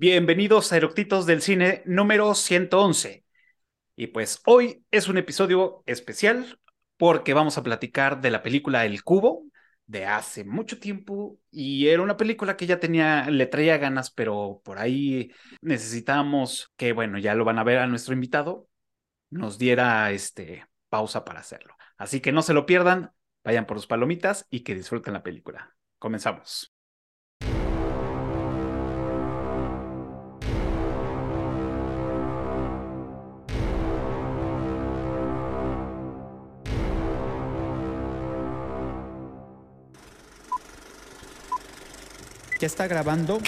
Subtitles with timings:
[0.00, 3.24] Bienvenidos a Eructitos del Cine número 111.
[3.96, 6.60] Y pues hoy es un episodio especial
[6.96, 9.42] porque vamos a platicar de la película El Cubo
[9.86, 14.62] de hace mucho tiempo y era una película que ya tenía, le traía ganas, pero
[14.64, 15.32] por ahí
[15.62, 18.68] necesitábamos que, bueno, ya lo van a ver a nuestro invitado,
[19.30, 21.74] nos diera este pausa para hacerlo.
[21.96, 23.10] Así que no se lo pierdan,
[23.42, 25.76] vayan por sus palomitas y que disfruten la película.
[25.98, 26.77] Comenzamos.
[42.58, 43.38] ¿Ya está grabando?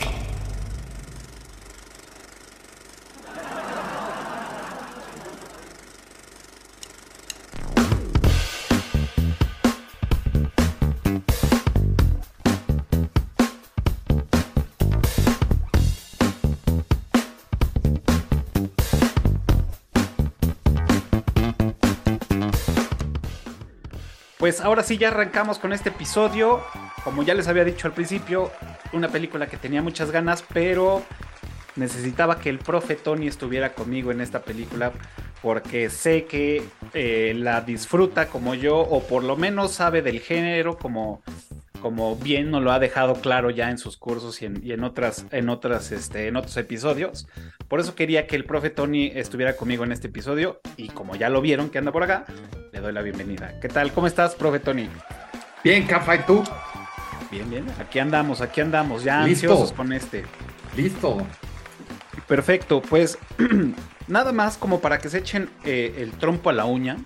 [24.39, 26.63] Pues ahora sí ya arrancamos con este episodio.
[27.05, 28.51] Como ya les había dicho al principio,
[28.93, 31.03] una película que tenía muchas ganas, pero
[31.77, 34.93] necesitaba que el profe Tony estuviera conmigo en esta película
[35.43, 40.77] porque sé que eh, la disfruta como yo o por lo menos sabe del género
[40.77, 41.23] como,
[41.81, 45.49] como bien nos lo ha dejado claro ya en sus cursos y en, otras en
[45.49, 47.27] otras este, en otros episodios.
[47.69, 51.29] Por eso quería que el profe Tony estuviera conmigo en este episodio y como ya
[51.31, 52.27] lo vieron que anda por acá,
[52.73, 53.59] le doy la bienvenida.
[53.61, 53.93] ¿Qué tal?
[53.93, 54.89] ¿Cómo estás, profe Tony?
[55.65, 56.43] Bien, Cafa, ¿y tú?
[57.31, 57.67] Bien, bien.
[57.79, 60.25] Aquí andamos, aquí andamos, ya ansiosos con este.
[60.77, 61.19] Listo.
[62.27, 63.19] Perfecto, pues
[64.09, 66.97] nada más como para que se echen eh, el trompo a la uña.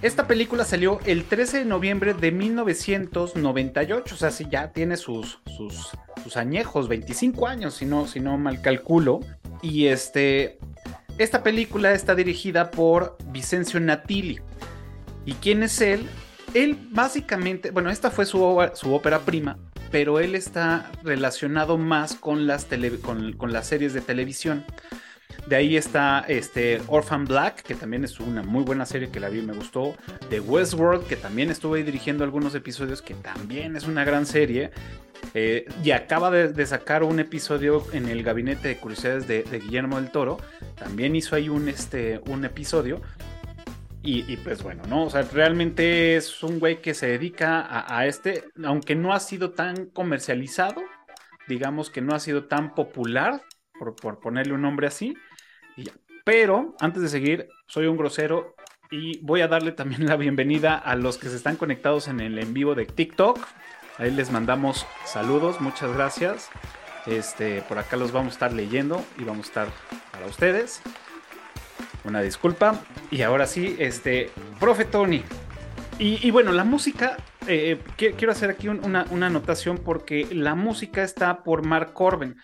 [0.00, 5.40] Esta película salió el 13 de noviembre de 1998, o sea, si ya tiene sus,
[5.56, 5.90] sus,
[6.22, 9.20] sus añejos, 25 años, si no, si no mal calculo.
[9.60, 10.60] Y este,
[11.18, 14.40] esta película está dirigida por Vicencio Natili.
[15.26, 16.08] ¿Y quién es él?
[16.58, 19.58] Él básicamente, bueno, esta fue su, su ópera prima,
[19.92, 22.66] pero él está relacionado más con las,
[23.00, 24.64] con, las series de televisión.
[25.46, 29.28] De ahí está este Orphan Black, que también es una muy buena serie que la
[29.28, 29.94] vi y me gustó.
[30.30, 34.72] The Westworld, que también estuve dirigiendo algunos episodios, que también es una gran serie.
[35.34, 40.10] Eh, y acaba de, sacar un episodio en el gabinete de curiosidades de, Guillermo del
[40.10, 40.38] Toro.
[40.74, 43.00] También hizo ahí un, este, un episodio.
[44.02, 45.04] Y, pues bueno, ¿no?
[45.04, 49.50] O sea, realmente es un güey que se dedica a, este, aunque no ha sido
[49.50, 50.82] tan comercializado,
[51.46, 53.42] digamos que no ha sido tan popular,
[53.78, 55.14] por, ponerle un nombre así.
[56.24, 58.54] Pero antes de seguir, soy un grosero
[58.90, 62.38] y voy a darle también la bienvenida a los que se están conectados en el
[62.38, 63.38] en vivo de TikTok.
[63.98, 66.50] Ahí les mandamos saludos, muchas gracias.
[67.06, 69.68] Este, por acá los vamos a estar leyendo y vamos a estar
[70.12, 70.82] para ustedes.
[72.04, 72.80] Una disculpa.
[73.10, 75.22] Y ahora sí, este, profe Tony.
[76.00, 77.16] Y, bueno, la música,
[77.48, 82.36] eh, quiero hacer aquí una, anotación porque la música está por Mark Corbin.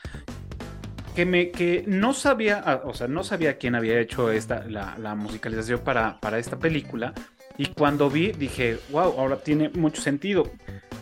[1.15, 5.15] Que, me, que no sabía, ah, o sea, no sabía quién había hecho esta, la,
[5.15, 7.15] musicalización para, para esta película.
[7.57, 10.51] Y cuando vi, dije, wow, ahora tiene mucho sentido.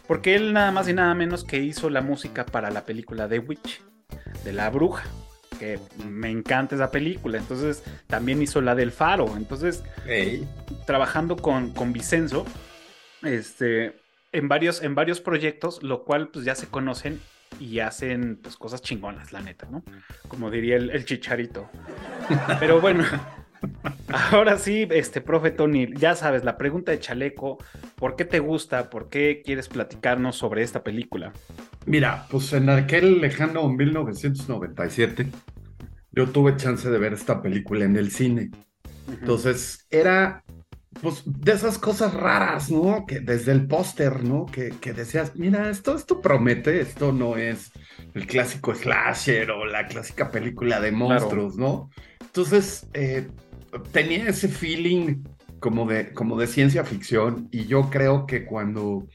[0.06, 3.38] Porque él nada más y nada menos que hizo la música para la película The
[3.38, 3.80] Witch,
[4.44, 5.04] de la bruja
[6.08, 7.38] me encanta esa película.
[7.38, 9.36] Entonces también hizo la del Faro.
[9.36, 9.82] Entonces,
[10.86, 12.44] trabajando con, con Vicenzo,
[13.22, 13.94] este,
[14.32, 17.20] en varios, en varios proyectos, lo cual pues ya se conocen
[17.60, 19.82] y hacen pues cosas chingonas, la neta, ¿no?
[20.28, 21.68] Como diría el, chicharito.
[22.58, 23.04] Pero bueno.
[24.32, 27.58] Ahora sí, este profe Tony, ya sabes, la pregunta de Chaleco,
[27.94, 28.90] ¿por qué te gusta?
[28.90, 31.32] ¿Por qué quieres platicarnos sobre esta película?
[31.86, 35.26] Mira, pues en aquel lejano 1997
[36.12, 38.50] yo tuve chance de ver esta película en el cine.
[39.08, 40.44] Entonces, era
[41.00, 43.06] pues de esas cosas raras, ¿no?
[43.06, 44.46] Que desde el póster, ¿no?
[44.46, 47.72] Que, que, decías, mira, esto, esto promete, esto no es
[48.14, 51.90] el clásico slasher o la clásica película de monstruos, ¿no?
[52.20, 53.28] Entonces, eh,
[53.90, 55.22] tenía ese feeling
[55.58, 59.06] como de, como de ciencia ficción y yo creo que cuando,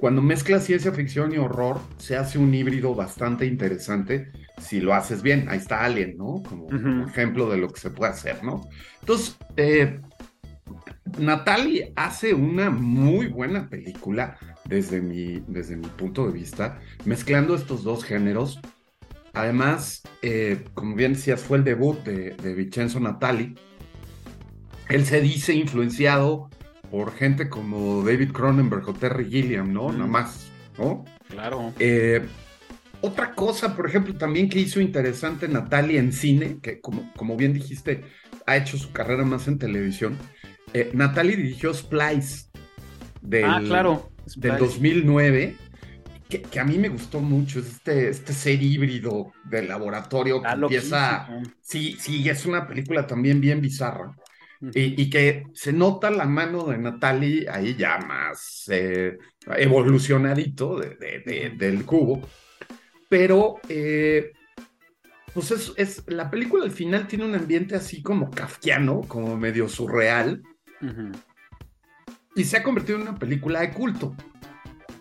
[0.00, 5.22] cuando mezcla ciencia ficción y horror se hace un híbrido bastante interesante si lo haces
[5.22, 5.46] bien.
[5.50, 6.42] Ahí está Alien, ¿no?
[6.42, 8.66] Como, ejemplo de lo que se puede hacer, ¿no?
[9.00, 10.00] Entonces, eh,
[11.18, 17.84] Natalie hace una muy buena película desde mi, desde mi punto de vista, mezclando estos
[17.84, 18.58] dos géneros.
[19.34, 23.54] Además, eh, como bien decías, fue el debut de, de Vincenzo Natali.
[24.88, 26.48] Él se dice influenciado
[26.90, 29.92] por gente como David Cronenberg o Terry Gilliam, ¿no?
[29.92, 31.04] Nada más, ¿no?
[31.28, 31.72] Claro.
[31.78, 32.26] Eh,
[33.00, 37.52] otra cosa, por ejemplo, también que hizo interesante Natalia en cine, que como, como bien
[37.52, 38.02] dijiste,
[38.46, 40.18] ha hecho su carrera más en televisión.
[40.74, 42.50] Eh, Natalie dirigió Splice
[43.22, 44.10] del, ah, claro.
[44.36, 45.56] del 2009,
[46.28, 47.60] que, que, a mí me gustó mucho.
[47.60, 51.28] Es este, este ser híbrido del laboratorio que empieza.
[51.62, 54.14] Sí, sí, es una película también bien bizarra.
[54.74, 59.16] Y, y que se nota la mano de Natalie ahí ya más eh,
[59.56, 62.20] evolucionadito de- de- de- del cubo.
[63.08, 64.32] Pero, eh,
[65.32, 69.68] pues es, es- la película al final tiene un ambiente así como kafkiano, como medio
[69.68, 70.42] surreal,
[72.34, 74.14] y se ha convertido en una película de culto.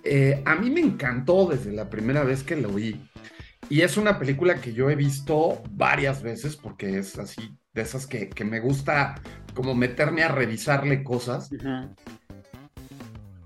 [0.03, 3.08] Eh, a mí me encantó desde la primera vez que lo vi.
[3.69, 8.07] Y es una película que yo he visto varias veces porque es así, de esas
[8.07, 9.16] que, que me gusta
[9.54, 11.56] como meterme a revisarle cosas.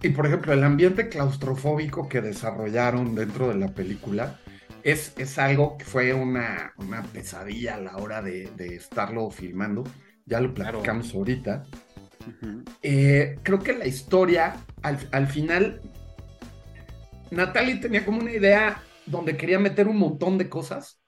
[0.01, 4.39] Y por ejemplo, el ambiente claustrofóbico que desarrollaron dentro de la película
[4.83, 9.83] es, es algo que fue una, una pesadilla a la hora de, de estarlo filmando.
[10.25, 10.81] Ya lo Claro.
[10.83, 11.63] platicamos ahorita.
[12.81, 15.81] Eh, creo que la historia, al, al final,
[17.31, 21.01] Natalie tenía como una idea donde quería meter un montón de cosas.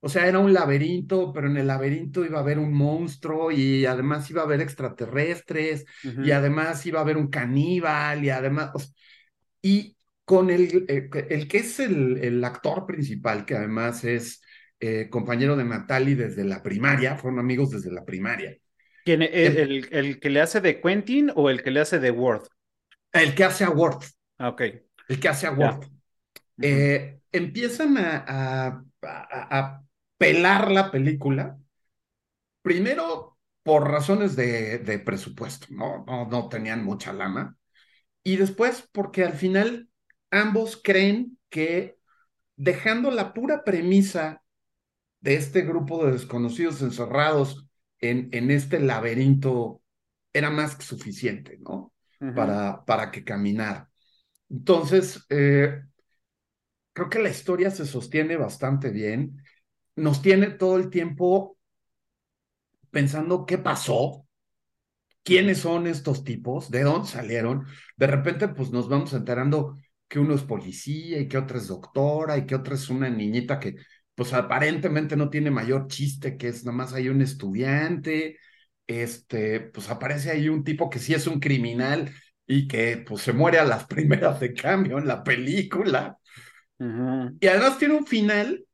[0.00, 3.84] O sea, era un laberinto, pero en el laberinto iba a haber un monstruo y
[3.86, 5.84] además iba a haber extraterrestres
[6.22, 8.70] y además iba a haber un caníbal y además...
[8.74, 8.88] o sea,
[9.62, 14.42] y con el, eh, el que es el, el actor principal, que además es
[14.78, 18.56] eh, compañero de Natalie desde la primaria, fueron amigos desde la primaria.
[19.04, 19.22] ¿Quién?
[19.22, 22.42] ¿El, el, que le hace de Quentin o el que le hace de Ward?
[23.12, 24.02] El que hace a Ward,
[24.38, 24.62] Ah, ok.
[25.08, 25.84] el que hace a Ward.
[26.60, 29.84] Eh, empiezan a, a- a- a
[30.18, 31.58] pelar la película,
[32.62, 36.04] primero por razones de, de presupuesto, ¿no?
[36.06, 37.56] No, no tenían mucha lana,
[38.24, 39.90] y después porque al final
[40.30, 41.98] ambos creen que
[42.56, 44.42] dejando la pura premisa
[45.20, 47.66] de este grupo de desconocidos encerrados
[48.00, 49.82] en, en este laberinto
[50.32, 51.92] era más que suficiente, ¿no?
[52.32, 53.90] Para, para que caminara.
[54.50, 55.82] Entonces, eh,
[57.00, 59.42] creo que la historia se sostiene bastante bien.
[59.96, 61.56] Nos tiene todo el tiempo
[62.90, 64.26] pensando qué pasó,
[65.22, 67.66] quiénes son estos tipos, de dónde salieron.
[67.96, 72.36] De repente, pues nos vamos enterando que uno es policía y que otra es doctora
[72.38, 73.76] y que otra es una niñita que,
[74.14, 78.38] pues aparentemente no tiene mayor chiste, que es nada más hay un estudiante.
[78.86, 82.12] Este, pues aparece ahí un tipo que sí es un criminal
[82.46, 86.19] y que pues se muere a las primeras de cambio en la película.
[87.40, 88.64] Y además tiene un final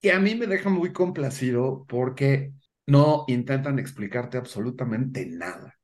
[0.00, 2.52] que a mí me deja muy complacido porque
[2.86, 5.78] no intentan explicarte absolutamente nada.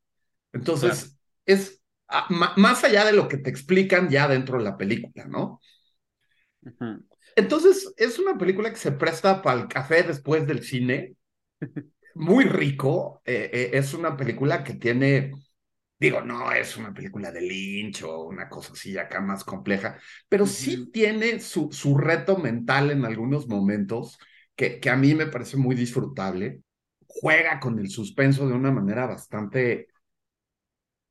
[0.52, 2.26] Entonces, es ah,
[2.56, 5.60] más allá de lo que te explican ya dentro de la película, ¿no?
[7.36, 11.14] Entonces, es una película que se presta para el café después del cine.
[12.14, 13.20] Muy rico.
[13.24, 15.32] eh, eh, es una película que tiene,
[15.98, 19.98] digo, no es una película de Lynch o una cosa así acá más compleja,
[20.28, 24.18] pero sí tiene su, su reto mental en algunos momentos
[24.54, 26.62] que, que a mí me parece muy disfrutable.
[27.06, 29.88] Juega con el suspenso de una manera bastante,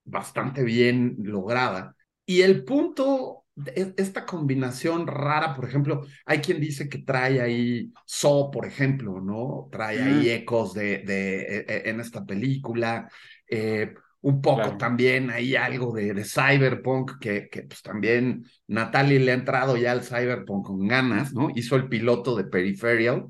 [0.03, 1.95] bastante bien lograda.
[2.25, 3.45] Y el punto,
[3.75, 9.69] esta combinación rara, por ejemplo, hay quien dice que trae ahí So, por ejemplo, ¿no?
[9.71, 13.09] Trae ahí ecos de, de, e- e- en esta película.
[13.49, 13.93] eh,
[14.25, 14.77] un poco Claro.
[14.77, 19.91] también hay algo de, de cyberpunk que, que pues también Natalie le ha entrado ya
[19.91, 21.49] al cyberpunk con ganas, ¿no?
[21.55, 23.27] Hizo el piloto de Peripheral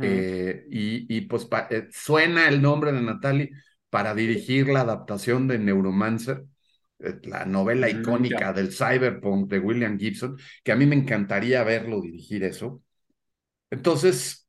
[0.00, 3.50] eh, y, y, pues pa- eh, suena el nombre de Natalie
[3.90, 6.44] para dirigir la adaptación de Neuromancer,
[7.00, 11.64] eh, la novela Mm, icónica del cyberpunk de William Gibson, que a mí me encantaría
[11.64, 12.82] verlo dirigir eso.
[13.70, 14.48] Entonces,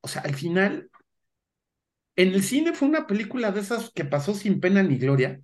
[0.00, 0.90] o sea, al final,
[2.16, 5.40] en el cine fue una película de esas que pasó sin pena ni gloria,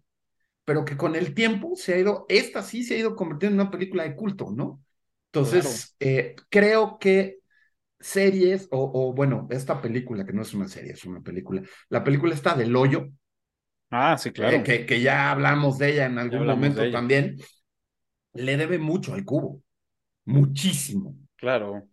[0.65, 3.63] pero que con el tiempo se ha ido, esta sí se ha ido convirtiendo en
[3.69, 4.83] una película de culto, ¿no?
[5.29, 7.39] Entonces, eh, creo que
[8.01, 12.05] series, o, o, bueno, esta película, que no es una serie, es una película, la
[12.05, 13.09] película está del hoyo,
[13.91, 14.59] Ah, sí, claro.
[14.59, 17.37] eh, que, que ya hablamos de ella en algún momento también,
[18.35, 19.63] le debe mucho al cubo,
[20.27, 21.17] muchísimo.
[21.37, 21.89] Claro.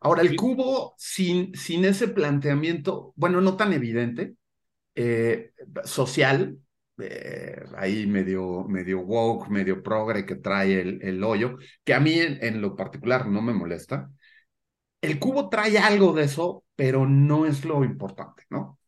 [0.00, 4.34] Ahora, el cubo sin, sin ese planteamiento, bueno, no tan evidente,
[4.94, 5.52] eh,
[5.84, 6.58] social,
[6.98, 12.14] eh, ahí medio, medio woke, medio progre que trae el, el hoyo, que a mí
[12.14, 14.10] en, en lo particular no me molesta.
[15.00, 18.78] El cubo trae algo de eso, pero no es lo importante, ¿no?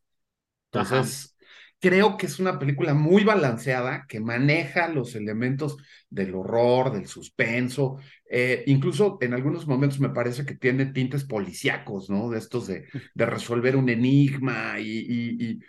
[0.71, 1.35] Entonces,
[1.79, 5.77] creo que es una película muy balanceada que maneja los elementos
[6.09, 7.97] del horror, del suspenso,
[8.29, 12.29] eh, incluso en algunos momentos me parece que tiene tintes policíacos, ¿no?
[12.29, 15.59] De estos de, de resolver un enigma y, y,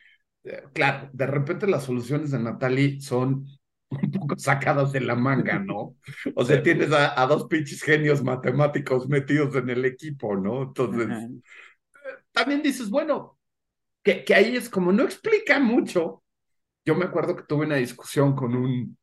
[0.45, 3.47] eh, claro, de repente las soluciones de Natalie son
[3.91, 5.97] un poco sacadas de la manga, ¿no?
[6.35, 10.63] O sea, tienes a, dos pinches genios matemáticos metidos en el equipo, ¿no?
[10.63, 11.09] Entonces,
[12.33, 13.40] también dices, bueno,
[14.03, 16.23] que, que ahí es como no explica mucho.
[16.85, 18.97] Yo me acuerdo que tuve una discusión con un,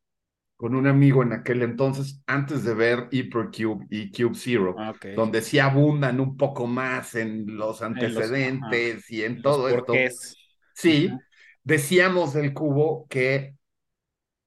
[0.56, 5.40] con un amigo en aquel entonces, antes de ver Hypercube y Cube Zero, ah, donde
[5.40, 9.92] sí abundan un poco más en los antecedentes y en todo esto.
[10.74, 11.10] Sí,
[11.62, 13.54] decíamos del cubo que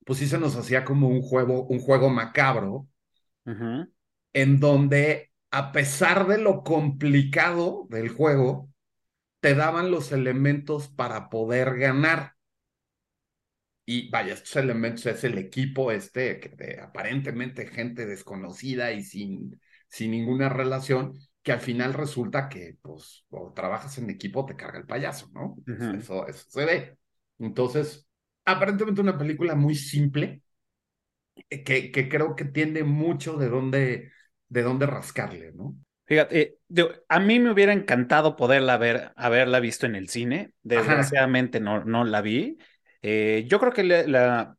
[0.06, 2.88] pues sí se nos hacía como un juego, un juego macabro,
[3.46, 8.71] en donde a pesar de lo complicado del juego,
[9.42, 12.36] te daban los elementos para poder ganar.
[13.86, 20.12] Y vaya, estos elementos es el equipo este, de aparentemente gente desconocida y sin, sin
[20.12, 24.86] ninguna relación, que al final resulta que, pues, o trabajas en equipo, te carga el
[24.86, 25.58] payaso, ¿no?
[25.90, 26.98] eso, eso se ve.
[27.40, 28.08] Entonces,
[28.46, 30.44] aparentemente una película muy simple,
[31.50, 34.12] eh, que, que creo que tiene mucho de dónde,
[34.50, 35.76] de dónde rascarle, ¿no?
[36.12, 36.58] Fíjate,
[37.08, 40.52] a mí me hubiera encantado poderla ver, haberla visto en el cine.
[40.62, 42.58] Desgraciadamente no, no la vi.
[43.02, 44.58] Eh, yo creo que la,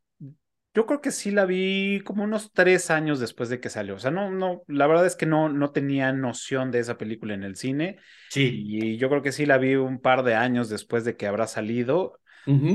[0.72, 3.96] yo creo que sí la vi como unos tres años después de que salió.
[3.96, 7.34] O sea, no, no, la verdad es que no, no tenía noción de esa película
[7.34, 7.98] en el cine.
[8.30, 8.64] Sí.
[8.66, 11.46] Y yo creo que sí la vi un par de años después de que habrá
[11.46, 12.18] salido.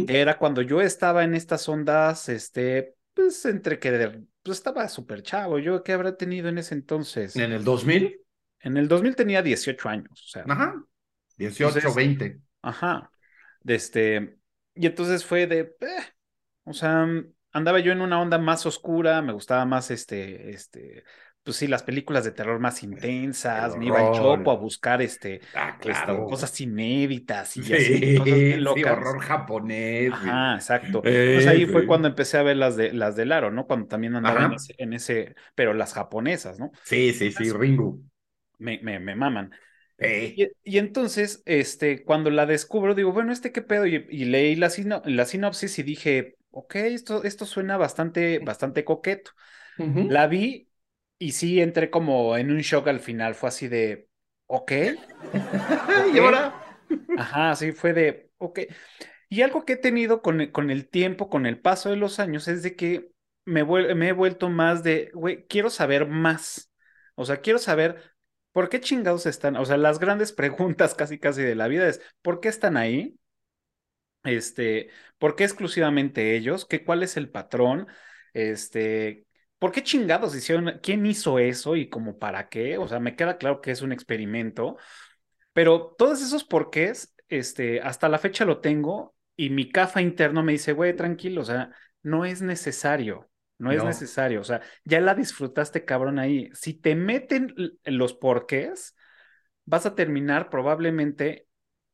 [0.08, 5.58] Era cuando yo estaba en estas ondas, este, pues entre que pues estaba súper chavo.
[5.58, 7.36] ¿Yo qué habrá tenido en ese entonces?
[7.38, 8.22] ¿En el 2000?
[8.60, 10.12] En el 2000 tenía 18 años.
[10.12, 10.84] O sea, ajá.
[11.38, 12.40] 18, 20.
[12.62, 13.12] Ajá.
[13.62, 14.38] De este,
[14.74, 16.14] y entonces fue de, eh,
[16.64, 17.08] o sea,
[17.52, 21.04] andaba yo en una onda más oscura, me gustaba más este, este,
[21.44, 25.42] pues sí, las películas de terror más intensas, me iba al chopo a buscar este,
[25.56, 28.92] ah, este cosas inéditas y así, cosas locas.
[28.92, 30.12] horror japonés.
[30.12, 31.02] Ajá, exacto.
[31.02, 33.66] pues ahí fue cuando empecé a ver las de las de Laro, ¿no?
[33.66, 36.72] Cuando también andaba en ese, pero las japonesas, ¿no?
[36.84, 38.04] Sí, sí, sí, Ringu.
[38.58, 39.52] Me, me, me maman.
[40.00, 43.88] Y, y, entonces, este, cuando la descubro, digo, bueno, ¿este qué pedo?
[43.88, 44.70] Y, leí la,
[45.06, 49.32] la sinopsis y dije, ok, esto, esto suena bastante, bastante coqueto.
[49.78, 50.70] La vi
[51.20, 54.08] y sí entré como en un shock al final, fue así de,
[54.46, 54.72] ok.
[56.14, 56.54] ¿Y ahora?
[57.16, 58.60] Ajá, sí, fue de, ok.
[59.30, 62.48] Y algo que he tenido con, con el tiempo, con el paso de los años,
[62.48, 63.12] es de que
[63.46, 66.72] me, me he vuelto más de, güey, quiero saber más.
[67.16, 68.17] O sea, quiero saber
[68.58, 69.56] por qué chingados están.
[69.56, 73.16] O sea, las grandes preguntas casi casi de la vida es, ¿por qué están ahí?
[74.24, 76.66] Este, ¿por qué exclusivamente ellos?
[76.66, 77.88] ¿Qué, ¿Cuál es el patrón?
[78.34, 79.28] Este,
[79.60, 80.80] ¿por qué chingados hicieron?
[80.82, 82.80] ¿Quién hizo eso y como para qué?
[82.80, 84.78] O sea, me queda claro que es un experimento,
[85.54, 90.54] pero todos esos porqués, este, hasta la fecha lo tengo y mi cafa interno me
[90.54, 91.70] dice, güey, tranquilo, o sea,
[92.02, 93.30] no es necesario.
[93.58, 96.50] No es necesario, o sea, ya la disfrutaste cabrón ahí.
[96.54, 98.96] Si te meten los porqués,
[99.66, 101.48] vas a terminar probablemente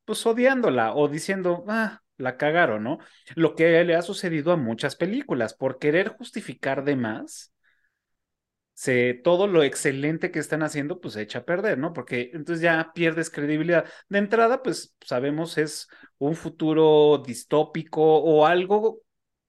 [0.05, 2.99] pues odiándola o diciendo, ah, la cagaron, ¿no?
[3.35, 7.53] Lo que le ha sucedido a muchas películas, por querer justificar de más,
[8.73, 11.93] se, todo lo excelente que están haciendo, pues se echa a perder, ¿no?
[11.93, 13.85] Porque entonces ya pierdes credibilidad.
[14.09, 19.01] De entrada, pues sabemos es un futuro distópico o algo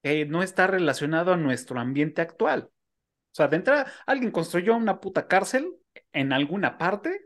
[0.05, 2.69] que no está relacionado a nuestro ambiente actual.
[2.69, 5.73] O sea, de entrada, alguien construyó una puta cárcel
[6.13, 7.23] en alguna parte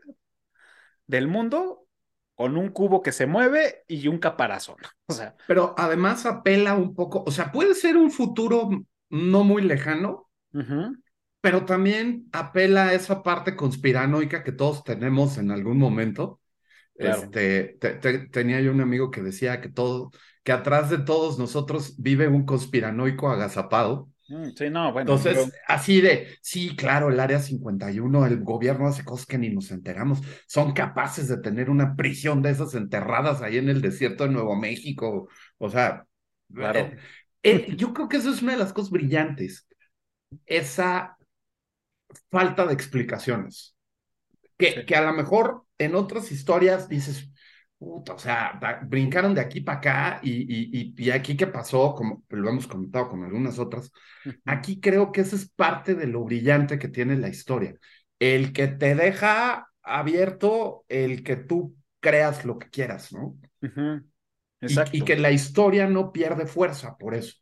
[1.08, 1.88] del mundo
[2.36, 4.76] con un cubo que se mueve y un caparazón.
[5.08, 5.34] O sea.
[5.48, 8.70] Pero además apela un poco, o sea, puede ser un futuro
[9.10, 10.30] no muy lejano,
[11.40, 16.40] pero también apela a esa parte conspiranoica que todos tenemos en algún momento.
[16.94, 17.78] Este,
[18.30, 20.10] tenía yo un amigo que decía que todo,
[20.48, 24.08] que atrás de todos nosotros vive un conspiranoico agazapado.
[24.28, 25.12] Mm, sí, no, bueno.
[25.14, 29.70] Entonces, así de, sí, claro, el área 51, el gobierno hace cosas que ni nos
[29.72, 30.22] enteramos.
[30.46, 34.56] Son capaces de tener una prisión de esas enterradas ahí en el desierto de Nuevo
[34.56, 35.28] México.
[35.58, 36.06] O sea,
[36.50, 36.80] claro.
[36.80, 36.96] Eh,
[37.42, 39.68] eh, yo creo que eso es una de las cosas brillantes.
[40.46, 41.18] Esa
[42.30, 43.76] falta de explicaciones.
[44.56, 47.28] Que, que a lo mejor en otras historias dices,
[47.78, 52.24] puta, o sea, brincaron de aquí para acá y, y, y, aquí qué pasó, como
[52.28, 53.92] lo hemos comentado con algunas otras,
[54.44, 57.74] aquí creo que esa es parte de lo brillante que tiene la historia.
[58.18, 63.36] El que te deja abierto, el que tú creas lo que quieras, ¿no?
[64.60, 64.96] Exacto.
[64.96, 67.36] Y, y, que la historia no pierde fuerza por eso.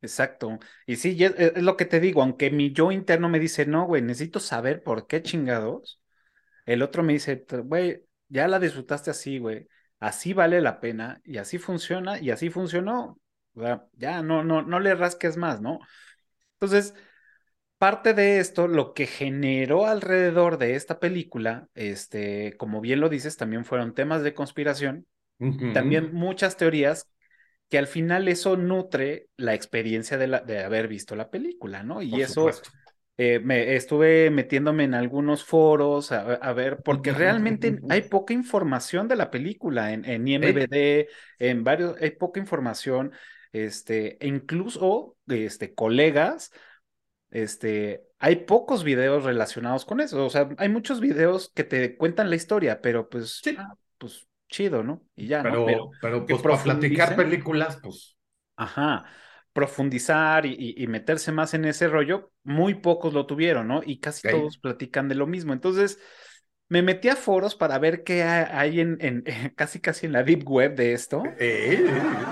[0.00, 0.60] Exacto.
[0.86, 3.86] Y sí, es, es, lo que te digo, aunque mi yo interno me dice, no,
[3.86, 6.00] güey, necesito saber por qué chingados,
[6.64, 9.68] el otro me dice, güey, ya la disfrutaste así, güey,
[10.00, 13.18] así vale la pena y así funciona y así funcionó.
[13.54, 15.80] O sea, ya no, no, no le rasques más, ¿no?
[16.54, 16.94] Entonces,
[17.78, 23.36] parte de esto, lo que generó alrededor de esta película, este, como bien lo dices,
[23.36, 25.06] también fueron temas de conspiración,
[25.38, 25.72] uh -huh.
[25.72, 27.10] también muchas teorías
[27.68, 32.00] que al final eso nutre la experiencia de, la, de haber visto la película, ¿no?
[32.02, 32.50] Y Por eso
[33.20, 39.08] eh, me estuve metiéndome en algunos foros a, a ver, porque realmente hay poca información
[39.08, 41.08] de la película en, en IMBD, ¿Eh?
[41.40, 43.10] en varios, hay poca información,
[43.50, 46.52] este, e incluso este, colegas,
[47.30, 52.30] este, hay pocos videos relacionados con eso, o sea, hay muchos videos que te cuentan
[52.30, 53.56] la historia, pero pues, sí.
[53.58, 55.02] ah, pues chido, ¿no?
[55.16, 55.66] Y ya, pero, ¿no?
[55.66, 58.16] Pero, pero pues para platicar películas, pues.
[58.54, 59.06] Ajá,
[59.58, 63.80] profundizar y, meterse más en ese rollo, muy pocos lo tuvieron, ¿no?
[63.84, 64.38] Y casi okay.
[64.38, 65.52] todos platican de lo mismo.
[65.52, 65.98] Entonces,
[66.68, 69.24] me metí a foros para ver qué hay en, en,
[69.56, 71.24] casi casi en la deep web de esto.
[71.40, 71.84] Eh.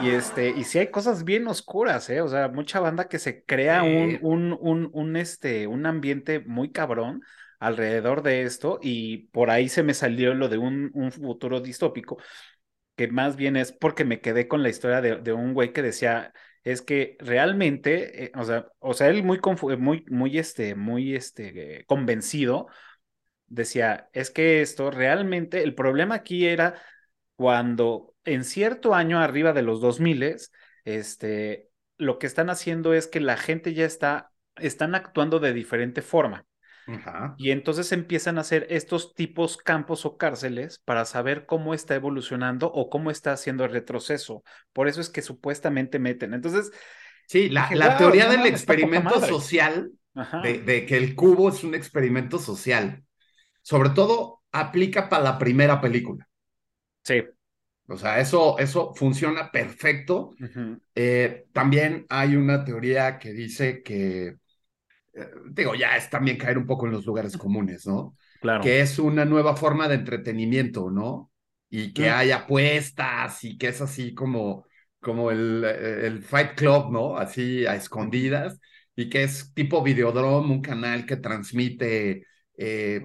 [0.04, 2.21] Y este, y sí hay cosas bien oscuras, ¿eh?
[2.21, 4.21] O sea, mucha banda que se crea eh.
[4.23, 7.23] un, un, un, un, este, un ambiente muy cabrón
[7.59, 12.18] alrededor de esto y por ahí se me salió lo de un, un futuro distópico,
[12.95, 15.83] que más bien es porque me quedé con la historia de, de un güey que
[15.83, 16.33] decía,
[16.66, 19.40] es que realmente, eh, o sea, o sea, él muy,
[19.78, 22.66] muy, muy, este, muy, este, convencido,
[23.46, 26.75] decía, es que esto realmente, el problema aquí era
[27.37, 30.37] cuando en cierto año arriba de los 2000,
[30.85, 36.02] este, lo que están haciendo es que la gente ya está, están actuando de diferente
[36.02, 36.46] forma.
[36.87, 37.35] Ajá.
[37.37, 42.71] Y entonces empiezan a hacer estos tipos campos o cárceles para saber cómo está evolucionando
[42.73, 44.45] o cómo está haciendo el retroceso.
[44.73, 46.35] Por eso es que supuestamente meten.
[46.35, 46.71] Entonces.
[47.26, 49.90] Sí, la, dije, la wow, teoría no, del experimento social,
[50.43, 53.02] de, de, que el cubo es un experimento social,
[53.62, 56.29] sobre todo aplica para la primera película.
[57.03, 57.25] Sí.
[57.88, 60.31] O sea, eso, eso funciona perfecto.
[60.40, 60.81] Uh -huh.
[60.94, 64.37] eh, también hay una teoría que dice que
[65.50, 68.16] digo, ya es también caer un poco en los lugares comunes, ¿no?
[68.40, 68.62] Claro.
[68.62, 71.31] Que es una nueva forma de entretenimiento, ¿no?
[71.70, 72.14] Y que mm.
[72.14, 74.66] hay apuestas y que es así como,
[75.00, 77.16] como el, el Fight Club, ¿no?
[77.16, 78.61] Así a escondidas
[78.96, 82.26] y que es tipo Videodrome, un canal que transmite
[82.57, 83.02] eh,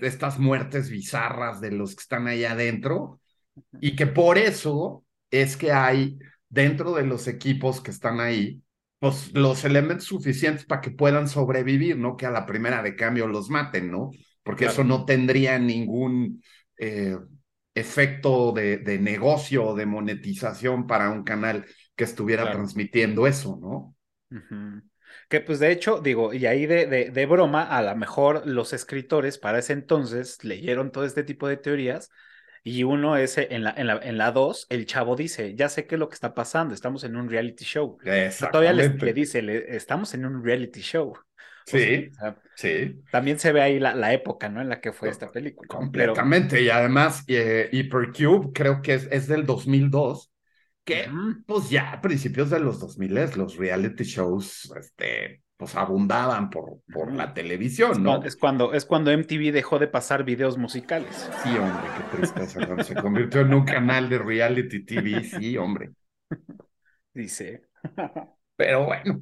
[0.00, 3.20] estas muertes bizarras de los que están ahí adentro
[3.80, 8.62] y que por eso es que hay dentro de los equipos que están ahí,
[8.98, 13.26] pues, los elementos suficientes para que puedan sobrevivir, no que a la primera de cambio
[13.26, 14.10] los maten, ¿no?
[14.42, 14.72] Porque claro.
[14.72, 16.42] eso no tendría ningún
[16.78, 17.16] eh,
[17.74, 22.58] efecto de, de, negocio o de monetización para un canal que estuviera claro.
[22.58, 23.94] transmitiendo eso, ¿no?
[24.30, 24.82] Uh -huh.
[25.28, 28.72] Que pues de hecho, digo, y ahí de, de, de broma, a lo mejor los
[28.72, 32.10] escritores para ese entonces leyeron todo este tipo de teorías
[32.64, 35.86] y uno es en la, en la, en la dos, el chavo dice, ya sé
[35.86, 37.98] qué es lo que está pasando, estamos en un reality show.
[38.50, 41.14] Todavía le, le dice, le, estamos en un reality show.
[41.66, 43.02] Sí, o sea, sí.
[43.10, 44.60] También se ve ahí la, la, época, ¿no?
[44.60, 45.68] En la que fue esta película.
[45.68, 46.56] Completamente.
[46.56, 46.62] Pero...
[46.62, 50.32] Y además, eh, Hypercube creo que es, es del 2002,
[50.84, 51.44] que uh -huh.
[51.46, 57.12] pues ya a principios de los 2000 los reality shows, este, pues abundaban por, por
[57.12, 58.22] la televisión, ¿no?
[58.22, 61.28] Es cuando, es cuando MTV dejó de pasar videos musicales.
[61.42, 62.64] Sí, hombre, qué tristeza.
[62.64, 65.90] cuando se convirtió en un canal de reality TV, sí, hombre.
[67.12, 67.62] Dice.
[68.54, 69.20] Pero bueno.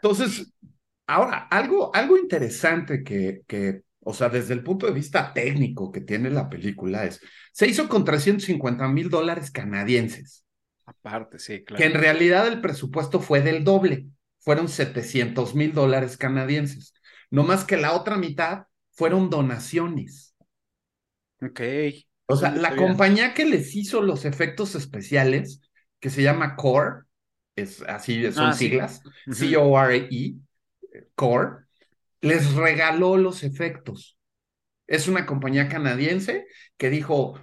[0.00, 0.54] Entonces,
[1.08, 6.02] ahora, algo, algo interesante que, que, o sea, desde el punto de vista técnico que
[6.02, 7.20] tiene la película es,
[7.52, 10.44] se hizo con 350 mil dólares canadienses.
[10.86, 11.80] Aparte, sí, claro.
[11.80, 14.06] Que en realidad el presupuesto fue del doble
[14.44, 16.94] fueron 700 mil dólares canadienses.
[17.30, 20.36] No más que la otra mitad fueron donaciones.
[21.40, 21.60] Ok.
[22.26, 25.60] O sea, la compañía que les hizo los efectos especiales,
[25.98, 27.02] que se llama Core,
[27.56, 29.50] es así son ah, siglas, sí.
[29.50, 30.36] C-O-R-E,
[31.14, 31.64] Core,
[32.20, 34.18] les regaló los efectos.
[34.86, 37.38] Es una compañía canadiense que dijo,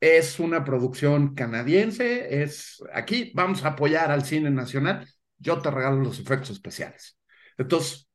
[0.00, 5.08] es una producción canadiense, es aquí, vamos a apoyar al cine nacional
[5.44, 7.18] yo te regalo los efectos especiales.
[7.58, 8.08] Entonces,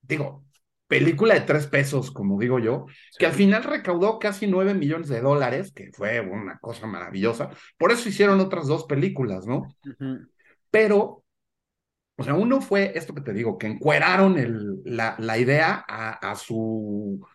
[0.00, 0.44] digo,
[0.86, 3.18] película de tres pesos, como digo yo, sí.
[3.18, 7.50] que al final recaudó casi nueve millones de dólares, que fue una cosa maravillosa.
[7.76, 9.58] Por eso hicieron otras dos películas, ¿no?
[9.84, 10.28] Uh -huh.
[10.70, 11.24] Pero,
[12.16, 16.30] o sea, uno fue esto que te digo, que encueraron el, la, la, idea a,
[16.30, 17.26] a su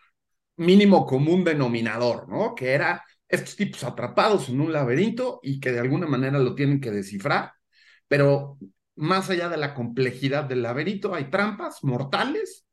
[0.56, 2.56] mínimo común denominador, ¿no?
[2.56, 6.80] Que era estos tipos atrapados en un laberinto y que de alguna manera lo tienen
[6.80, 7.54] que descifrar,
[8.08, 8.58] pero
[8.98, 12.68] más allá de la complejidad del laberinto, hay trampas mortales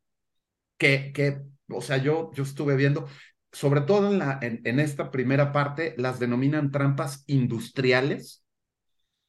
[0.79, 3.07] que, que o sea, yo, yo estuve viendo,
[3.53, 8.45] sobre todo en, la, en, en esta primera parte, las denominan trampas industriales,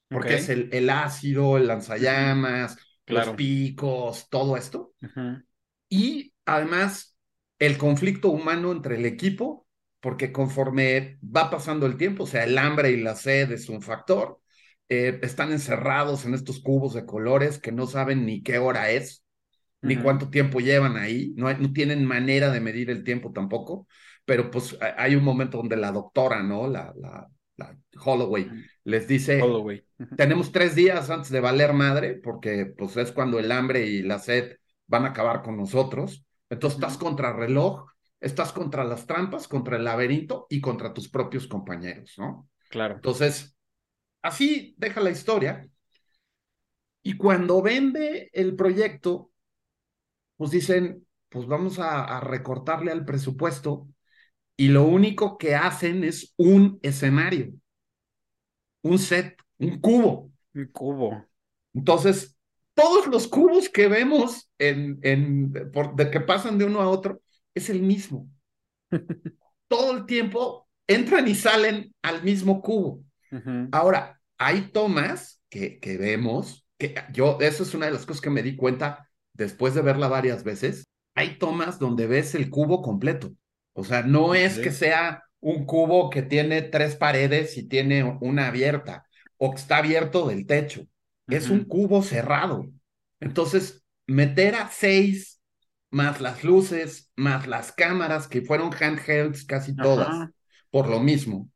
[0.09, 3.31] porque es el, el ácido, el lanzallamas, Claro.
[3.31, 4.93] los picos, todo esto.
[5.89, 7.17] Y además,
[7.59, 9.67] el conflicto humano entre el equipo,
[9.99, 13.81] porque conforme va pasando el tiempo, o sea, el hambre y la sed es un
[13.81, 14.41] factor,
[14.89, 19.23] eh, están encerrados en estos cubos de colores que no saben ni qué hora es,
[19.81, 23.87] ni cuánto tiempo llevan ahí, no, hay- no tienen manera de medir el tiempo tampoco,
[24.25, 26.67] pero pues ha- hay un momento donde la doctora, ¿no?
[26.67, 28.51] La, la, la Holloway
[28.85, 29.83] les dice, Holloway.
[30.15, 34.19] Tenemos tres días antes de valer madre, porque pues es cuando el hambre y la
[34.19, 36.25] sed van a acabar con nosotros.
[36.49, 37.85] Entonces estás contra reloj,
[38.21, 42.47] estás contra las trampas, contra el laberinto y contra tus propios compañeros, ¿no?
[42.69, 43.03] Claro.
[43.03, 43.54] Entonces,
[44.25, 45.69] así deja la historia.
[47.03, 49.31] Y cuando vende el proyecto,
[50.37, 53.87] pues dicen, pues vamos a, a recortarle al presupuesto
[54.57, 57.53] y lo único que hacen es un escenario,
[58.81, 60.31] un set, un cubo.
[60.53, 61.25] Un cubo.
[61.73, 62.37] Entonces,
[62.73, 67.21] todos los cubos que vemos en, en, por, de que pasan de uno a otro
[67.53, 68.29] es el mismo.
[69.67, 73.03] Todo el tiempo entran y salen al mismo cubo.
[73.71, 78.29] Ahora, hay tomas que, que vemos, que yo, eso es una de las cosas que
[78.29, 80.85] me di cuenta después de verla varias veces.
[81.15, 83.33] Hay tomas donde ves el cubo completo.
[83.73, 88.47] O sea, no es que sea un cubo que tiene tres paredes y tiene una
[88.47, 89.05] abierta
[89.37, 90.85] o que está abierto del techo.
[91.27, 92.65] Es un cubo cerrado.
[93.19, 95.41] Entonces, meter a seis
[95.89, 100.31] más las luces, más las cámaras que fueron handhelds casi todas, Ajá.
[100.69, 101.49] por lo mismo,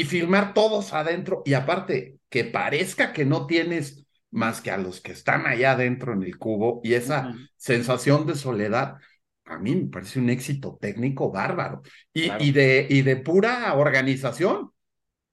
[0.00, 5.00] y filmar todos adentro y aparte que parezca que no tienes más que a los
[5.00, 8.96] que están allá adentro en el cubo y esa sensación de soledad,
[9.44, 11.82] a mí me parece un éxito técnico bárbaro
[12.12, 12.44] y, Claro.
[12.44, 14.70] y de, y de pura organización,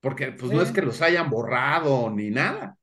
[0.01, 2.77] porque pues no es que los hayan borrado ni nada.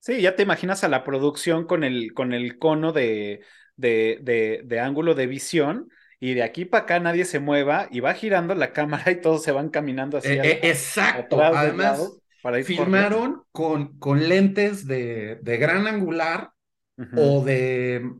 [0.00, 3.42] Sí, ya te imaginas a la producción con el, con el cono de,
[3.76, 5.88] de, de, de ángulo de visión
[6.30, 9.42] y de aquí para acá nadie se mueva y va girando la cámara y todos
[9.42, 14.86] se van caminando así Eh, eh, exacto, de además para ir filmaron con, con lentes
[14.86, 16.52] de, de gran angular
[16.98, 17.14] Ujú.
[17.14, 18.14] o de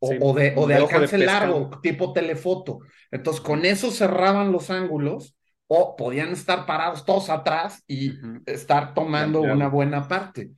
[0.00, 1.68] o, Sí, o de, o de de de alcance pescado.
[1.70, 2.80] largo, tipo telefoto.
[3.10, 5.36] Entonces, con eso cerraban los ángulos
[5.68, 8.46] o podían estar parados todos atrás y Ujú.
[8.46, 10.52] estar tomando una buena parte.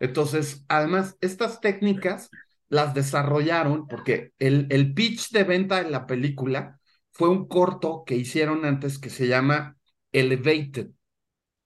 [0.00, 2.32] Entonces, además, estas técnicas
[2.74, 6.80] las desarrollaron porque el, el pitch de venta de la película
[7.12, 9.76] fue un corto que hicieron antes que se llama
[10.12, 10.90] Elevated,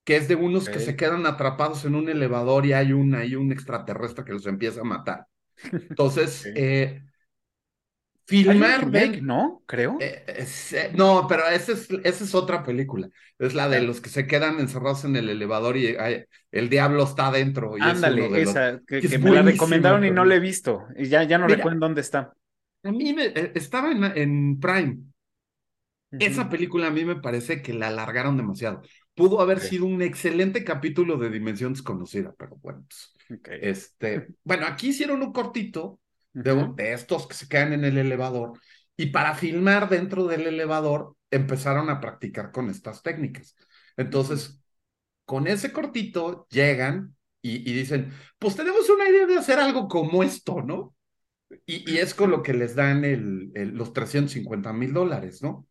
[0.04, 3.34] que es de unos que se quedan atrapados en un elevador y hay un, hay
[3.36, 5.26] un extraterrestre que los empieza a matar.
[5.90, 7.02] Entonces, eh,
[8.28, 9.62] filmar remake, ¿no?
[9.66, 9.98] Creo.
[10.00, 13.08] eh, es- eh, no, pero esa es, esa es otra película.
[13.38, 13.86] Es la de Ya.
[13.86, 17.76] los que se quedan encerrados en el elevador y ay, el diablo está adentro.
[17.76, 20.40] Es Ándale, los- esa, que, que es que me la recomendaron y no la he
[20.40, 20.86] visto.
[20.96, 21.56] Y ya, ya no Mira.
[21.56, 22.32] recuerdo en dónde está.
[22.82, 24.98] A mí me, eh, estaba en, en Prime.
[26.18, 28.82] Esa película a mí me parece que la alargaron demasiado.
[29.14, 33.14] Pudo haber sido un excelente capítulo de Dimensión Desconocida, pero bueno, pues,
[33.60, 36.00] este, bueno, aquí hicieron un cortito
[36.32, 38.58] de, estos que se quedan en el elevador
[38.96, 43.56] y para filmar dentro del elevador empezaron a practicar con estas técnicas.
[43.96, 44.60] Entonces,
[45.24, 50.22] con ese cortito llegan y, y dicen, pues tenemos una idea de hacer algo como
[50.22, 50.94] esto, ¿no?
[51.66, 55.66] Y, y es con lo que les dan el, el- los 350 mil dólares, ¿no?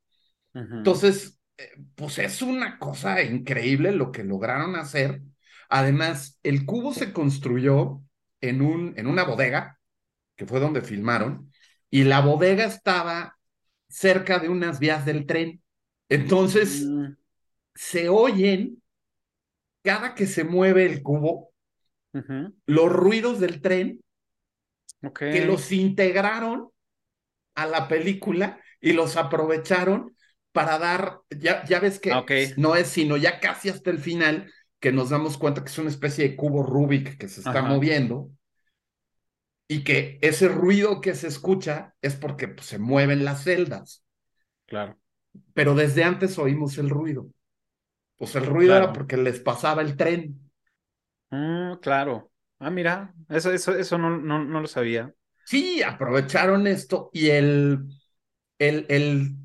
[0.78, 5.22] Entonces, eh, pues es una cosa increíble lo que lograron hacer.
[5.70, 8.02] Además, el cubo se construyó
[8.42, 9.77] en, un, en una bodega,
[10.38, 11.52] que fue donde filmaron,
[11.92, 13.38] y la bodega estaba
[13.90, 15.64] cerca de unas vías del tren.
[16.10, 17.18] Entonces, Mm,
[17.76, 18.82] se oyen,
[19.84, 21.52] cada que se mueve el cubo,
[22.68, 24.00] los ruidos del tren
[25.30, 26.70] que los integraron
[27.56, 30.16] a la película y los aprovecharon
[30.52, 32.26] para dar, ya, ya ves que Ah,
[32.58, 35.90] no es sino ya casi hasta el final que nos damos cuenta que es una
[35.90, 37.70] especie de cubo Rubik que se está Ajá.
[37.70, 38.32] moviendo
[39.68, 44.04] y que ese ruido que se escucha es porque pues, se mueven las celdas,
[44.66, 44.98] Claro.
[45.54, 47.28] pero desde antes oímos el ruido.
[48.18, 48.78] Pues el ruido Claro.
[48.78, 50.52] era porque les pasaba el tren.
[51.30, 52.32] Mm, claro.
[52.60, 55.14] Ah, mira, eso, eso, eso no, no, no lo sabía.
[55.44, 57.88] Sí, aprovecharon esto y el,
[58.60, 59.38] el, el,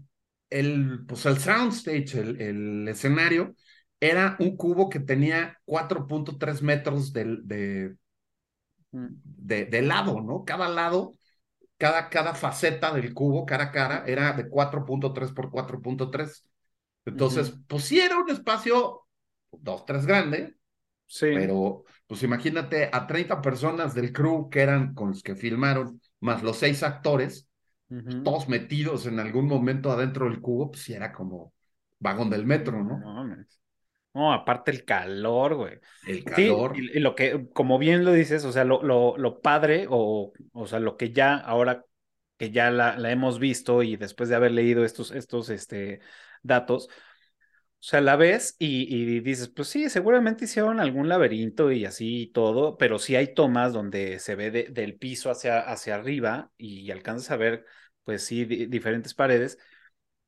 [0.50, 3.56] el, pues el soundstage, el, el escenario,
[4.00, 7.96] era un cubo que tenía 4.3 metros de, de,
[8.92, 10.44] de, de, lado, ¿no?
[10.44, 11.16] Cada lado,
[11.78, 16.44] cada, cada faceta del cubo, cara a cara, era de 4.3 por 4.3.
[17.04, 17.64] Entonces, uh -huh.
[17.66, 19.02] pues sí era un espacio,
[19.50, 20.56] dos, tres grande,
[21.06, 21.26] sí.
[21.34, 26.42] pero pues imagínate a 30 personas del crew que eran con los que filmaron, más
[26.42, 27.48] los seis actores,
[27.88, 28.22] uh -huh.
[28.22, 31.52] todos metidos en algún momento adentro del cubo, pues sí era como
[31.98, 32.98] vagón del metro, ¿no?
[32.98, 33.36] No,
[34.14, 35.80] no aparte el calor, güey.
[36.06, 36.76] El calor.
[36.76, 39.86] Sí, y, y, lo que, como bien lo dices, o sea, lo, lo, lo padre,
[39.88, 41.84] o, o sea, lo que ya ahora
[42.42, 46.00] que ya la, la, hemos visto y después de haber leído estos, estos este,
[46.42, 46.88] datos,
[47.82, 52.22] o sea, la ves y, y, dices, pues sí, seguramente hicieron algún laberinto y así
[52.22, 56.50] y todo, pero sí hay tomas donde se ve de, del piso hacia, hacia arriba
[56.56, 57.64] y alcanzas a ver,
[58.04, 59.58] pues sí, di, diferentes paredes.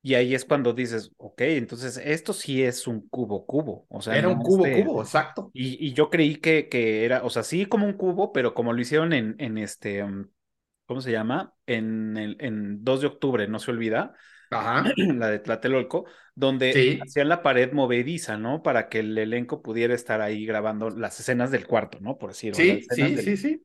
[0.07, 3.87] Y ahí es cuando dices, ok, entonces esto sí es un cubo cubo.
[3.88, 4.85] O sea, era no un cubo este...
[4.85, 5.51] cubo, exacto.
[5.55, 8.75] Y, y, yo creí que, que era, o sea, sí como un cubo, pero como
[8.75, 10.05] lo hicieron en, en este,
[10.85, 11.55] ¿cómo se llama?
[11.67, 14.14] En, el, en 2 de octubre, no se olvida.
[14.51, 14.85] Ajá.
[14.97, 17.01] la de Tlatelolco, donde Sí.
[17.03, 18.62] hacían la pared movediza, ¿no?
[18.62, 22.19] Para que el elenco pudiera estar ahí grabando las escenas del cuarto, ¿no?
[22.19, 22.59] Por decirlo.
[22.59, 23.62] Sí, sí, del- sí, sí.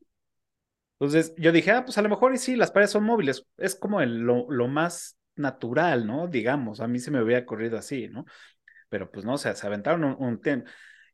[0.98, 3.46] Entonces yo dije, ah, pues a lo mejor y sí, las paredes son móviles.
[3.56, 6.28] Es como el, lo, lo más natural, ¿no?
[6.28, 8.24] Digamos, a mí se me hubiera ocurrido así, ¿no?
[8.88, 10.64] Pero pues no, o sea, se aventaron un, un tema.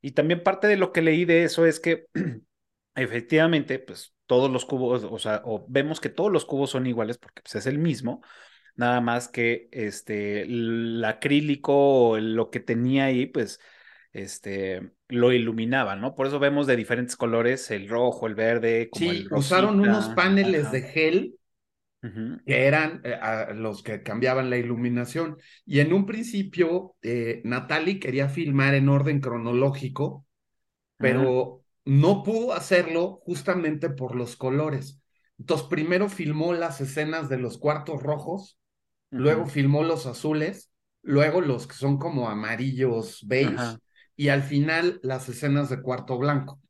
[0.00, 2.06] Y también parte de lo que leí de eso es que
[2.94, 7.18] efectivamente, pues todos los cubos, o sea, o vemos que todos los cubos son iguales
[7.18, 8.22] porque pues, es el mismo,
[8.74, 13.60] nada más que este, el acrílico o lo que tenía ahí, pues,
[14.12, 16.14] este, lo iluminaba, ¿no?
[16.14, 20.08] Por eso vemos de diferentes colores, el rojo, el verde, como Sí, el usaron unos
[20.10, 20.72] paneles Ajá.
[20.72, 21.38] de gel
[22.44, 25.38] Que eran eh, a- los que cambiaban la iluminación.
[25.64, 30.26] Y en un principio, eh, Natalie quería filmar en orden cronológico,
[31.00, 35.00] pero no pudo hacerlo justamente por los colores.
[35.38, 38.58] Entonces, primero filmó las escenas de los cuartos rojos,
[39.14, 43.76] luego filmó los azules, luego los que son como amarillos beige,
[44.16, 46.60] y al final las escenas de cuarto blanco,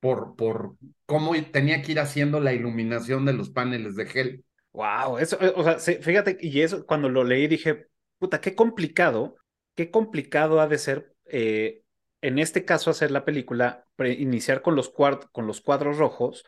[0.00, 4.44] por, por cómo tenía que ir haciendo la iluminación de los paneles de gel.
[4.72, 9.36] Wow, eso, eh, o sea, fíjate, y eso cuando lo leí dije, puta, qué complicado,
[9.74, 11.82] qué complicado ha de ser, eh,
[12.22, 16.44] en este caso, hacer la película, pre- iniciar con los, cuart- con los cuadros rojos,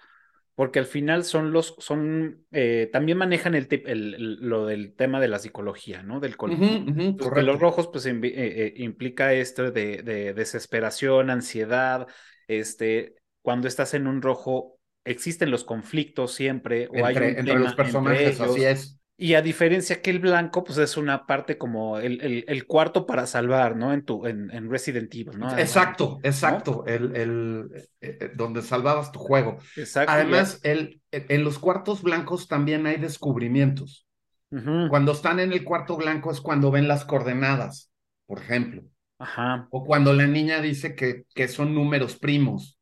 [0.55, 4.95] porque al final son los, son, eh, también manejan el, tip- el- el- lo del
[4.95, 6.21] tema de la psicología, ¿no?
[6.21, 6.55] Del color.
[6.57, 12.07] Ujú, ujú, Pues que los rojos, pues, eh, eh, implica esto de, de desesperación, ansiedad,
[12.49, 17.59] este, cuando estás en un rojo, existen los conflictos siempre, o hay Entre, un entre
[17.59, 18.51] los personajes, entre ellos.
[18.51, 18.99] así es.
[19.17, 23.07] Y a diferencia que el blanco, pues es una parte como el, el, el cuarto
[23.07, 23.93] para salvar, ¿no?
[23.93, 25.57] En tu, en, en Resident Evil, ¿no?
[25.57, 27.69] Exacto, exacto, el, el,
[28.01, 29.59] eh, eh, donde salvabas tu juego.
[29.77, 30.13] Exacto.
[30.13, 34.07] Además, el, en los cuartos blancos también hay descubrimientos.
[34.51, 37.91] Cuando están en el cuarto blanco es cuando ven las coordenadas,
[38.27, 38.83] por ejemplo.
[39.19, 42.79] Ajá, O cuando la niña dice que, que son números primos.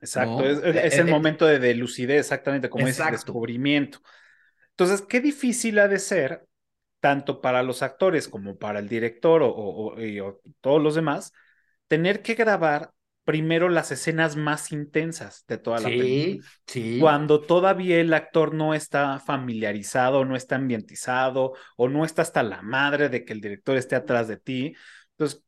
[0.00, 0.42] Exacto.
[0.42, 3.10] No, Es, es- eh, es el eh, momento de, de lucidez, exactamente como Exacto.
[3.10, 4.00] descubrimiento.
[4.70, 6.46] Entonces, qué difícil ha de ser,
[7.00, 10.94] tanto para los actores como para el director o, o- o- y- o todos los
[10.96, 11.32] demás,
[11.88, 12.92] tener que grabar
[13.24, 16.38] primero las escenas más intensas de toda la película.
[16.66, 16.96] Sí.
[16.96, 22.62] cuando todavía el actor no está familiarizado, no está ambientizado o no está hasta la
[22.62, 24.74] madre de que el director esté atrás de ti.
[25.12, 25.44] Entonces,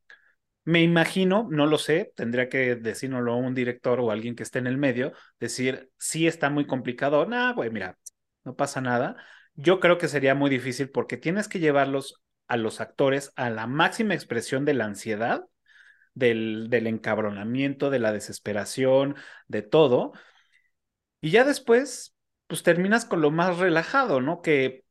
[0.64, 4.66] me imagino, no lo sé, tendría que decírnoslo un director o alguien que esté en
[4.66, 7.98] el medio, decir, sí está muy complicado, nah, güey, mira,
[8.44, 9.16] no pasa nada.
[9.54, 13.66] Yo creo que sería muy difícil porque tienes que llevarlos a los actores a la
[13.66, 15.44] máxima expresión de la ansiedad,
[16.14, 19.16] del, del encabronamiento, de la desesperación,
[19.48, 20.12] de todo.
[21.20, 22.14] Y ya después,
[22.46, 24.42] pues terminas con lo más relajado, ¿no?
[24.42, 24.84] Que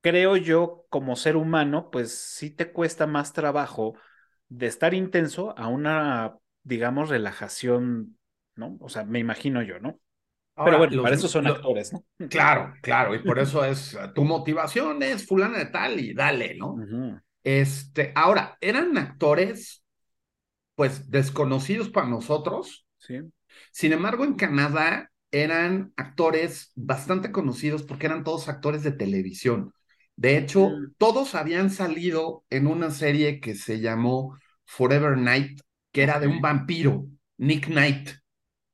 [0.00, 3.94] creo yo, como ser humano, pues sí te cuesta más trabajo
[4.58, 8.18] de estar intenso a una, digamos, relajación,
[8.56, 8.76] ¿no?
[8.80, 9.98] O sea, me imagino yo, ¿no?
[10.56, 12.04] Pero bueno, los- para eso son actores, ¿no?
[12.30, 16.76] Claro, claro, y por eso es tu motivación es fulana de tal y dale, ¿no?
[17.42, 19.84] Este, ahora, eran actores,
[20.74, 22.86] pues, desconocidos para nosotros.
[22.98, 23.20] Sí.
[23.72, 29.72] Sin embargo, en Canadá eran actores bastante conocidos porque eran todos actores de televisión.
[30.16, 30.94] De hecho, Mm.
[30.98, 35.60] todos habían salido en una serie que se llamó Forever Night,
[35.92, 37.06] que era de un vampiro,
[37.38, 38.10] Nick Knight,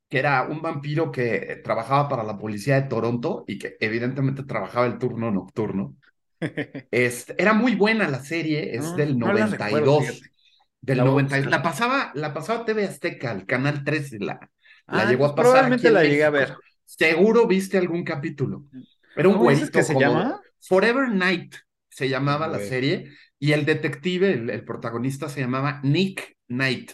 [0.09, 4.85] que era un vampiro que trabajaba para la policía de Toronto y que evidentemente trabajaba
[4.87, 5.95] el turno nocturno.
[6.91, 9.47] Este, era muy buena la serie, es No, del no la 92.
[9.47, 10.31] recuerdo, fíjate.
[10.81, 11.47] del La voy a 92.
[11.47, 11.51] buscar.
[11.51, 14.51] La pasaba, la pasaba TV Azteca, el canal 13, la,
[14.89, 15.65] la Ah, llegó a pasar.
[15.65, 16.31] probablemente aquí en la llegué a México.
[16.31, 16.61] ver.
[16.85, 18.65] Seguro viste algún capítulo.
[19.15, 20.41] Era un ¿Cómo dices güerito que se llama?
[20.61, 21.55] Forever Night
[21.89, 26.91] se llamaba la serie y el detective, el, el protagonista se llamaba Nick Knight,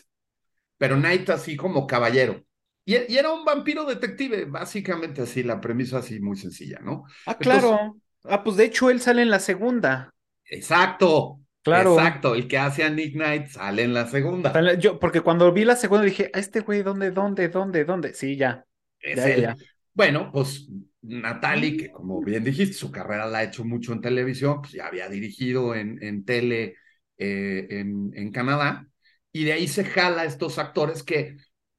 [0.77, 2.43] pero Knight así como caballero.
[2.85, 7.03] Y, y era un vampiro detective, básicamente así, la premisa así muy sencilla, ¿no?
[7.25, 7.97] Ah, Entonces- claro.
[8.23, 10.13] Ah, pues de hecho él sale en la segunda.
[10.45, 11.41] Exacto.
[11.63, 11.95] Claro.
[11.95, 14.73] Exacto, el que hace a Nick Knight sale en la segunda.
[14.79, 18.13] Yo, porque cuando vi la segunda dije, ¿a este güey dónde, dónde, dónde, dónde?
[18.13, 18.65] Sí, ya.
[19.01, 19.41] Es Ya, ya, él.
[19.41, 19.55] ya.
[19.97, 20.67] Bueno, pues
[21.01, 24.85] Natalie, que como bien dijiste, su carrera la ha hecho mucho en televisión, pues ya
[24.85, 26.75] había dirigido en, en tele
[27.17, 28.87] eh, en, en Canadá,
[29.31, 31.37] y de ahí se jala estos actores que,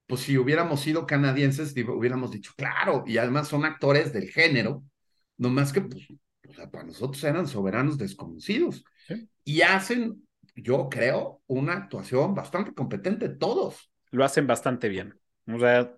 [0.09, 4.83] pues si hubiéramos sido canadienses, hubiéramos dicho, claro, y además son actores del género,
[5.37, 6.09] nomás que, pues,
[6.49, 9.29] o sea, para nosotros eran soberanos desconocidos, Sí.
[9.45, 10.27] y hacen,
[10.57, 13.93] yo creo, una actuación bastante competente todos.
[14.11, 15.15] Lo hacen bastante bien.
[15.47, 15.95] O sea,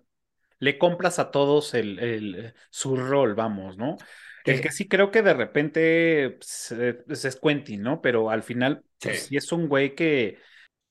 [0.61, 3.97] le compras a todos el, el, su rol, vamos, ¿no?
[4.45, 8.01] El que sí creo que de repente pues, eh, pues, es Quentin, ¿no?
[8.01, 9.27] Pero al final, pues, Sí.
[9.27, 10.39] sí es un güey que,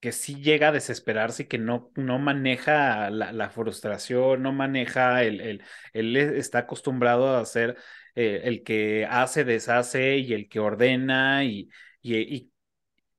[0.00, 5.22] que sí llega a desesperarse y que no, no maneja la, la frustración, no maneja
[5.24, 7.78] el, el, él está acostumbrado a ser
[8.16, 11.70] eh, el que hace, deshace y el que ordena y,
[12.02, 12.52] y, y,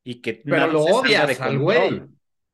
[0.04, 2.02] y que Pero lo odias al güey.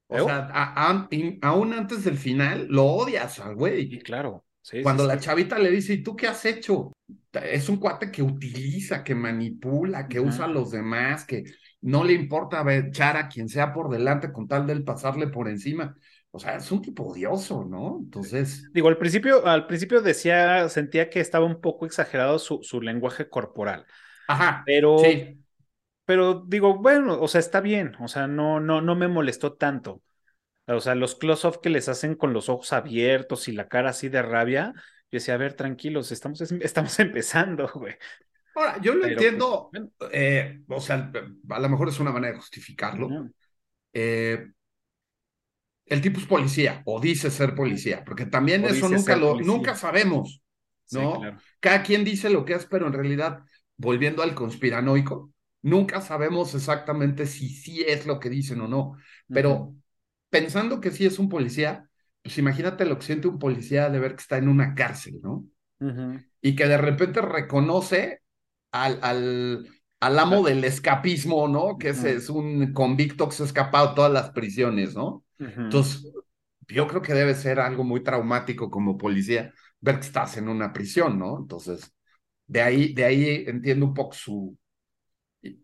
[0.08, 0.18] Control.
[0.20, 0.24] O ¿Eh?
[0.24, 3.56] sea, a- a- in- aún antes del final, lo odias al
[3.90, 4.00] Sí, güey.
[4.04, 4.46] claro.
[4.62, 5.20] Sí, sí, Cuando la sí.
[5.20, 6.94] chavita le dice, ¿y tú qué has hecho?
[7.34, 11.44] Es un cuate que utiliza, que manipula, que usa a los demás, que
[11.82, 15.48] no le importa echar a quien sea por delante con tal de él pasarle por
[15.50, 15.96] encima.
[16.32, 17.98] O sea, es un tipo odioso, ¿no?
[18.02, 22.82] Entonces, Digo, al principio, al principio decía, sentía que estaba un poco exagerado su, su
[22.82, 23.86] lenguaje corporal,
[24.28, 25.40] ajá, pero, sí,
[26.08, 30.04] pero digo, bueno, o sea, está bien, o sea, no, no, no me molestó tanto.
[30.68, 34.10] O sea, los close-up que les hacen con los ojos abiertos y la cara así
[34.10, 34.82] de rabia, yo
[35.20, 37.96] decía, a ver, tranquilos, estamos, estamos empezando, güey.
[38.56, 39.92] Ahora, yo lo Pero, entiendo, pues, bueno.
[40.12, 41.12] eh, o sea,
[41.50, 43.20] a lo mejor es una manera de justificarlo.
[43.94, 44.48] Eh,
[45.86, 49.42] el tipo es policía o dice ser policía, porque también O eso nunca lo, policía.
[49.42, 50.42] nunca sabemos,
[50.86, 51.14] Sí, ¿no?
[51.14, 51.42] claro.
[51.60, 53.40] Cada quien dice lo que es, pero en realidad,
[53.78, 55.32] volviendo al conspiranoico,
[55.68, 58.98] nunca sabemos exactamente si sí es lo que dicen o no.
[59.32, 59.76] Pero
[60.30, 61.90] pensando que sí es un policía,
[62.24, 65.46] pues imagínate lo que siente un policía de ver que está en una cárcel, ¿no?
[66.42, 68.22] Y que de repente reconoce
[68.72, 69.68] al, al,
[70.00, 71.78] al amo del escapismo, ¿no?
[71.78, 75.26] Que ese es un convicto que se ha escapado de todas las prisiones, ¿no?
[75.64, 76.04] Entonces,
[76.68, 80.74] yo creo que debe ser algo muy traumático como policía ver que estás en una
[80.74, 81.38] prisión, ¿no?
[81.40, 81.94] Entonces,
[82.48, 84.58] de ahí, de ahí entiendo un poco su,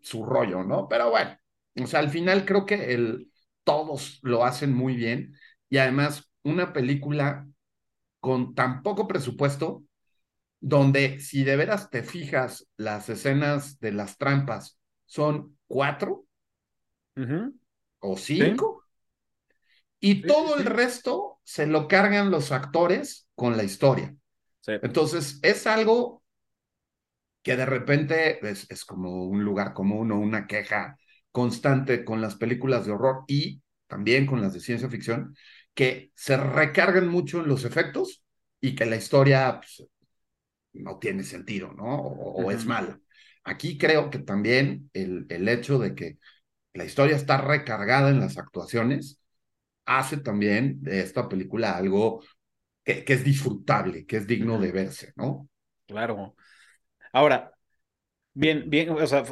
[0.02, 0.88] su rollo, ¿no?
[0.88, 1.36] Pero bueno,
[1.82, 3.30] o sea, al final creo que el,
[3.64, 5.34] todos lo hacen muy bien
[5.68, 7.46] y además una película
[8.20, 9.84] con tan poco presupuesto,
[10.60, 16.26] donde si de veras te fijas, las escenas de las trampas son cuatro
[18.00, 18.84] o cinco.
[20.00, 24.14] Y Sí, todo sí, el resto se lo cargan los actores con la historia.
[24.82, 26.23] Entonces, es algo
[27.44, 30.98] que de repente es, es como un lugar común o una queja
[31.32, 35.36] constante con las películas de horror y también con las de ciencia ficción,
[35.74, 38.24] que se recargan mucho en los efectos
[38.60, 39.88] y que la historia pues,
[40.74, 41.84] no tiene sentido, ¿no?
[41.96, 43.00] O, o es mala.
[43.44, 46.18] Aquí creo que también el, el hecho de que
[46.74, 49.20] la historia está recargada en las actuaciones
[49.86, 52.24] hace también de esta película algo
[52.84, 55.48] que, que es disfrutable, que es digno de verse, ¿no?
[55.86, 56.34] Claro.
[57.14, 57.52] Ahora,
[58.34, 59.24] bien, bien, o sea,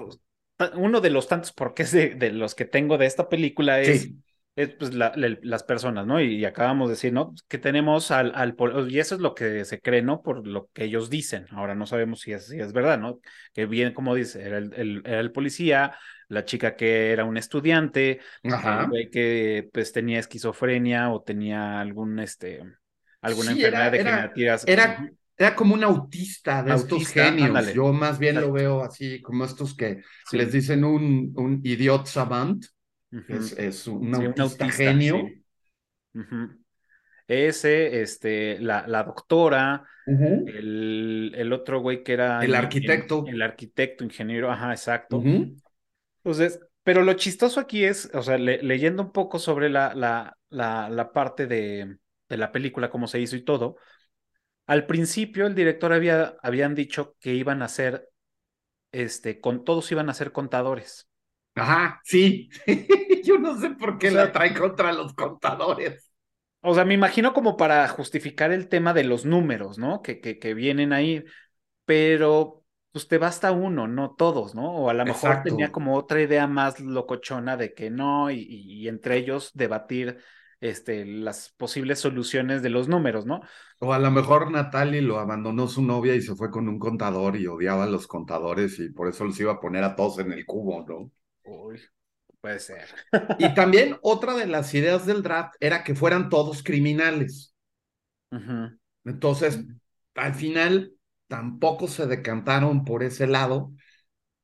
[0.77, 4.23] uno de los tantos porqués de, de los que tengo de esta película es, Sí,
[4.57, 6.21] es pues, la- la- las personas, ¿no?
[6.21, 7.35] Y, acabamos de decir, ¿no?
[7.49, 8.57] Que tenemos al, al,
[8.91, 10.23] y eso es lo que se cree, ¿no?
[10.23, 11.47] Por lo que ellos dicen.
[11.53, 13.21] Ahora no sabemos si es, si es verdad, ¿no?
[13.55, 15.97] Que bien, como dice, era el, el- era el policía,
[16.29, 18.91] la chica que era un estudiante, ajá.
[18.91, 22.63] güey que pues tenía esquizofrenia o tenía algún, este,
[23.21, 24.57] alguna Sí, enfermedad era, degenerativa.
[24.65, 25.13] era.
[25.43, 27.43] Era como un autista de estos Autista, genios.
[27.45, 27.73] ándale.
[27.73, 30.39] Yo más bien lo veo así, como estos que Sí.
[30.39, 32.65] les dicen un, un idiot savant,
[33.29, 35.01] es, es un Sí, un autista, autista, genio.
[35.01, 35.45] sí.
[36.15, 36.65] Ujú.
[37.29, 39.87] Ese, este, la, la doctora,
[40.45, 43.25] el, el otro güey que era El arquitecto.
[43.25, 45.33] el arquitecto, ingeniero, ajá, exacto.
[46.25, 50.39] Entonces, pero lo chistoso aquí es, o sea, le- leyendo un poco sobre la, la,
[50.51, 53.77] la, la parte de, de la película, cómo se hizo y todo,
[54.67, 58.09] al principio el director había, habían dicho que iban a hacer
[58.93, 61.09] este, con todos iban a ser contadores.
[61.55, 62.51] Ajá, sí.
[63.25, 66.13] Yo no sé por qué la trae contra los contadores.
[66.61, 70.01] O sea, me imagino como para justificar el tema de los números, ¿no?
[70.01, 71.25] Que, que, que vienen ahí,
[71.85, 74.71] pero pues te basta uno, no todos, ¿no?
[74.71, 78.87] O a lo mejor tenía como otra idea más locochona de que no, y, y,
[78.87, 80.19] entre ellos debatir
[80.63, 83.41] este, las posibles soluciones de los números, ¿no?
[83.81, 87.37] O a lo mejor Natalie lo abandonó su novia y se fue con un contador
[87.37, 90.33] y odiaba a los contadores y por eso los iba a poner a todos en
[90.33, 91.11] el cubo, ¿no?
[91.43, 91.81] Uy,
[92.41, 92.87] puede ser.
[93.41, 97.57] y también otra de las ideas del draft era que fueran todos criminales.
[99.05, 99.65] Entonces,
[100.15, 100.93] al final
[101.27, 103.73] tampoco se decantaron por ese lado.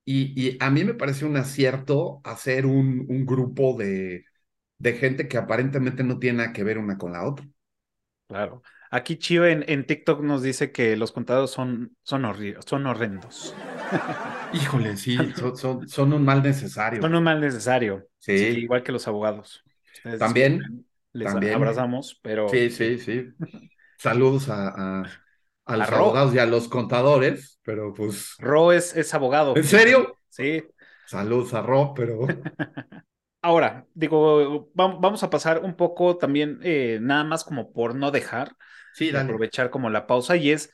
[0.05, 4.25] Y, a mí me parece un acierto hacer un, un grupo de,
[4.79, 7.47] de gente que aparentemente no tiene nada que ver una con la otra.
[8.29, 8.62] Claro.
[8.91, 12.24] Aquí Chio en, en TikTok nos dice que los contados son, son,
[12.64, 13.55] son horrendos.
[14.53, 15.18] Híjole, sí,
[15.57, 17.03] son, son, un mal necesario.
[17.03, 18.07] Son un mal necesario.
[18.18, 18.33] Sí.
[18.33, 19.62] igual que los abogados.
[20.18, 20.87] también.
[21.12, 22.49] Les abrazamos, pero.
[22.49, 23.29] Sí, sí, sí.
[23.99, 25.03] Saludos a,
[25.64, 28.37] a, los abogados y a los contadores, pero pues.
[28.39, 29.57] Ro es, es abogado.
[29.57, 30.16] ¿En serio?
[30.29, 30.64] Sí.
[31.07, 32.26] Saludos a Ro, pero.
[33.41, 38.57] Ahora, digo, vamos a pasar un poco también, eh, nada más como por no dejar,
[38.93, 40.72] sí, aprovechar como la pausa, y es,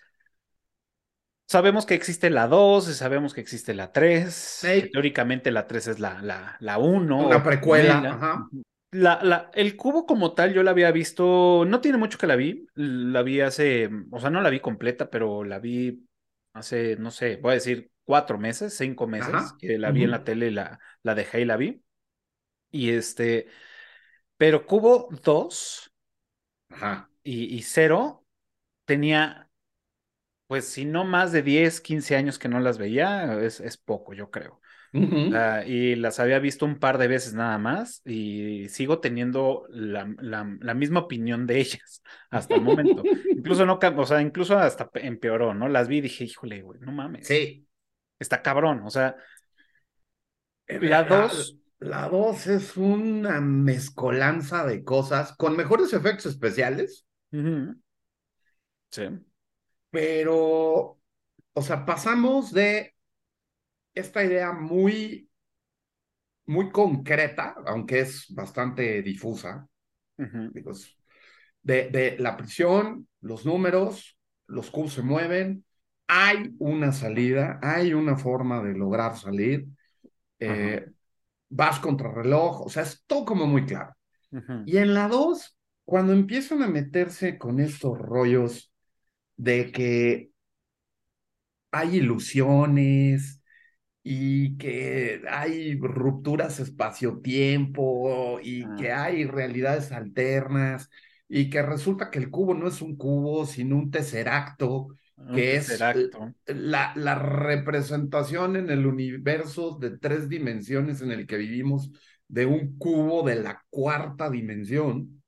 [1.46, 6.22] sabemos que existe la 2, sabemos que existe la 3, teóricamente la 3 es la,
[6.22, 7.26] la, la 1.
[7.26, 8.48] Una precuela, ajá.
[8.90, 12.36] La, la, el cubo como tal, yo la había visto, no tiene mucho que la
[12.36, 16.06] vi, la vi hace, o sea, no la vi completa, pero la vi
[16.54, 20.24] hace, no sé, voy a decir cuatro meses, cinco meses, que la vi en la
[20.24, 21.83] tele, la, la dejé y la vi.
[22.74, 23.46] Y este,
[24.36, 25.92] pero Cubo 2
[27.22, 28.26] Y, y 0
[28.84, 29.48] tenía,
[30.48, 34.12] pues si no más de 10, 15 años que no las veía, es, es poco,
[34.12, 34.60] yo creo.
[34.92, 40.74] y las había visto un par de veces nada más y sigo teniendo la, la,
[40.74, 43.04] misma opinión de ellas hasta el momento.
[43.30, 45.68] incluso no, o sea, incluso hasta empeoró, ¿no?
[45.68, 47.28] Las vi y dije, híjole, güey, no mames.
[47.28, 47.68] Sí.
[48.18, 49.16] Está cabrón, o sea,
[50.66, 57.06] la 2 la 2 es una mezcolanza de cosas con mejores efectos especiales.
[58.90, 59.02] Sí.
[59.90, 60.98] Pero,
[61.52, 62.94] o sea, pasamos de
[63.92, 65.28] esta idea muy,
[66.46, 69.68] muy concreta, aunque es bastante difusa,
[70.16, 75.66] de, de, la prisión, los números, los cubos se mueven,
[76.06, 79.66] hay una salida, hay una forma de lograr salir.
[80.38, 80.86] Eh,
[81.54, 83.94] vas contra reloj, o sea, es todo como muy claro.
[84.66, 88.72] Y en la 2, cuando empiezan a meterse con estos rollos
[89.36, 90.30] de que
[91.70, 93.40] hay ilusiones
[94.02, 99.04] y que hay rupturas espacio-tiempo y que ah.
[99.04, 100.90] hay realidades alternas
[101.28, 104.88] y que resulta que el cubo no es un cubo, sino un tesseracto
[105.34, 105.80] que es
[106.46, 111.90] la, la, representación en el universo de tres dimensiones en el que vivimos
[112.28, 115.22] de un cubo de la cuarta dimensión,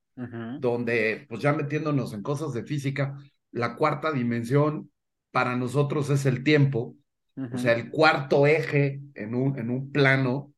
[0.60, 3.18] donde, pues ya metiéndonos en cosas de física,
[3.52, 4.90] la cuarta dimensión
[5.30, 6.96] para nosotros es el tiempo,
[7.52, 10.54] o sea, el cuarto eje en un, en un plano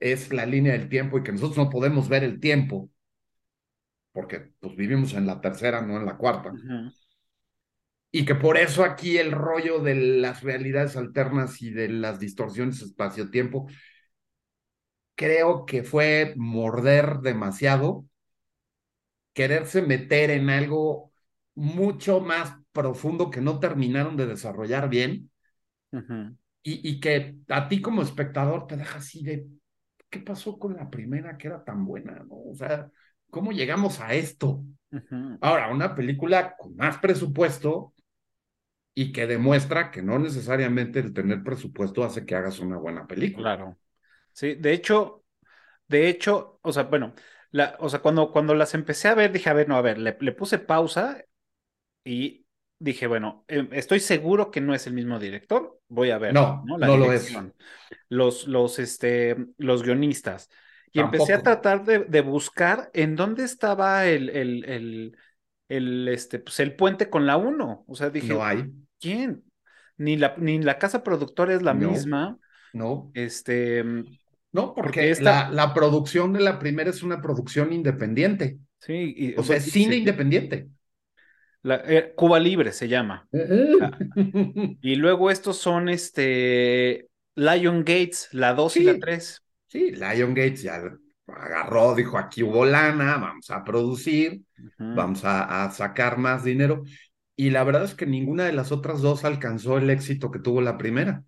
[0.00, 2.90] es la línea del tiempo y que nosotros no podemos ver el tiempo,
[4.12, 6.52] porque pues vivimos en la tercera, no en la cuarta
[8.18, 12.82] y que por eso aquí el rollo de las realidades alternas y de las distorsiones
[12.82, 13.68] espacio-tiempo,
[15.14, 18.06] creo que fue morder demasiado,
[19.32, 21.12] quererse meter en algo
[21.54, 25.30] mucho más profundo que no terminaron de desarrollar bien
[25.92, 29.46] y, y, que a ti como espectador te deja así de,
[30.10, 32.24] ¿qué pasó con la primera que era tan buena?
[32.28, 32.34] ¿no?
[32.50, 32.90] O sea,
[33.30, 34.64] ¿cómo llegamos a esto?
[35.40, 37.94] Ahora, una película con más presupuesto
[39.00, 43.54] y que demuestra que no necesariamente el tener presupuesto hace que hagas una buena película.
[43.54, 43.78] Claro.
[44.32, 45.22] Sí, de hecho,
[45.86, 47.14] de hecho, o sea, bueno,
[47.52, 49.98] la, o sea, cuando, cuando las empecé a ver, dije, a ver, no, a ver,
[49.98, 51.22] le, puse pausa
[52.02, 52.44] y
[52.80, 56.34] dije, bueno, em, estoy seguro que no es el mismo director, voy a ver.
[56.34, 57.32] No, no, no lo es.
[58.08, 60.50] Los, los, este, los guionistas.
[60.90, 65.16] Y empecé a tratar de, de, buscar en dónde estaba el, el, el,
[65.68, 67.84] el, este, pues el puente con la 1.
[67.86, 68.68] O sea, dije, no hay.
[69.00, 69.44] ¿Quién?
[69.96, 72.38] Ni la, ni la casa productora es la misma.
[72.72, 73.10] No.
[73.14, 73.84] Este.
[74.52, 78.58] No, porque, la, la, producción de la primera es una producción independiente.
[78.80, 79.14] Sí.
[79.16, 80.68] Y, o sea, es cine independiente.
[81.62, 81.82] La,
[82.14, 83.28] Cuba Libre se llama.
[83.80, 83.98] Ah,
[84.80, 87.08] y luego estos son este.
[87.34, 89.42] Lion Gates, la 2 y la 3.
[89.68, 90.82] Sí, Lion Gates ya
[91.28, 94.40] agarró, dijo, aquí hubo lana, vamos a producir,
[94.78, 96.82] vamos a, a sacar más dinero.
[97.38, 100.60] Y la verdad es que ninguna de las otras dos alcanzó el éxito que tuvo
[100.60, 101.22] la primera.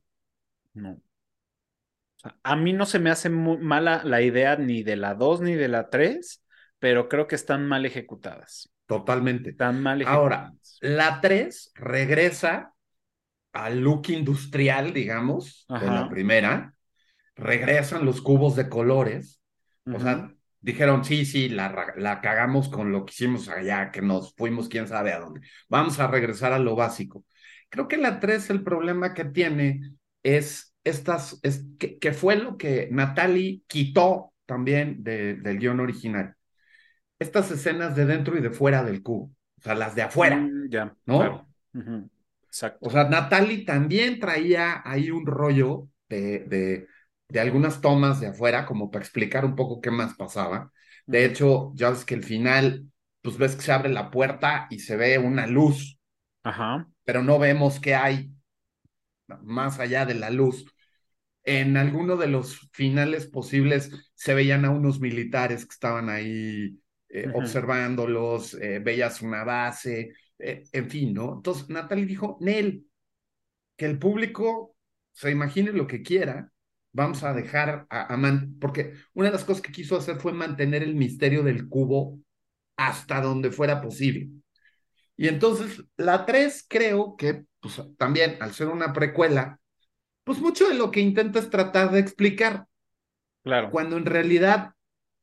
[0.75, 1.01] No.
[2.43, 5.55] A mí no se me hace muy mala la idea ni de la 2 ni
[5.55, 6.45] de la 3,
[6.79, 8.71] pero creo que están mal ejecutadas.
[8.87, 9.51] Totalmente.
[9.51, 10.79] Están mal Ahora, ejecutadas.
[10.81, 12.75] la 3 regresa
[13.53, 16.75] al look industrial, digamos, de la primera.
[17.37, 19.41] Regresan los cubos de colores.
[19.87, 24.35] O sea, dijeron, sí, sí, la, la cagamos con lo que hicimos allá, que nos
[24.35, 25.41] fuimos quién sabe a dónde.
[25.69, 27.25] Vamos a regresar a lo básico.
[27.69, 32.57] Creo que la 3, el problema que tiene es estas, es que, que fue lo
[32.57, 36.37] que Natalie quitó también de- del guion original.
[37.19, 40.69] Estas escenas de dentro y de fuera del cubo, o sea, las de afuera, Mm,
[40.71, 41.19] ya, ¿no?
[41.19, 41.47] claro.
[42.49, 42.81] Exacto.
[42.83, 46.87] O sea, Natalie también traía ahí un rollo de, de,
[47.31, 50.72] de algunas tomas de afuera, como para explicar un poco qué más pasaba.
[51.07, 52.87] De hecho, ya ves que el final,
[53.22, 55.99] pues ves que se abre la puerta y se ve una luz,
[56.43, 56.89] Ajá.
[57.05, 58.31] pero no vemos qué hay
[59.43, 60.66] más allá de la luz.
[61.45, 66.78] En alguno de los finales posibles se veían a unos militares que estaban ahí
[67.09, 71.35] eh, observándolos, eh, veías una base, eh, en fin, ¿no?
[71.37, 72.87] Entonces Natalie dijo, Nel,
[73.76, 74.76] que el público
[75.12, 76.53] se imagine lo que quiera,
[76.93, 80.32] vamos a dejar a, a man porque una de las cosas que quiso hacer fue
[80.32, 82.18] mantener el misterio del cubo
[82.76, 84.30] hasta donde fuera posible.
[85.16, 89.61] Y entonces la 3 creo que pues, también al ser una precuela,
[90.24, 92.66] pues mucho de lo que intenta es tratar de explicar,
[93.43, 93.70] Claro.
[93.70, 94.74] cuando en realidad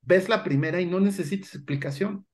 [0.01, 2.25] ves la primera y no necesitas explicación.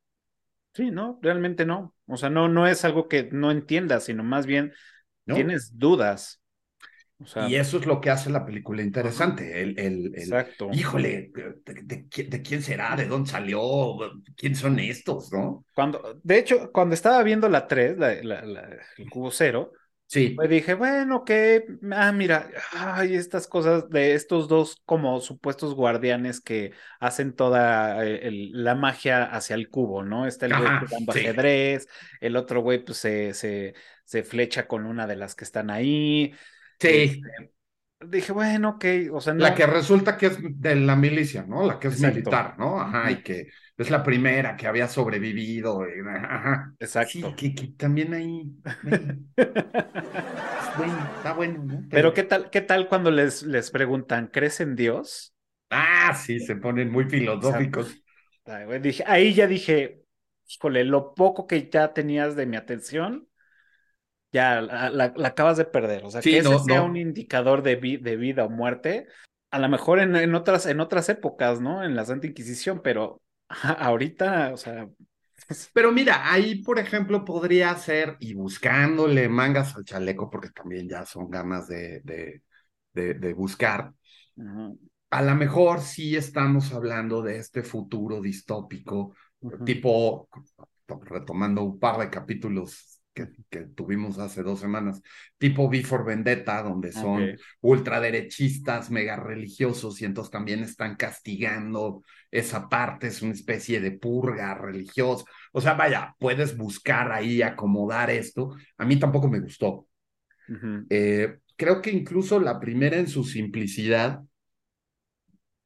[0.74, 1.96] Sí, no, realmente no.
[2.08, 4.74] O sea, no, no es algo que no entiendas, sino más bien
[5.26, 5.36] ¿no?
[5.36, 6.43] tienes dudas.
[7.24, 9.62] O sea, Y eso es lo que hace la película interesante.
[9.62, 10.70] El, el, el- exacto.
[10.72, 12.96] híjole, de, de qui- de quién será?
[12.96, 13.62] ¿De dónde salió?
[14.36, 15.32] ¿Quién son estos?
[15.32, 15.66] ¿No?
[15.74, 19.72] Cuando, de hecho, cuando estaba viendo la 3, la, la- la- el cubo cero,
[20.08, 25.74] Sí, pues dije, bueno, que, ah, mira, ay, estas cosas de estos dos como supuestos
[25.74, 30.28] guardianes que hacen toda eh, el- la magia hacia el cubo, ¿no?
[30.28, 31.20] Está el güey jugando sí.
[31.20, 31.88] ajedrez,
[32.22, 33.74] el otro güey pues se, se,
[34.06, 36.32] se flecha con una de las que están ahí.
[36.90, 37.24] Sí.
[37.24, 37.54] Este,
[38.08, 39.44] dije, bueno, ok, o sea, no.
[39.44, 41.66] La que resulta que es de la milicia, ¿no?
[41.66, 42.10] La que es Exacto.
[42.20, 42.80] militar, ¿no?
[42.80, 45.86] Ajá, y que es la primera que había sobrevivido.
[45.88, 46.74] y- Ajá.
[46.80, 47.10] Exacto.
[47.10, 48.56] Sí, que, que también ahí.
[48.82, 49.18] bueno,
[50.60, 51.86] es bueno, está bueno, ¿no?
[51.90, 55.34] Pero ¿qué tal, qué tal cuando les, les preguntan, ¿crees en Dios?
[55.70, 58.02] Ah, sí, se ponen muy filosóficos.
[58.82, 60.04] Dije, ahí ya dije,
[60.48, 63.28] híjole, lo poco que ya tenías de mi atención,
[64.34, 66.06] ya la, la- la acabas de perder.
[66.06, 66.84] O sea, Sí, que ese no, sea no.
[66.84, 69.08] un indicador de, vi- de vida o muerte,
[69.52, 71.84] a lo mejor en, en otras, en otras épocas, ¿no?
[71.84, 73.22] En la Santa Inquisición, pero
[73.80, 74.90] ahorita, o sea,
[75.74, 81.06] Pero mira, ahí, por ejemplo, podría ser, y buscándole mangas al chaleco, porque también ya
[81.06, 82.44] son ganas de, de,
[82.94, 83.94] de, de buscar,
[85.10, 89.16] a lo mejor sí estamos hablando de este futuro distópico,
[89.64, 90.28] tipo,
[91.10, 95.02] retomando un par de capítulos que, que tuvimos hace dos semanas,
[95.38, 102.68] tipo V for Vendetta, donde son ultraderechistas, mega religiosos, y entonces también están castigando esa
[102.68, 105.24] parte, es una especie de purga religiosa.
[105.52, 108.56] O sea, vaya, puedes buscar ahí acomodar esto.
[108.78, 109.88] A mí tampoco me gustó.
[110.90, 114.22] Eh, creo que incluso la primera en su simplicidad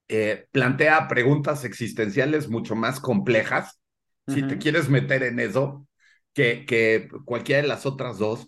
[0.10, 3.82] eh, plantea preguntas existenciales mucho más complejas,
[4.28, 5.88] si te quieres meter en eso,
[6.38, 8.48] que, que cualquiera de las otras dos.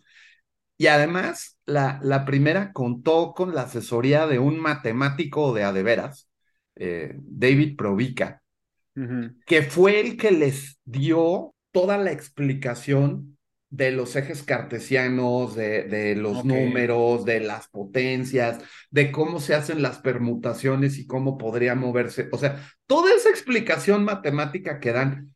[0.78, 6.30] Y además, la, la primera contó con la asesoría de un matemático de adeveras,
[6.76, 8.44] eh, David Provica,
[9.48, 13.38] que fue el que les dio toda la explicación
[13.72, 18.60] de los ejes cartesianos, de, de los números, de las potencias,
[18.92, 22.30] de cómo se hacen las permutaciones y cómo podría moverse.
[22.32, 25.34] O sea, toda esa explicación matemática que dan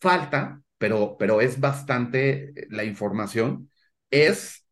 [0.00, 3.70] falta, pero, pero es bastante eh, la información,
[4.10, 4.66] es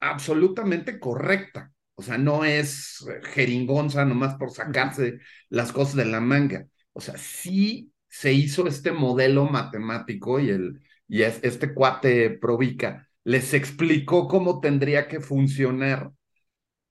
[0.00, 1.72] absolutamente correcta.
[1.94, 6.66] O sea, no es eh, jeringonza nomás por sacarse las cosas de la manga.
[6.92, 13.08] O sea, sí se hizo este modelo matemático y, el, y es, este cuate Provica
[13.22, 16.10] les explicó cómo tendría que funcionar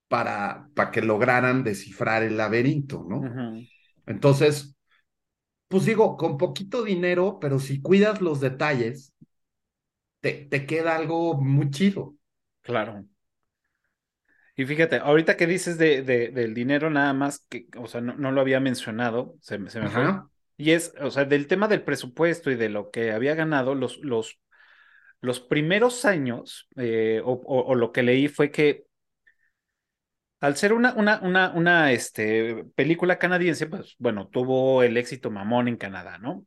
[0.08, 3.20] para, para que lograran descifrar el laberinto, ¿no?
[4.06, 4.77] Entonces,
[5.68, 9.12] pues digo, con poquito dinero, pero si cuidas los detalles,
[10.20, 12.14] te, te queda algo muy chido.
[12.62, 13.04] Claro.
[14.56, 18.14] Y fíjate, ahorita que dices de, de- del dinero nada más, que, o sea, no,
[18.16, 20.20] no lo había mencionado, se, me- se me fue.
[20.56, 23.98] Y es, o sea, del tema del presupuesto y de lo que había ganado, los,
[23.98, 24.40] los,
[25.22, 28.86] los primeros años, eh, o, o- o lo que leí fue que
[30.40, 35.68] al ser una, una, una, una este, película canadiense, pues bueno, tuvo el éxito mamón
[35.68, 36.44] en Canadá, ¿no?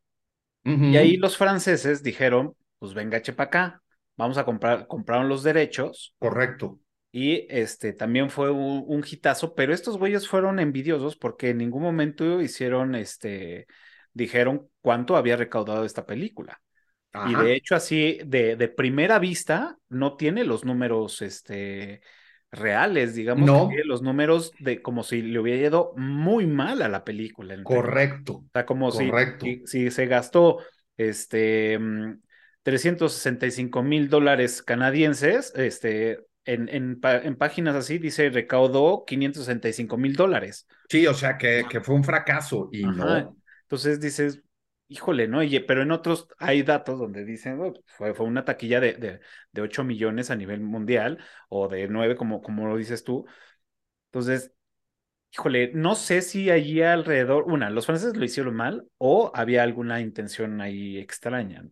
[0.88, 3.82] Y ahí los franceses dijeron, pues venga, chepa acá,
[4.16, 6.80] vamos a comprar, compraron los derechos Correcto.
[7.12, 11.84] y este también fue un, un hitazo, pero estos güeyes fueron envidiosos porque en ningún
[11.84, 13.68] momento hicieron, este,
[14.14, 16.62] dijeron cuánto había recaudado esta película.
[17.28, 22.02] Y de hecho, así de, de primera vista, no tiene los números, este,
[22.52, 27.04] reales, digamos que los números de como si le hubiera ido muy mal a la
[27.04, 28.34] película correcto.
[28.34, 29.45] O sea, como si, Correcto.
[29.45, 30.60] si, si se gastó
[30.97, 32.22] este mm,
[32.64, 40.68] 365 mil dólares canadienses, este, en, en, en páginas así dice recaudó 565 mil dólares.
[40.89, 42.95] Sí, o sea que, que fue un fracaso y Ajá.
[42.97, 43.38] no.
[43.64, 44.41] Entonces dices,
[44.92, 45.44] híjole, ¿no?
[45.44, 49.20] Y- pero en otros hay datos donde dicen, "Oh, fue, una taquilla de, de,
[49.52, 51.20] de 8 millones a nivel mundial
[51.50, 53.26] o de 9, como, como lo dices tú.
[54.08, 54.54] Entonces,
[55.34, 60.02] híjole, no sé si allí alrededor, una, los franceses lo hicieron mal o había alguna
[60.02, 61.66] intención ahí extraña.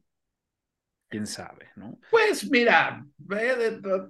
[1.10, 2.00] Quién sabe, ¿no?
[2.10, 3.06] Pues mira,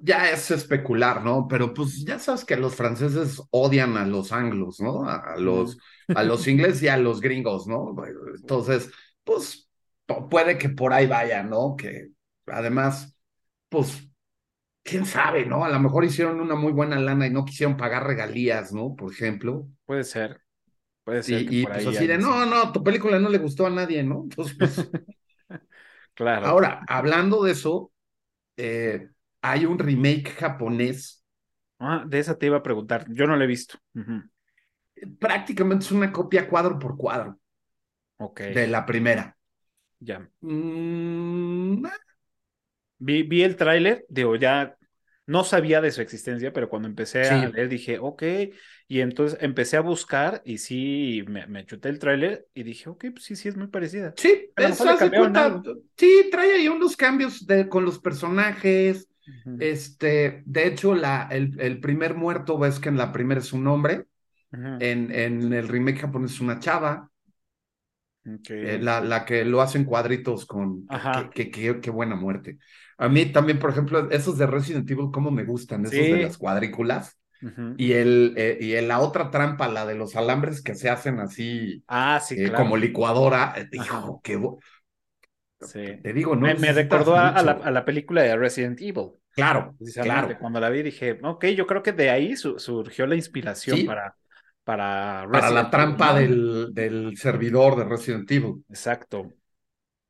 [0.02, 1.48] ya es especular, ¿no?
[1.48, 5.08] Pero pues ya sabes que los franceses odian a los anglos, ¿no?
[5.08, 5.78] A, los,
[6.14, 7.94] a los ingleses y a los gringos, ¿no?
[8.36, 8.90] Entonces,
[9.24, 9.70] pues
[10.08, 11.76] pu- puede que por ahí vaya, ¿no?
[11.78, 12.10] Que
[12.48, 13.16] además,
[13.70, 14.10] pues,
[14.84, 15.66] quién sabe, ¿no?
[15.66, 18.96] A lo mejor hicieron una muy buena lana y no quisieron pagar regalías, ¿no?
[18.96, 19.68] Por ejemplo.
[19.86, 20.42] Puede ser,
[21.04, 23.70] puede ser que Y, pues así de, no, no, tu película no le gustó a
[23.70, 24.24] nadie, ¿no?
[24.24, 24.92] Entonces, pues,
[26.20, 26.50] Claro.
[26.50, 27.92] ahora, hablando de eso,
[28.58, 29.10] eh,
[29.42, 31.24] hay un remake japonés,
[31.80, 33.06] Ah, de esa te iba a preguntar.
[33.10, 33.78] Yo no la he visto.
[35.20, 37.38] Prácticamente es una copia cuadro por cuadro
[38.18, 39.38] Ok, de la primera.
[40.02, 40.30] ya.
[40.42, 41.86] Mm,
[42.98, 44.78] Vi, vi el tráiler, digo, ya
[45.26, 48.24] no sabía de su existencia, pero cuando empecé a leer dije, ok,
[48.90, 53.08] y entonces empecé a buscar y sí, me, me chuté el tráiler y dije, ok,
[53.14, 54.18] pues sí, sí, es muy parecida.
[54.18, 55.64] sí, A lo es, mejor le haz de cambiaron cuenta,
[55.98, 59.08] sí, trae ahí unos cambios de, con los personajes.
[59.58, 63.68] Este, de hecho, la, el, el primer muerto, ves que en la primera es un
[63.68, 64.06] hombre,
[64.80, 67.12] en, en el remake japonés es una chava,
[68.60, 70.92] eh, la, la que lo hacen cuadritos con,
[71.34, 72.60] qué, buena muerte.
[72.98, 76.10] A mí también, por ejemplo, esos de Resident Evil, cómo me gustan, esos Sí.
[76.10, 77.18] de las cuadrículas.
[77.78, 81.20] Y, el, eh, y el- la otra trampa, la de los alambres que se hacen
[81.20, 82.58] así Ah, sí, eh, claro.
[82.66, 83.54] como licuadora.
[83.58, 84.60] eh, hijo, qué bo-
[85.62, 85.80] Sí.
[86.02, 87.68] te digo, no Me, me recordó a, a la, mucho.
[87.68, 89.12] a la película de Resident Evil.
[89.34, 90.38] Claro, claro.
[90.40, 93.84] cuando la vi dije, ok, yo creo que de ahí su- surgió la inspiración Sí.
[93.86, 94.16] para,
[94.64, 98.64] para Para la Resident Evil, trampa del, del servidor de Resident Evil.
[98.70, 99.34] Exacto.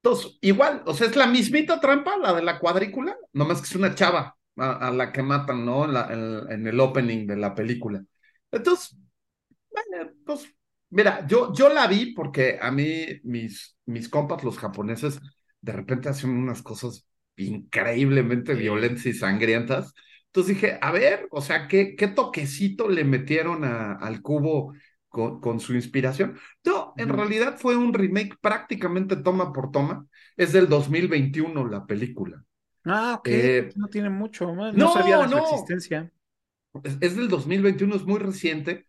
[0.02, 3.76] Entonces, igual, o sea, es la mismita trampa, la de la cuadrícula, nomás que es
[3.76, 5.86] una chava a, a la que matan, ¿no?
[5.86, 8.04] En, la- en- en el opening de la película.
[8.52, 8.98] Entonces,
[9.72, 10.48] bueno, pues,
[10.90, 15.20] mira, yo, yo la vi porque a mí, mis, mis compas, los japoneses,
[15.62, 17.08] de repente hacen unas cosas
[17.38, 19.94] increíblemente violentas y sangrientas.
[20.28, 24.74] Entonces dije, a ver, o sea, ¿qué, qué toquecito le metieron a- al cubo
[25.08, 26.38] con, con su inspiración?
[26.66, 30.06] No, en realidad fue un remake prácticamente toma por toma.
[30.38, 32.44] Es del 2021 la película.
[32.90, 33.30] Ah, ok.
[33.32, 34.54] Eh, no tiene mucho.
[34.72, 35.40] No, no, sabía de su no.
[35.40, 36.12] existencia.
[36.84, 38.88] Es, es del 2021, es muy reciente.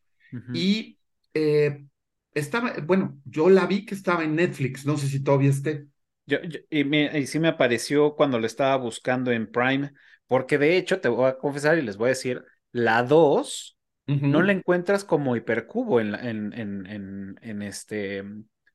[0.52, 0.98] Y
[1.34, 1.86] eh,
[2.34, 5.88] estaba, bueno, yo la vi que estaba en Netflix, no sé si todavía esté.
[6.26, 9.92] Yo- yo- y, me- y sí me apareció cuando lo estaba buscando en Prime,
[10.26, 13.78] porque de hecho te voy a confesar y les voy a decir, la 2
[14.08, 14.28] Ujú.
[14.28, 18.22] no la encuentras como hipercubo en, la- en, en, en, en este,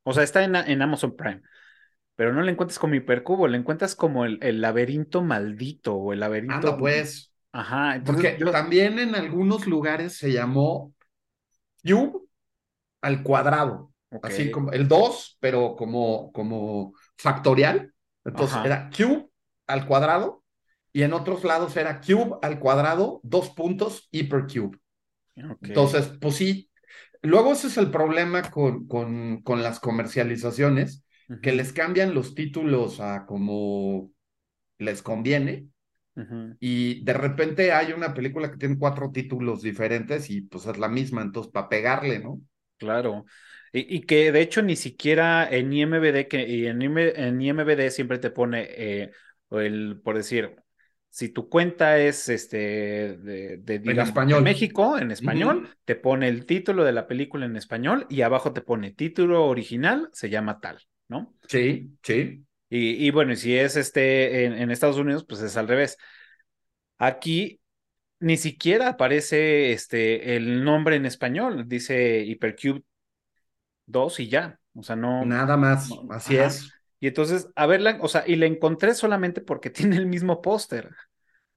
[0.04, 1.42] o sea, está en, en Amazon Prime,
[2.16, 6.20] pero no la encuentras como hipercubo, la encuentras como el, el laberinto maldito o el
[6.22, 6.56] laberinto.
[6.56, 7.32] Anda, pues.
[7.52, 10.94] Ajá, entonces Porque yo- también en algunos lugares se llamó
[11.84, 12.22] Cube
[13.02, 13.92] al cuadrado.
[14.22, 17.94] Así como el 2, pero como, como factorial.
[18.26, 18.66] Entonces Ajá.
[18.66, 19.30] era cube
[19.68, 20.44] al cuadrado
[20.94, 24.80] y en otros lados era cube al cuadrado, dos puntos, hypercube.
[25.50, 25.70] ok.
[25.70, 26.70] Entonces, pues sí.
[27.24, 31.05] Luego ese es el problema con, con, con las comercializaciones,
[31.42, 34.12] que les cambian los títulos a como
[34.80, 35.70] les conviene
[36.60, 40.88] y de repente hay una película que tiene cuatro títulos diferentes y pues es la
[40.90, 42.42] misma, entonces para pegarle, ¿no?
[42.78, 43.26] Claro.
[43.72, 47.90] Y, y que de hecho ni siquiera en IMBD, que y en, IM en IMBD
[47.90, 49.12] siempre te pone eh,
[49.52, 50.56] el, por decir,
[51.10, 54.40] Si tu cuenta es este de, de, digamos, español.
[54.40, 58.52] de México, en español, te pone el título de la película en español y abajo
[58.54, 61.36] te pone título original, se llama tal, ¿no?
[61.48, 62.46] Sí, sí.
[62.70, 65.98] Y, y bueno, y si es este en, en Estados Unidos, pues es al revés.
[66.98, 67.62] Aquí
[68.20, 72.84] ni siquiera aparece este el nombre en español, dice Hypercube
[73.86, 74.60] 2 y ya.
[74.76, 75.26] O sea, no.
[75.26, 76.38] Nada más, no, así ajá.
[76.38, 76.74] es.
[77.00, 80.92] Y entonces, a verla, o sea, y la encontré solamente porque tiene el mismo póster.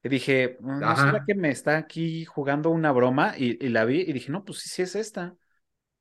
[0.02, 3.34] Y dije, "Mm, ¿no será que me está aquí jugando una broma?
[3.38, 5.36] Y, y la vi y dije, no, pues sí, sí es esta.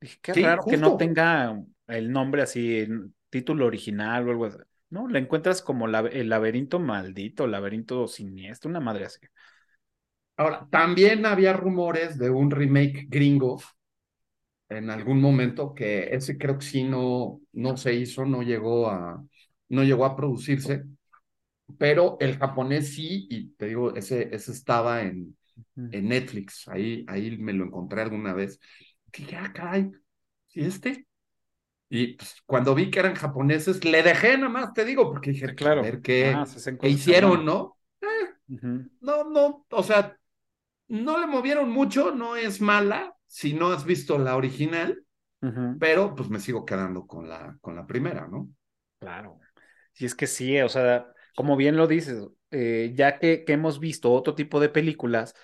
[0.00, 2.86] Dije, qué Sí, raro que no tenga el nombre así,
[3.30, 4.58] título original o algo así.
[4.90, 9.20] No, la encuentras como la- el laberinto maldito, laberinto siniestro, una madre así.
[10.38, 13.58] Ahora, también había rumores de un remake gringo
[14.68, 19.24] en algún momento que ese creo que sí no, no se hizo, no llegó a,
[19.68, 20.84] no llegó a producirse,
[21.78, 25.36] pero el japonés sí, y te digo, ese, ese estaba en,
[25.92, 28.60] en Netflix, ahí, ahí me lo encontré alguna vez.
[29.12, 29.92] Que ya, caray,
[30.54, 31.07] ¿y este?
[31.90, 35.48] Y pues, cuando vi que eran japoneses, le dejé nada más, te digo, porque dije,
[35.48, 35.82] Sí, pues, a claro.
[35.82, 36.46] ver qué, Ah,
[36.80, 37.44] qué hicieron.
[37.44, 37.78] ¿no?
[38.48, 40.18] Ujú, No, no, o sea,
[40.88, 45.04] no le movieron mucho, no es mala si no has visto la original,
[45.42, 45.80] ujú.
[45.80, 48.50] pero pues me sigo quedando con la, con la primera, ¿no?
[48.98, 49.40] Claro.
[49.94, 53.80] Y es que sí, o sea, como bien lo dices, eh, ya que, que hemos
[53.80, 55.34] visto otro tipo de películas,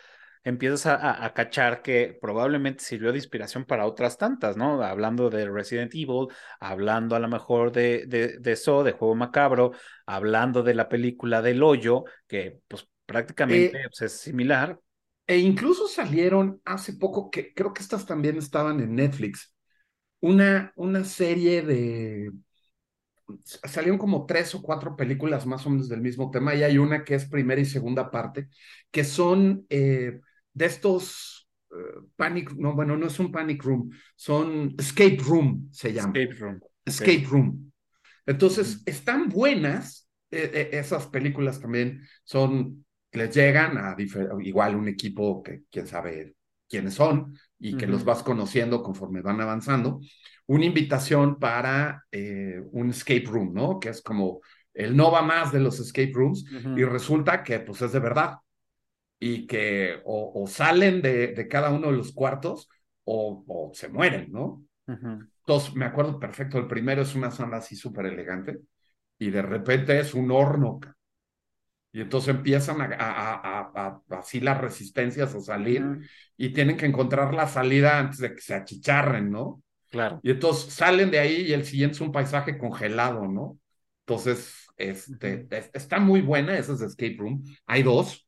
[0.45, 4.83] empiezas a, a- a cachar que probablemente sirvió de inspiración para otras tantas, ¿no?
[4.83, 6.29] Hablando de Resident Evil,
[6.61, 9.73] hablando a lo mejor de, de, de Saw, de Juego Macabro,
[10.07, 14.81] hablando de la película del Hoyo, que pues prácticamente Eh, pues, es similar.
[15.27, 19.55] e incluso salieron hace poco, que creo que estas también estaban en Netflix,
[20.21, 22.33] una, una serie de,
[23.45, 27.05] salieron como tres o cuatro películas más o menos del mismo tema y hay una
[27.05, 28.49] que es primera y segunda parte,
[28.91, 30.21] que son eh,
[30.55, 35.93] de estos eh, panic, no, bueno, no es un panic room, son escape room, se
[35.93, 36.13] llama.
[36.17, 36.61] Escape Room.
[36.85, 37.73] Escape Room.
[38.27, 40.09] Entonces, están buenas.
[40.31, 43.95] eh, eh, esas películas también son, les llegan a
[44.43, 46.35] igual un equipo que quién sabe
[46.69, 50.01] quiénes son y que los vas conociendo conforme van avanzando.
[50.47, 53.79] Una invitación para eh, un escape room, ¿no?
[53.79, 54.41] Que es como
[54.73, 56.45] el no va más de los escape rooms
[56.77, 58.35] y resulta que pues es de verdad
[59.27, 62.69] y que o, o salen de, de cada uno de los cuartos
[63.05, 64.65] o, o se mueren, ¿no?
[64.89, 65.27] Ujú.
[65.41, 68.61] Entonces, me acuerdo perfecto, el primero es una sala así súper elegante
[69.19, 70.81] y de repente es un horno.
[71.93, 75.85] Y entonces empiezan a, a- a- a- a- así las resistencias a salir
[76.37, 79.63] y tienen que encontrar la salida antes de que se achicharren, ¿no?
[79.91, 80.23] Claro.
[80.23, 83.59] Y entonces salen de ahí y el siguiente es un paisaje congelado, ¿no?
[84.07, 87.45] Entonces, este, es- está muy buena, esa es Escape Room.
[87.67, 88.24] Hay dos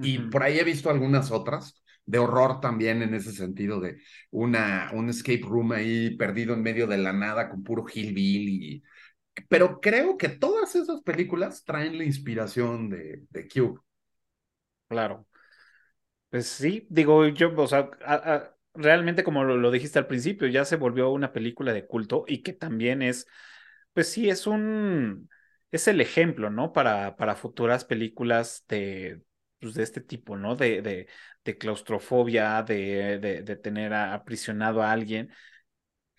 [0.00, 3.98] y por ahí he visto algunas otras de horror también en ese sentido de
[4.30, 8.82] una, un escape room ahí perdido en medio de la nada con puro hillbilly.
[9.48, 13.80] Pero creo que todas esas películas traen la inspiración de, de Cube.
[14.88, 15.26] Claro.
[16.30, 20.48] Pues sí, digo yo, o sea, a- a- realmente como lo, lo dijiste al principio,
[20.48, 23.26] ya se volvió una película de culto y que también es,
[23.92, 25.28] pues sí, es un,
[25.70, 26.72] es el ejemplo, ¿no?
[26.72, 29.22] Para, para futuras películas de,
[29.62, 30.56] pues de este tipo, ¿no?
[30.56, 31.08] De, de,
[31.44, 35.32] de claustrofobia, de, de, de tener a- aprisionado a alguien.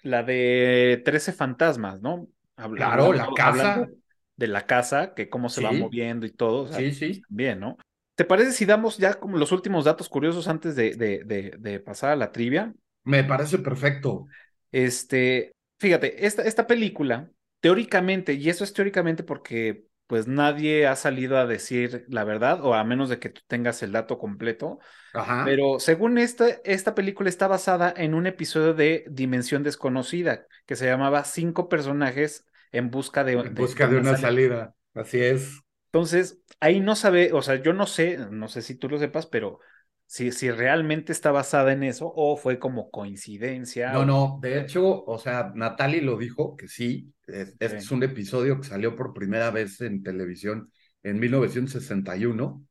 [0.04, 2.28] La de Trece fantasmas, ¿no?
[2.58, 3.89] Habl- Claro, la casa,
[4.36, 7.60] de la casa, que cómo se va moviendo y todo, o sea, sí, sí, también,
[7.60, 7.78] ¿no?
[8.16, 11.80] ¿Te parece si damos ya como los últimos datos curiosos antes de, de, de, de
[11.80, 12.74] pasar a la trivia?
[13.06, 14.28] me parece perfecto.
[14.72, 21.38] Este, fíjate, esta, esta película, teóricamente, y eso es teóricamente porque pues nadie ha salido
[21.38, 24.80] a decir la verdad, o a menos de que tú tengas el dato completo,
[25.14, 30.76] Ajá, pero según esta, esta película está basada en un episodio de Dimensión Desconocida, que
[30.76, 34.56] se llamaba Cinco personajes en busca de, en busca de de una una salida.
[34.56, 34.76] salida.
[34.95, 35.64] Así es.
[35.91, 39.28] Entonces, ahí no sabe, o sea, yo no sé, no sé si tú lo sepas,
[39.28, 39.60] pero
[40.08, 44.06] si, si realmente está basada en eso o fue como coincidencia No, o...
[44.06, 48.60] no, de hecho, o sea, Natalie lo dijo que sí, es- este es un episodio
[48.62, 50.72] que salió por primera vez en televisión
[51.04, 52.66] en 1961.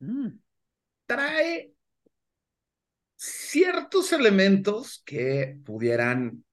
[0.00, 0.38] Mm,
[1.06, 1.72] Trae
[3.16, 6.44] ciertos elementos que pudieran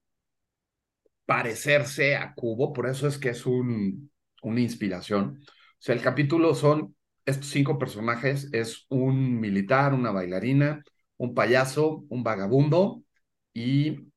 [1.26, 4.10] parecerse a Cubo, por eso es que es un,
[4.42, 5.40] una inspiración.
[5.48, 10.82] O sea, el capítulo son estos cinco personajes, es un militar, una bailarina,
[11.16, 13.02] un payaso, un vagabundo
[13.52, 14.08] y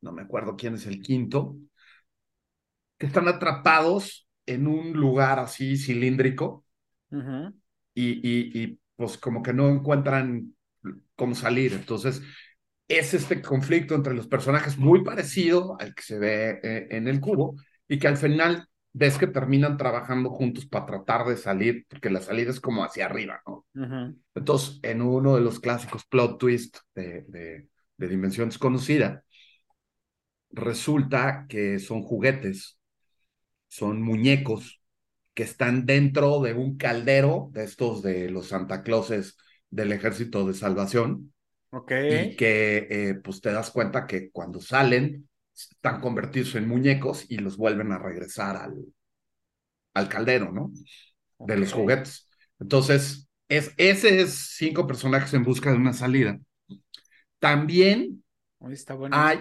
[0.00, 1.56] no me acuerdo quién es el quinto,
[2.98, 6.64] que están atrapados en un lugar así cilíndrico
[7.94, 10.54] y, y pues como que no encuentran
[11.14, 11.72] cómo salir.
[11.72, 12.22] Entonces,
[12.88, 17.20] es este conflicto entre los personajes muy parecido al que se ve eh, en el
[17.20, 17.56] cubo
[17.88, 22.20] y que al final ves que terminan trabajando juntos para tratar de salir, porque la
[22.20, 23.66] salida es como hacia arriba, ¿no?
[24.34, 29.24] Entonces, en uno de los clásicos plot twist de, de, de Dimensión Desconocida,
[30.50, 32.78] resulta que son juguetes,
[33.68, 34.82] son muñecos
[35.34, 39.36] que están dentro de un caldero de estos de los Santa Clauses
[39.70, 41.32] del Ejército de Salvación.
[41.70, 41.92] Ok.
[41.92, 45.29] Y que eh, pues te das cuenta que cuando salen
[45.72, 48.74] están convertidos en muñecos y los vuelven a regresar al,
[49.94, 50.72] al caldero, ¿no?
[51.38, 52.28] De los juguetes.
[52.58, 56.38] Entonces, es, ese es cinco personajes en busca de una salida.
[57.38, 58.22] También
[58.70, 59.16] está bueno.
[59.16, 59.40] hay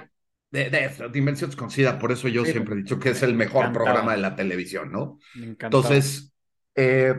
[0.52, 3.36] de, de esta Dimensión Desconocida, por eso yo Sí, siempre he dicho que es el
[3.36, 5.20] mejor programa de la televisión, ¿no?
[5.34, 5.78] Me encantó.
[5.78, 6.34] Entonces,
[6.76, 7.14] eh,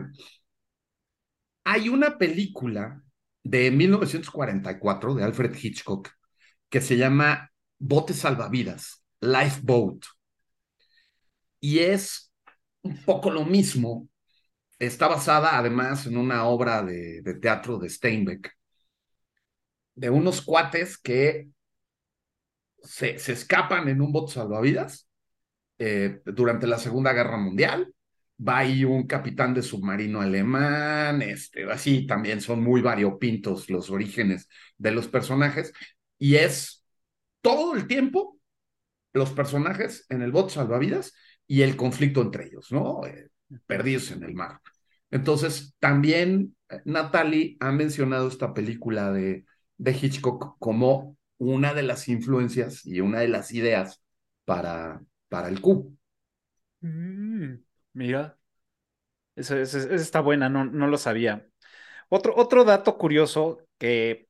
[1.63, 3.03] hay una película
[3.43, 6.09] de 1944 de Alfred Hitchcock
[6.69, 7.50] que se llama
[7.83, 10.05] Bote Salvavidas, Lifeboat.
[11.59, 12.31] Y es
[12.83, 14.07] un poco lo mismo.
[14.77, 18.55] Está basada además en una obra de, teatro de Steinbeck,
[19.95, 21.49] de unos cuates que
[22.83, 25.07] se, se escapan en un bote salvavidas
[25.79, 27.91] eh, durante la Segunda Guerra Mundial.
[28.39, 34.49] Va ahí un capitán de submarino alemán, este, así también son muy variopintos los orígenes
[34.77, 35.73] de los personajes,
[36.17, 36.80] y es
[37.41, 38.39] todo el tiempo
[39.13, 41.13] los personajes en el bote salvavidas
[41.47, 43.05] y el conflicto entre ellos, ¿no?
[43.05, 43.29] Eh,
[43.65, 44.59] perdidos en el mar.
[45.09, 49.45] Entonces, también eh, Natalie ha mencionado esta película de,
[49.77, 54.01] de Hitchcock como una de las influencias y una de las ideas
[54.45, 55.91] para, para el cubo.
[56.81, 57.55] Mm,
[57.93, 58.37] mira,
[59.35, 61.47] eso está buena, no, no lo sabía.
[62.09, 64.27] Otro, otro dato curioso que,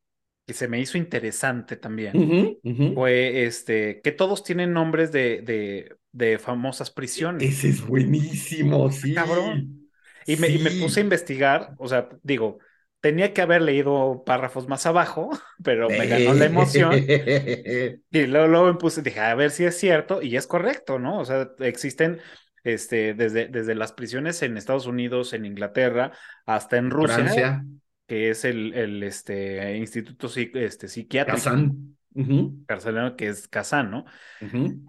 [0.52, 2.88] que se me hizo interesante también Ujú, ujú.
[2.94, 7.50] fue este, que todos tienen nombres de, de, de famosas prisiones.
[7.50, 9.14] Ese es buenísimo, sí.
[9.14, 9.90] cabrón.
[10.26, 10.78] Y me, y me Sí.
[10.80, 12.60] puse a investigar, o sea, digo,
[13.00, 15.30] tenía que haber leído párrafos más abajo,
[15.64, 17.08] pero me ganó la emoción.
[18.12, 21.20] Y luego, luego me puse, dije, a ver si es cierto, y es correcto, ¿no?
[21.20, 22.20] O sea, existen
[22.64, 26.12] este, desde, desde las prisiones en Estados Unidos, en Inglaterra,
[26.46, 27.66] hasta en Rusia, Francia,
[28.12, 31.96] que es el, el este, Instituto este, Psiquiátrico Kazán.
[32.14, 34.04] Ujú, Carcelero, que es Kazán, ¿no?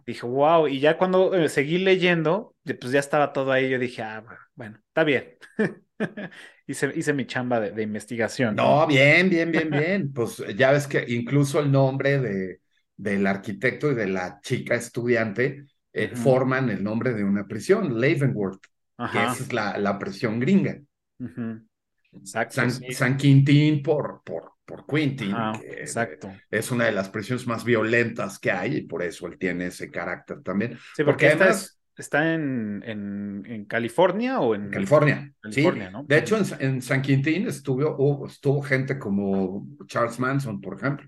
[0.04, 4.02] Dije, wow, y ya cuando eh, seguí leyendo, pues ya estaba todo ahí, yo dije,
[4.02, 4.24] ah,
[4.56, 5.38] bueno, está bien.
[6.66, 8.56] hice, hice mi chamba de, de investigación.
[8.56, 10.12] No, bien, bien, bien, bien.
[10.12, 12.60] Pues ya ves que incluso el nombre de,
[12.96, 18.64] del arquitecto y de la chica estudiante eh, forman el nombre de una prisión, Leavenworth,
[19.12, 20.80] que esa es la, la prisión gringa.
[21.20, 21.64] ujú.
[22.12, 22.54] Exacto.
[22.54, 22.92] San, sí.
[22.92, 26.30] San Quintín por, por, por Quintín, que exacto.
[26.50, 29.90] es una de las prisiones más violentas que hay y por eso él tiene ese
[29.90, 30.72] carácter también.
[30.94, 35.86] Sí, porque, porque esta además- es- está en, en, en California o en California, California,
[35.86, 35.92] sí.
[35.92, 36.04] ¿no?
[36.04, 41.06] De hecho, en, en San Quintín estuvo, estuvo gente como Charles Manson, por ejemplo.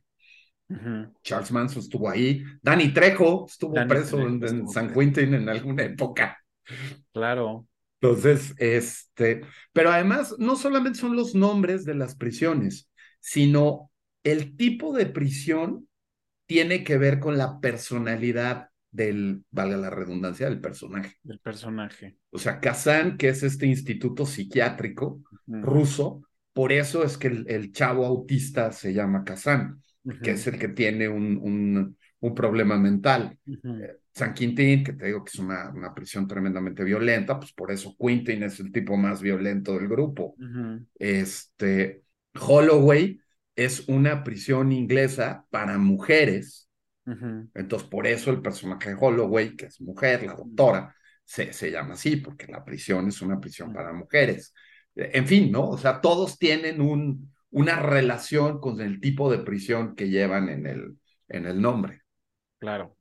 [1.23, 2.43] Charles Manson estuvo ahí.
[2.63, 4.93] Danny Trejo estuvo Danny preso Trejo en, estuvo San.
[4.93, 6.39] Quintín en alguna época.
[7.13, 7.67] Claro.
[8.05, 9.41] Entonces, este,
[9.73, 13.91] pero además no solamente son los nombres de las prisiones, sino
[14.23, 15.89] el tipo de prisión
[16.45, 21.17] tiene que ver con la personalidad del, valga la redundancia, del personaje.
[21.25, 22.19] El personaje.
[22.29, 27.73] O sea, Kazán, que es este instituto psiquiátrico ruso, por eso es que el, el
[27.73, 29.83] chavo autista se llama Kazán,
[30.23, 31.97] que es el que tiene un, un,
[32.27, 33.39] un problema mental.
[33.47, 33.83] Ujú.
[34.13, 37.97] San Quintín, que te digo que es una, una prisión tremendamente violenta, pues por eso
[37.99, 40.37] Quintín es el tipo más violento del grupo.
[40.99, 42.05] Este,
[42.41, 43.21] Holloway
[43.57, 46.69] es una prisión inglesa para mujeres,
[47.55, 50.95] entonces por eso el personaje de Holloway, que es mujer, la doctora,
[51.25, 54.55] se, se llama así, porque la prisión es una prisión para mujeres.
[54.95, 55.69] Eh, En fin, ¿no?
[55.71, 60.67] O sea, todos tienen un, una relación con el tipo de prisión que llevan en
[60.67, 60.99] el,
[61.29, 62.03] en el nombre.
[62.65, 62.97] Claro.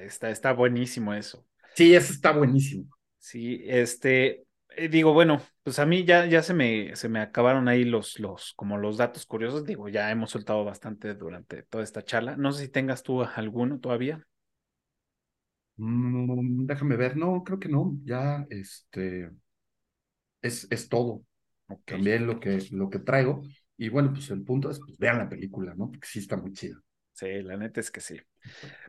[0.00, 1.46] Está, está buenísimo eso.
[1.74, 2.88] Sí, eso está buenísimo.
[3.18, 7.68] Sí, este, eh, digo, bueno, pues a mí ya, ya se me, se me acabaron
[7.68, 9.66] ahí los, los, como los datos curiosos.
[9.66, 12.36] Digo, ya hemos soltado bastante durante toda esta charla.
[12.36, 14.26] No sé si tengas tú alguno todavía.
[15.76, 19.30] Mm, déjame ver, no, creo que no, ya este
[20.42, 21.22] es, es todo.
[21.84, 23.42] También lo que, lo que traigo.
[23.76, 25.90] Y bueno, pues el punto es, pues vean la película, ¿no?
[25.90, 26.76] Porque sí está muy chida.
[27.16, 28.20] Sí, la neta es que sí.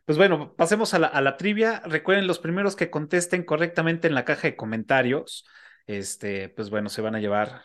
[0.03, 1.81] Pues bueno, pasemos a la, a la trivia.
[1.85, 5.45] Recuerden, los primeros que contesten correctamente en la caja de comentarios,
[5.85, 7.61] este, pues bueno, se van a llevar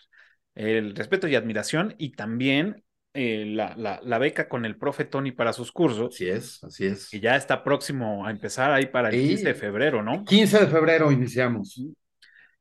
[0.54, 5.32] el respeto y admiración y también eh, la, la, la, beca con el profe Tony
[5.32, 6.14] para sus cursos.
[6.14, 7.12] Así es, así es.
[7.12, 10.24] Y ya está próximo a empezar ahí para el y 15 de febrero, ¿no?
[10.24, 11.82] 15 de febrero iniciamos.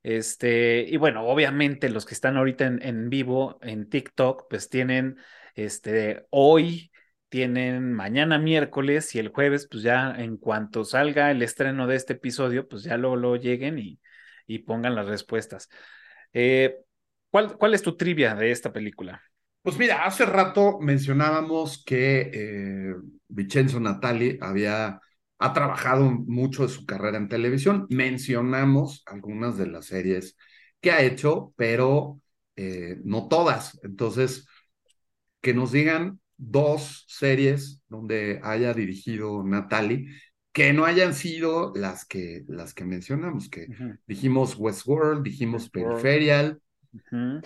[0.02, 5.18] Este, y bueno, obviamente los que están ahorita en, en vivo en TikTok, pues tienen
[5.54, 6.91] este hoy,
[7.32, 12.14] tienen mañana miércoles y el jueves, pues ya en cuanto salga el estreno de este
[12.14, 14.02] episodio, pues ya luego, lo lleguen y,
[14.46, 15.70] y, pongan las respuestas.
[16.34, 16.76] Eh,
[17.30, 19.24] ¿cuál, ¿Cuál es tu trivia de esta película?
[19.62, 22.96] Pues mira, hace rato mencionábamos que eh,
[23.30, 25.00] Vincenzo Natali había
[25.40, 27.88] ha trabajado mucho de su carrera en televisión.
[27.90, 30.36] Mencionamos algunas de las series
[30.82, 32.20] que ha hecho, pero
[32.58, 33.80] eh, no todas.
[33.84, 34.48] Entonces,
[35.40, 40.08] que nos digan dos series donde haya dirigido Natalie
[40.52, 43.68] que no hayan sido las que, las que mencionamos, que
[44.06, 46.62] dijimos Westworld, dijimos Peripheral,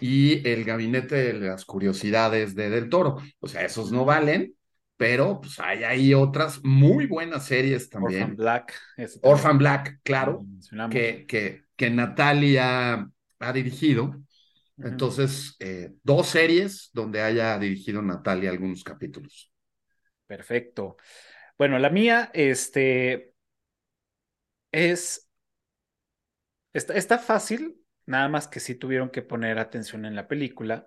[0.01, 3.17] y el gabinete de las curiosidades de Del Toro.
[3.39, 4.55] O sea, esos no valen,
[4.97, 8.23] pero pues hay ahí otras muy buenas series también.
[8.23, 8.81] Orphan Black.
[9.21, 10.45] Orphan Black, claro,
[10.89, 13.07] que, que, que Natalia
[13.39, 14.19] ha dirigido.
[14.77, 19.51] Entonces, eh, dos series donde haya dirigido Natalia algunos capítulos.
[20.27, 20.97] Perfecto.
[21.57, 23.33] Bueno, la mía, este,
[24.71, 25.27] es,
[26.73, 30.85] está, está fácil, nada más que sí tuvieron que poner atención en la película,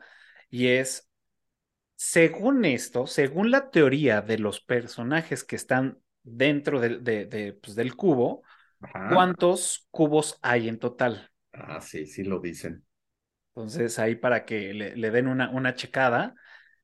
[0.51, 1.11] y es,
[1.97, 7.97] según esto, según la teoría de los personajes que están dentro de, de, pues, del
[7.97, 8.43] cubo,
[9.11, 11.31] ¿cuántos cubos hay en total?
[11.53, 12.85] Ah, sí, sí lo dicen.
[13.59, 16.37] Entonces, ahí para que le, den una, una checada,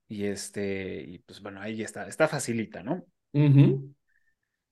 [0.08, 3.06] y este, y pues bueno, ahí está, está facilita, ¿no?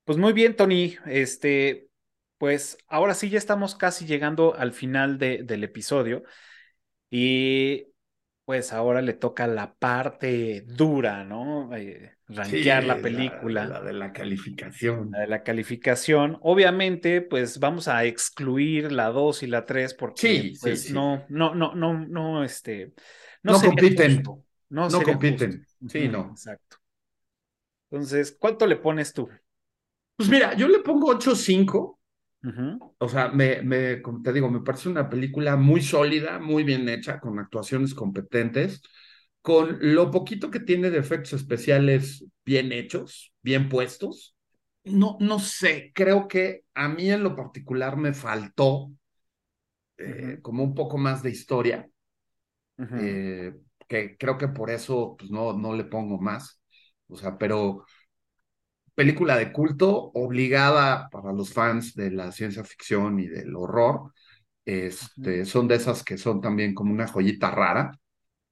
[0.05, 1.87] Pues muy bien, Tony, este,
[2.39, 6.25] pues ahora sí ya estamos casi llegando al final de, del episodio
[7.09, 7.87] y
[8.45, 11.73] pues ahora le toca la parte dura, ¿no?
[11.77, 13.66] Eh, rankear la película.
[13.66, 15.11] La, de la calificación.
[15.12, 16.39] La de la calificación.
[16.43, 21.74] Obviamente, pues vamos a excluir la 2 y la 3 porque pues, no, no, no,
[21.74, 22.93] no, no, este.
[23.43, 24.22] No, compiten.
[24.68, 25.66] No, compiten.
[25.89, 26.30] Sí, no.
[26.30, 26.78] Exacto.
[27.91, 29.28] Entonces, ¿cuánto le pones tú?
[30.16, 31.99] Pues mira, yo le pongo 8.5
[32.99, 36.89] o sea, me, me, como te digo, me parece una película muy sólida, muy bien
[36.89, 38.83] hecha, con actuaciones competentes,
[39.43, 44.36] con lo poquito que tiene de efectos especiales bien hechos, bien puestos.
[44.84, 48.90] No, no sé, creo que a mí en lo particular me faltó
[49.99, 51.88] eh, como un poco más de historia,
[52.95, 53.55] eh,
[53.88, 56.61] que creo que por eso pues no, no le pongo más.
[57.09, 57.84] O sea, pero
[58.95, 64.12] película de culto obligada para los fans de la ciencia ficción y del horror.
[64.64, 67.93] Este, son de esas que son también como una joyita rara.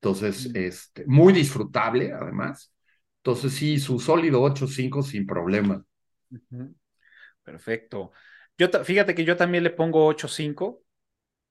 [0.03, 2.73] Entonces, este, muy disfrutable además.
[3.19, 5.85] Entonces, sí, su sólido 8-5 sin problema.
[7.43, 8.13] Perfecto.
[8.57, 10.83] Yo, fíjate que yo también le pongo 8-5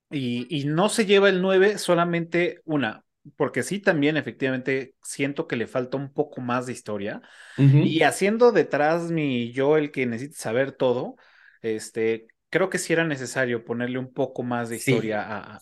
[0.09, 3.03] y, y no se lleva el 9 solamente una,
[3.35, 7.21] porque sí, también efectivamente siento que le falta un poco más de historia.
[7.57, 11.17] Y haciendo detrás mi yo el que necesite saber todo,
[11.61, 15.59] este, creo que sí era necesario ponerle un poco más de historia a,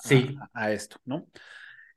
[0.54, 1.28] a, esto, ¿no?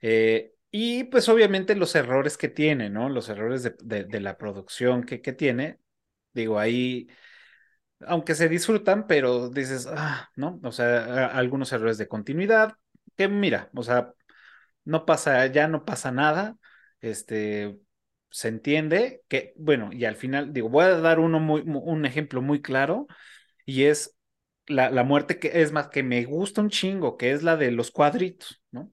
[0.00, 3.08] Eh, y pues obviamente los errores que tiene, ¿no?
[3.08, 5.78] Los errores de, de, la producción que, que tiene,
[6.32, 7.08] digo, ahí
[8.06, 10.60] aunque se disfrutan, pero dices, ah, ¿no?
[10.64, 12.74] O sea, algunos errores de continuidad,
[13.16, 14.14] que mira, o sea,
[14.84, 16.56] no pasa, ya no pasa nada,
[17.00, 17.78] este,
[18.30, 22.42] se entiende que, bueno, y al final, digo, voy a dar uno muy, un ejemplo
[22.42, 23.06] muy claro,
[23.66, 24.16] y es
[24.66, 27.70] la, la, muerte que es más que me gusta un chingo, que es la de
[27.70, 28.90] los cuadritos, ¿no?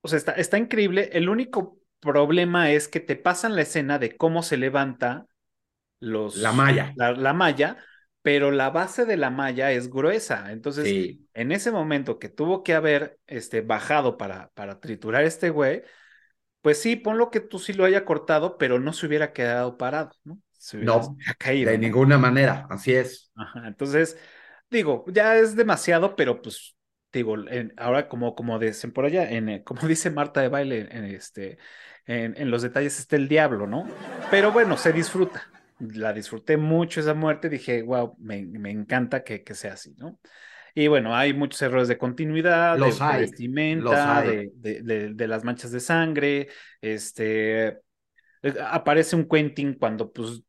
[0.00, 1.10] O sea, está, está increíble.
[1.12, 5.26] El único problema es que te pasan la escena de cómo se levanta
[6.00, 6.92] los, la malla.
[6.96, 7.76] La, la malla,
[8.22, 10.52] pero la base de la malla es gruesa.
[10.52, 15.82] Entonces, en ese momento que tuvo que haber este, bajado para, para triturar este güey,
[16.60, 20.10] pues sí, ponlo que tú sí lo haya cortado, pero no se hubiera quedado parado,
[20.24, 20.40] ¿no?
[20.52, 23.30] Se no, caído, de ninguna manera, así es.
[23.36, 24.18] Ajá, entonces,
[24.68, 26.76] digo, ya es demasiado, pero pues,
[27.18, 27.36] digo,
[27.76, 31.58] ahora como, como dicen por allá, en, eh, como dice Marta de Baile, en, este,
[32.06, 33.86] en, en los detalles está el diablo, ¿no?
[34.30, 35.46] Pero bueno, se disfruta
[35.78, 40.18] la disfruté mucho esa muerte, dije, wow, me, me encanta que, que, sea así, ¿no?
[40.74, 45.80] Y bueno, hay muchos errores de continuidad, de, vestimenta, de, de, de, las manchas de
[45.80, 46.48] sangre,
[46.80, 50.42] este, eh, aparece un Quentin cuando pues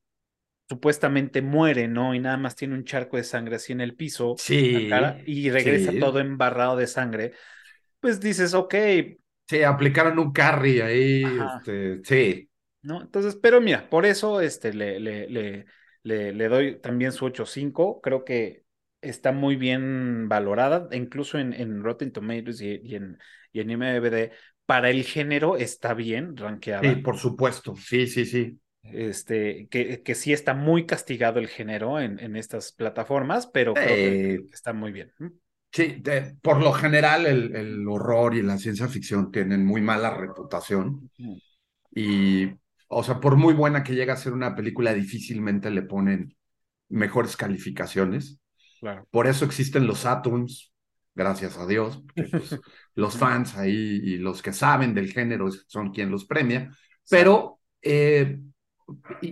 [0.69, 2.15] supuestamente muere, ¿no?
[2.15, 5.97] Y nada más tiene un charco de sangre así en el piso, sí, y regresa
[5.97, 7.33] todo embarrado de sangre.
[7.99, 8.75] pues dices, ok.
[9.49, 12.49] Sí, aplicaron un carry ahí, este, sí.
[12.81, 13.01] ¿No?
[13.01, 15.65] Entonces, pero mira, por eso este, le, le, le,
[16.03, 17.99] le, le doy también su 8.5.
[18.01, 18.63] Creo que
[19.01, 23.17] está muy bien valorada, incluso en, en Rotten Tomatoes y, y, en,
[23.51, 24.31] y en IMDb.
[24.65, 26.83] Para el género está bien rankeada.
[26.83, 28.59] Sí, por supuesto, sí, sí, sí.
[28.83, 33.99] Este, que, que sí está muy castigado el género en, en estas plataformas, pero creo
[33.99, 35.13] que Eh, está muy bien.
[35.71, 40.09] Sí, de- por lo general el, el horror y la ciencia ficción tienen muy mala
[40.11, 41.09] reputación
[41.95, 42.47] y,
[42.89, 46.35] o sea, por muy buena que llegue a ser una película, difícilmente le ponen
[46.89, 48.39] mejores calificaciones.
[48.79, 49.05] Claro.
[49.11, 50.73] Por eso existen los Saturns,
[51.15, 52.59] gracias a Dios, porque, pues,
[52.95, 53.73] los fans ahí
[54.03, 56.71] y los que saben del género son quien los premia.
[57.09, 58.39] Pero, eh,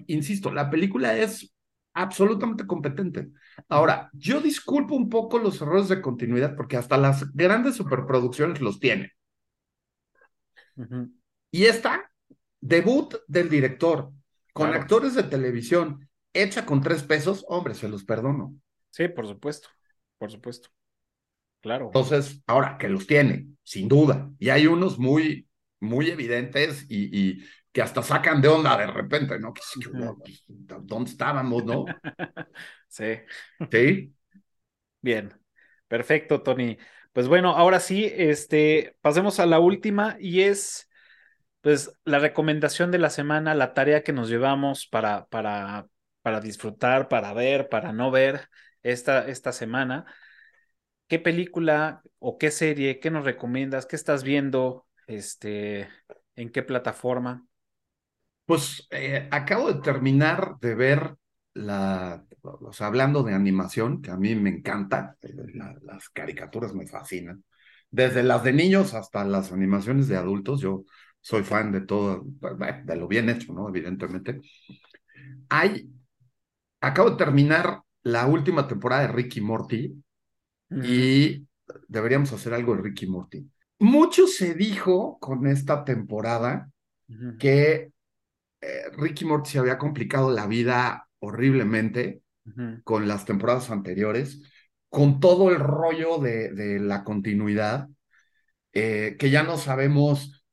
[0.08, 1.53] insisto, la película es
[1.93, 3.30] absolutamente competente.
[3.70, 8.80] Ahora, yo disculpo un poco los errores de continuidad porque hasta las grandes superproducciones los
[8.80, 9.12] tienen.
[10.76, 11.12] Ujú.
[11.51, 12.12] Y esta,
[12.62, 14.12] debut del director,
[14.53, 14.82] con Claro.
[14.82, 18.55] actores de televisión, hecha con tres pesos, hombre, se los perdono.
[18.91, 19.70] Sí, por supuesto,
[20.18, 20.70] por supuesto.
[21.62, 21.88] Claro.
[21.88, 25.47] Entonces, ahora que los tiene, sin duda, y hay unos muy,
[25.80, 27.43] muy evidentes y, y
[27.78, 29.53] que hasta sacan de onda de repente, ¿no?
[30.82, 31.86] ¿Dónde estábamos, no?
[32.89, 33.19] Sí,
[33.71, 34.15] Sí.
[35.01, 35.34] bien.
[35.88, 36.80] Perfecto, Tony.
[37.13, 40.89] Pues bueno, ahora sí, este, pasemos a la última y es,
[41.61, 45.88] pues, la recomendación de la semana, la tarea que nos llevamos para, para,
[46.23, 48.49] para disfrutar, para ver, para no ver
[48.84, 50.05] esta, esta semana.
[51.07, 53.86] ¿Qué película o qué serie, qué nos recomiendas?
[53.86, 54.88] ¿Qué estás viendo?
[55.07, 55.89] Este,
[56.36, 57.47] ¿en qué plataforma?
[58.48, 61.18] Pues eh, acabo de terminar de ver
[61.56, 66.74] la, o sea, hablando de animación, que a mí me encanta, eh, la- las caricaturas
[66.76, 67.45] me fascinan,
[67.91, 70.86] desde las de niños hasta las animaciones de adultos, yo
[71.22, 72.26] soy fan de todo,
[72.86, 73.70] de lo bien hecho, ¿no?
[73.70, 74.41] Evidentemente.
[75.50, 75.89] Hay,
[76.82, 80.04] acabo de terminar la última temporada de Ricky Morty
[80.82, 81.48] y
[81.88, 83.50] deberíamos hacer algo de Ricky Morty.
[83.80, 86.72] Mucho se dijo con esta temporada
[87.39, 87.91] que
[88.62, 92.22] eh, Ricky Morty se había complicado la vida horriblemente
[92.84, 94.41] con las temporadas anteriores,
[94.89, 97.89] con todo el rollo de, de la continuidad,
[98.74, 100.43] eh, que ya no sabemos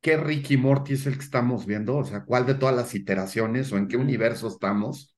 [0.00, 3.72] qué Ricky Morty es el que estamos viendo, o sea, cuál de todas las iteraciones
[3.72, 5.16] o en qué universo estamos.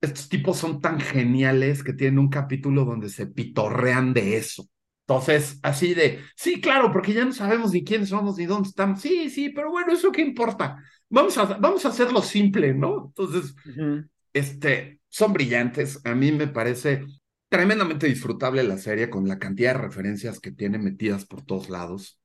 [0.00, 4.66] Estos tipos son tan geniales que tienen un capítulo donde se pitorrean de eso.
[5.08, 9.00] Entonces, así de, sí, claro, porque ya no sabemos ni quiénes somos ni dónde estamos.
[9.00, 10.82] Sí, sí, pero bueno, eso qué importa.
[11.08, 13.06] Vamos a, vamos a hacerlo simple, ¿no?
[13.06, 14.08] Entonces, Ujú.
[14.32, 16.00] este, son brillantes.
[16.04, 17.04] A mí me parece
[17.48, 22.20] tremendamente disfrutable la serie con la cantidad de referencias que tiene metidas por todos lados.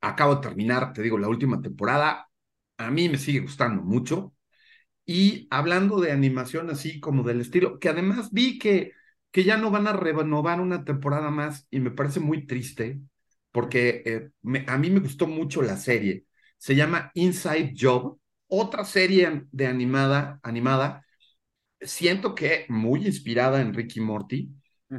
[0.00, 2.28] Acabo de terminar, te digo, la última temporada.
[2.78, 4.34] A mí me sigue gustando mucho.
[5.06, 8.92] Y hablando de animación así como del estilo, que además vi que,
[9.30, 13.00] que ya no van a renovar una temporada más y me parece muy triste
[13.52, 16.26] porque eh, me- a mí me gustó mucho la serie.
[16.58, 18.18] Se llama Inside Job,
[18.48, 21.04] otra serie de animada, animada.
[21.80, 24.50] Siento que muy inspirada en Ricky Morty,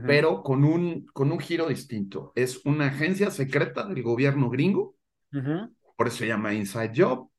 [0.05, 2.33] pero con un, con un giro distinto.
[2.35, 4.95] Es una agencia secreta del gobierno gringo,
[5.95, 7.29] por eso se llama Inside Job,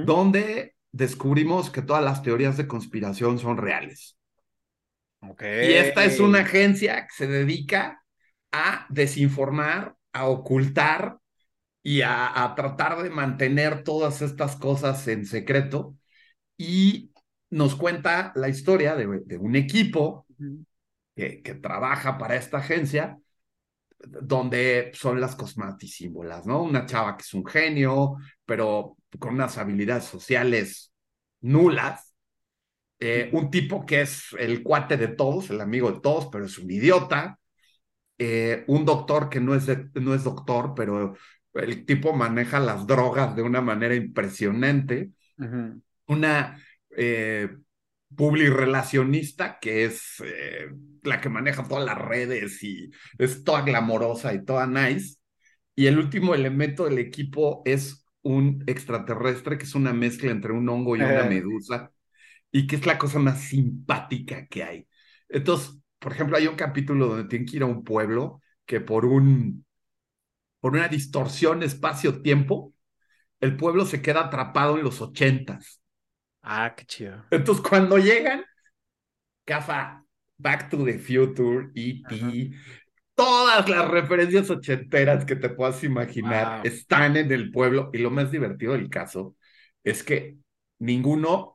[0.00, 4.18] donde descubrimos que todas las teorías de conspiración son reales.
[5.58, 8.02] Y esta es una agencia que se dedica
[8.52, 11.18] a desinformar, a ocultar
[11.82, 15.96] y a, a tratar de mantener todas estas cosas en secreto.
[16.56, 17.12] Y
[17.50, 20.26] nos cuenta la historia de, de un equipo
[21.14, 23.18] que, que trabaja para esta agencia,
[23.98, 26.62] donde son las cosmatisímbolas, ¿no?
[26.62, 30.92] Una chava que es un genio, pero con unas habilidades sociales
[31.40, 32.13] nulas.
[33.00, 36.58] Eh, un tipo que es el cuate de todos, el amigo de todos, pero es
[36.58, 37.38] un idiota.
[38.18, 41.16] Eh, un doctor que no es, de- no es doctor, pero
[41.54, 45.10] el tipo maneja las drogas de una manera impresionante.
[46.06, 46.60] Una
[46.96, 47.48] eh,
[48.14, 50.68] publirelacionista que es eh,
[51.02, 55.16] la que maneja todas las redes y es toda glamorosa y toda nice.
[55.76, 60.68] Y el último elemento del equipo es un extraterrestre que es una mezcla entre un
[60.68, 61.92] hongo y una medusa
[62.54, 64.88] y que es la cosa más simpática que hay.
[65.28, 69.04] Entonces, por ejemplo, hay un capítulo donde tienen que ir a un pueblo que por
[69.04, 69.66] un
[70.60, 72.72] por una distorsión espacio-tiempo,
[73.40, 75.82] el pueblo se queda atrapado en los ochentas.
[76.42, 77.24] Ah, qué chido.
[77.32, 78.44] Entonces, cuando llegan,
[79.44, 80.04] caza
[80.38, 82.52] Back to the Future, E.T.,
[83.16, 86.66] todas las referencias ochenteras que te puedas imaginar Wow.
[86.66, 87.90] están en el pueblo.
[87.92, 89.34] Y lo más divertido del caso
[89.82, 90.36] es que
[90.78, 91.53] ninguno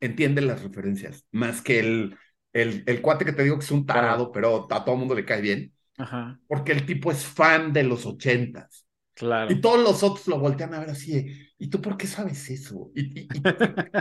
[0.00, 2.16] entiende las referencias, más que el,
[2.52, 5.24] el, el cuate que te digo que es un tarado, pero a todo mundo le
[5.24, 8.86] cae bien, Ajá, porque el tipo es fan de los ochentas.
[9.14, 9.52] claro.
[9.54, 11.26] Y todos los otros lo voltean a ver así
[11.58, 12.90] ¿y tú por qué sabes eso?
[12.94, 13.48] ¿Y, y- y-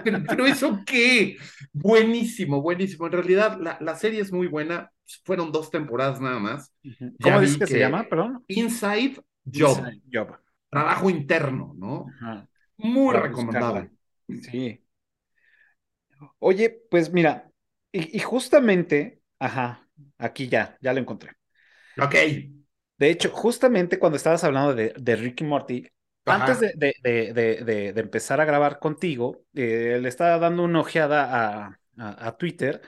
[0.04, 1.38] pero, pero eso qué?
[1.74, 3.06] Buenísimo, buenísimo.
[3.08, 4.92] En realidad, la, la serie es muy buena.
[5.26, 6.74] Fueron dos temporadas nada más.
[7.22, 8.08] ¿Cómo dices que, se llama?
[8.10, 8.46] Perdón.
[8.48, 9.22] Inside
[9.54, 10.38] Job, Inside Job.
[10.70, 12.16] trabajo interno, ¿no?
[12.22, 12.48] Ajá.
[12.78, 13.92] Muy Para recomendable.
[14.42, 14.85] Sí.
[16.40, 17.52] Oye, pues mira,
[17.92, 19.88] y, y justamente, ajá,
[20.18, 21.34] aquí ya, ya lo encontré.
[21.98, 22.16] Ok.
[22.98, 25.90] De hecho, justamente cuando estabas hablando de, de Ricky Morty,
[26.26, 26.46] Ajá.
[26.46, 30.64] antes de, de- de- de- de- de empezar a grabar contigo, eh, le estaba dando
[30.64, 32.82] una ojeada a, a- a Twitter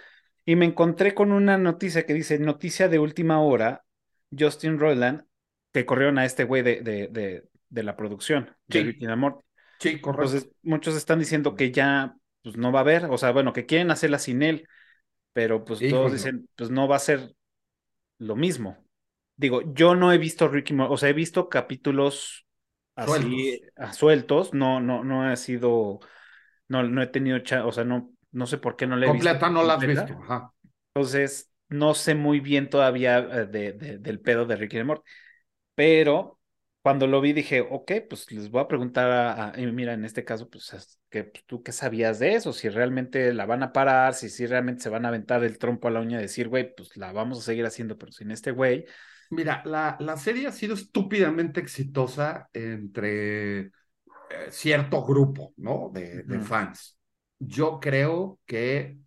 [0.45, 3.84] y me encontré con una noticia que dice, noticia de última hora,
[4.38, 5.26] Justin Roiland,
[5.74, 8.84] que corrieron a este güey de, de, de- de la producción de Sí.
[8.84, 9.44] Ricky and Morty.
[9.80, 10.40] Sí, correcto.
[10.40, 12.16] Entonces, muchos están diciendo que ya
[12.48, 14.68] pues, no va a haber, o sea, bueno, que quieren hacerla sin él,
[15.34, 17.36] pero pues todos dicen, pues no va a ser
[18.19, 18.78] lo mismo.
[19.36, 22.48] Digo, yo no he visto Ricky Morty, o sea, he visto capítulos
[22.95, 23.61] así
[23.94, 25.99] sueltos, no, no, no he sido,
[26.69, 29.38] no, no he tenido, o sea, no, no sé por qué no le he visto
[29.38, 29.94] Completa no la has completa.
[29.94, 30.14] visto.
[30.22, 30.53] Ajá.
[30.94, 35.03] Entonces, no sé muy bien todavía eh, de, de- del pedo de Ricky Morty.
[35.76, 36.36] Pero
[36.88, 40.05] cuando lo vi dije, ok, pues les voy a preguntar a, a- y mira, en
[40.05, 43.61] este caso, pues, es que pues, tú qué sabías de eso, si realmente la van
[43.61, 46.22] a parar, si, si realmente se van a aventar el trompo a la uña y
[46.22, 48.85] decir, güey, pues la vamos a seguir haciendo, pero sin este güey.
[49.31, 53.72] Mira, la, la serie ha sido estúpidamente exitosa entre eh,
[54.49, 55.91] cierto grupo, ¿no?
[55.93, 56.97] De, fans.
[57.38, 58.97] Yo creo que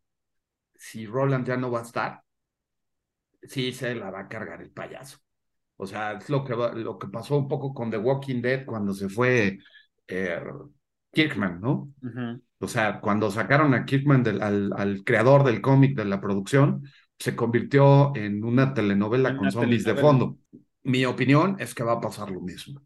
[0.74, 2.20] si Roland ya no va a estar,
[3.42, 5.16] sí se la va a cargar el payaso.
[5.80, 8.92] O sea, es lo que, lo que pasó un poco con The Walking Dead cuando
[8.92, 9.58] se fue
[10.06, 10.40] eh,
[11.12, 11.90] Kirkman, ¿no?
[12.02, 12.42] Ujú.
[12.58, 16.82] O sea, cuando sacaron a Kirkman del- al, al creador del cómic de la producción,
[17.18, 20.36] se convirtió en una telenovela En con una zombies de fondo.
[20.82, 22.82] Mi opinión es que va a pasar lo mismo.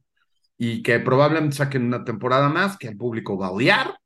[0.57, 3.99] Y que probablemente saquen una temporada más que el público va a odiar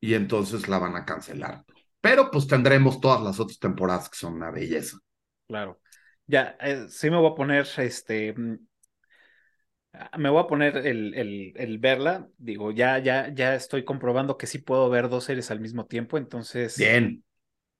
[0.00, 1.64] y entonces la van a cancelar.
[2.00, 4.98] Pero pues tendremos todas las otras temporadas que son una belleza.
[5.48, 5.78] Claro.
[6.26, 8.56] Ya, eh, sí me voy a poner, este, mm,
[9.92, 12.28] ah, me voy a poner el, el, el verla.
[12.38, 16.18] Digo, ya, ya, ya estoy comprobando que sí puedo ver dos series al mismo tiempo,
[16.18, 16.78] entonces.
[16.78, 17.22] Bien.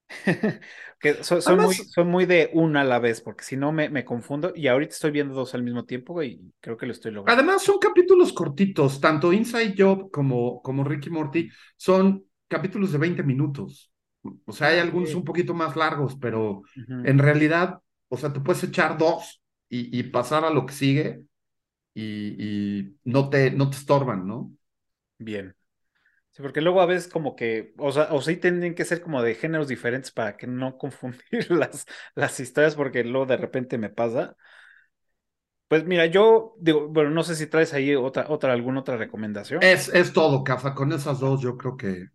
[1.00, 3.88] que soy, soy muy, soy muy de una a la vez, porque si no me,
[3.88, 4.52] me confundo.
[4.54, 7.42] Y ahorita estoy viendo dos al mismo tiempo y creo que lo estoy logrando.
[7.42, 13.22] Además, son capítulos cortitos, tanto Inside Job como, como Ricky Morty son capítulos de 20
[13.22, 13.90] minutos.
[14.44, 15.16] O sea, hay algunos ok.
[15.16, 16.62] un poquito más largos, pero
[17.04, 21.24] en realidad, o sea, tú puedes echar dos y, y pasar a lo que sigue
[21.94, 24.52] y, y no te, no te estorban, ¿no?
[25.18, 25.56] Bien.
[26.32, 29.22] Sí, porque luego a veces como que, o sea, o sí tienen que ser como
[29.22, 33.90] de géneros diferentes para que no confundir las, las historias, porque luego de repente me
[33.90, 34.36] pasa.
[35.68, 39.70] Pues mira, yo digo, bueno, no sé si traes ahí otra, otra, alguna otra recomendación.
[39.70, 40.74] Es, es todo, Cafa.
[40.74, 42.08] Con esas dos, yo creo que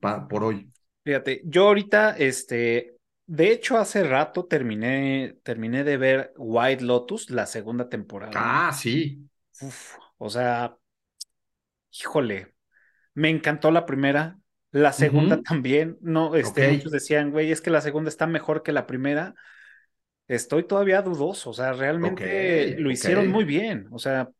[0.00, 0.70] pa- por hoy.
[1.04, 2.97] Fíjate, yo ahorita, este,
[3.28, 8.34] de hecho, hace rato terminé, terminé de ver White Lotus, la segunda temporada.
[8.34, 9.28] Ah, sí.
[9.60, 10.76] Uf, o sea,
[11.92, 12.54] híjole,
[13.14, 14.38] me encantó la primera,
[14.70, 15.98] la segunda también.
[16.00, 16.72] No, este, Ok.
[16.72, 19.34] muchos decían, güey, es que la segunda está mejor que la primera.
[20.28, 23.88] Estoy todavía dudoso, o sea, realmente lo hicieron muy bien.
[23.92, 24.30] O sea,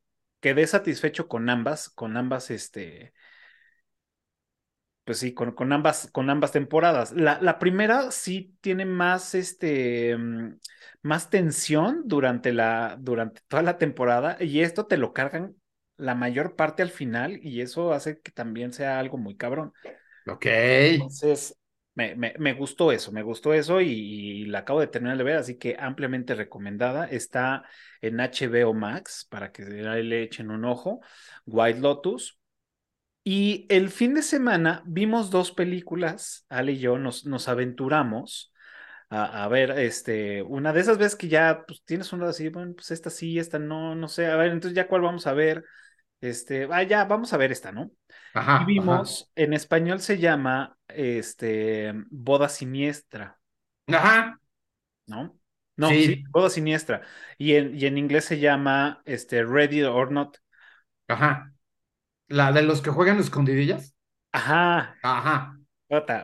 [0.40, 3.14] quedé satisfecho con ambas, con ambas, este,
[5.08, 7.12] pues sí, con, con ambas, con ambas temporadas.
[7.12, 10.58] La, la primera sí tiene más, este, mm,
[11.02, 15.56] más tensión durante la, durante toda la temporada y esto te lo cargan
[15.96, 19.72] la mayor parte al final y eso hace que también sea algo muy cabrón.
[20.26, 20.46] Ok.
[20.76, 21.56] Entonces,
[21.94, 25.24] me, me, me gustó eso, me gustó eso y, y la acabo de terminar de
[25.24, 27.06] ver, así que ampliamente recomendada.
[27.06, 27.64] Está
[28.00, 31.00] en HBO Max para que le echen un ojo.
[31.46, 32.37] White Lotus.
[33.30, 38.52] Y el fin de semana vimos dos películas, Ale y yo nos, nos aventuramos
[39.10, 42.72] a, a ver, este, una de esas veces que ya pues, tienes una así, bueno,
[42.74, 45.64] pues esta sí, esta no, no sé, a ver, entonces ya cuál vamos a ver,
[46.22, 47.90] este, ah, ya, vamos a ver esta, ¿no?
[48.32, 49.04] Ajá, Y ajá.
[49.04, 53.40] vimos, en español se llama, este, Boda Siniestra,
[53.88, 54.38] Ajá.
[55.06, 55.38] ¿no?
[55.76, 55.98] No, Sí.
[55.98, 57.02] sí, Boda Siniestra.
[57.38, 60.36] Y en, y en inglés se llama, este, Ready or Not.
[61.08, 61.52] Ajá.
[62.28, 63.94] La de los que juegan escondidillas.
[64.32, 65.58] Ajá, Ajá.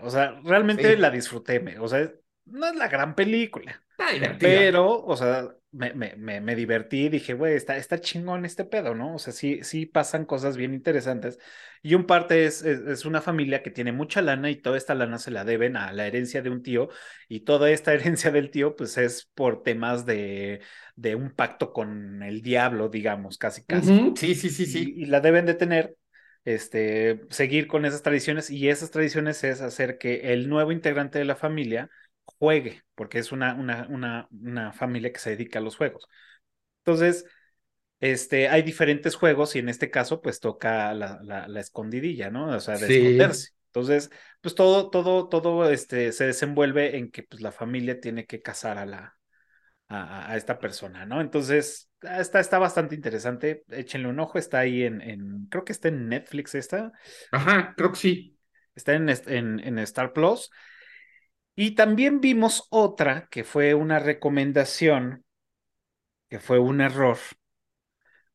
[0.03, 1.01] O sea, realmente Sí.
[1.01, 2.11] la disfruté, me- o sea,
[2.47, 4.39] no es la gran película, Está divertida.
[4.49, 8.95] pero, o sea, me, me, me, divertí y dije, güey, está, está chingón este pedo,
[8.95, 9.17] ¿no?
[9.17, 11.39] O sea, sí, sí pasan cosas bien interesantes.
[11.83, 15.19] Y un parte es, es, una familia que tiene mucha lana y toda esta lana
[15.19, 16.89] se la deben a la herencia de un tío
[17.29, 20.61] y toda esta herencia del tío pues es por temas de,
[20.95, 24.13] de un pacto con el diablo, digamos, casi casi.
[24.17, 24.95] Sí, sí, sí, sí.
[24.97, 25.97] Y, la deben de tener,
[26.45, 31.25] este, seguir con esas tradiciones y esas tradiciones es hacer que el nuevo integrante de
[31.25, 31.91] la familia
[32.45, 36.07] juegue, porque es una, una, una, una familia que se dedica a los juegos.
[36.85, 37.25] Entonces,
[38.01, 42.55] este, hay diferentes juegos y en este caso, pues toca la, la, escondidilla, ¿no?
[42.55, 43.53] O sea, de esconderse.
[43.69, 44.11] Entonces,
[44.43, 48.77] pues todo, todo, todo este, se desenvuelve en que pues, la familia tiene que casar
[48.77, 49.16] a la,
[49.89, 51.23] a, esta persona, ¿no?
[51.23, 53.65] Entonces, ah, está, está bastante interesante.
[53.71, 56.93] Échenle un ojo, está ahí en, en creo que está en Netflix esta.
[57.33, 58.39] Ajá, creo que sí.
[58.75, 60.51] Está en, en, en Star Plus.
[61.57, 65.25] Y también vimos otra que fue una recomendación,
[66.29, 67.19] que fue un error.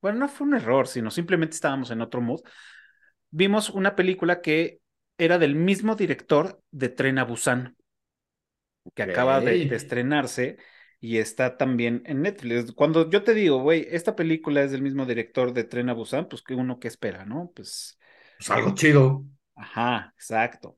[0.01, 2.41] Bueno, no fue un error, sino simplemente estábamos en otro mood.
[3.29, 4.79] Vimos una película que
[5.17, 7.75] era del mismo director de Tren a Busan,
[8.95, 10.57] que acaba de, estrenarse
[11.01, 12.71] y está también en Netflix.
[12.71, 16.29] Cuando yo te digo, güey, esta película es del mismo director de Tren a Busan,
[16.29, 17.51] pues que uno que espera, ¿no?
[17.53, 17.99] Pues,
[18.37, 19.25] pues algo chido.
[19.55, 20.77] Ajá, exacto.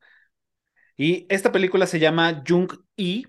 [1.02, 3.24] Y esta película se llama Jung E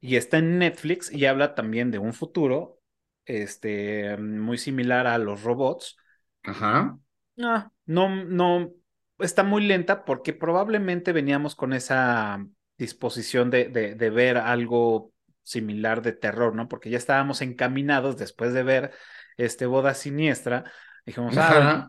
[0.00, 2.78] y está en Netflix y habla también de un futuro
[3.24, 5.96] este, muy similar a los robots.
[6.44, 6.96] Ajá.
[7.34, 8.70] No, no, no,
[9.18, 12.46] está muy lenta porque probablemente veníamos con esa
[12.78, 16.68] disposición de, de, de ver algo similar de terror, ¿no?
[16.68, 18.92] Porque ya estábamos encaminados después de ver
[19.36, 20.70] este Boda Siniestra.
[21.04, 21.88] Dijimos, ah,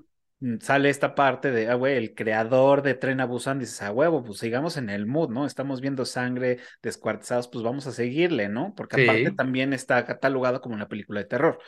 [0.60, 4.24] sale esta parte de, ah, güey, el creador de Tren a Busan, dices, a huevo,
[4.24, 5.46] pues sigamos en el mood, ¿no?
[5.46, 8.74] Estamos viendo sangre, descuartizados, pues vamos a seguirle, ¿no?
[8.76, 11.60] Porque aparte también está catalogado como una película de terror.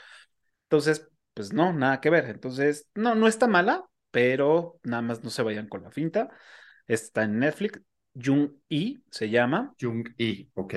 [0.64, 2.26] Entonces, pues no, nada que ver.
[2.26, 6.30] Entonces, no, no está mala, pero nada más no se vayan con la finta.
[6.88, 7.82] Está en Netflix,
[8.14, 9.74] Jung E se llama.
[9.80, 10.74] Jung E, ok.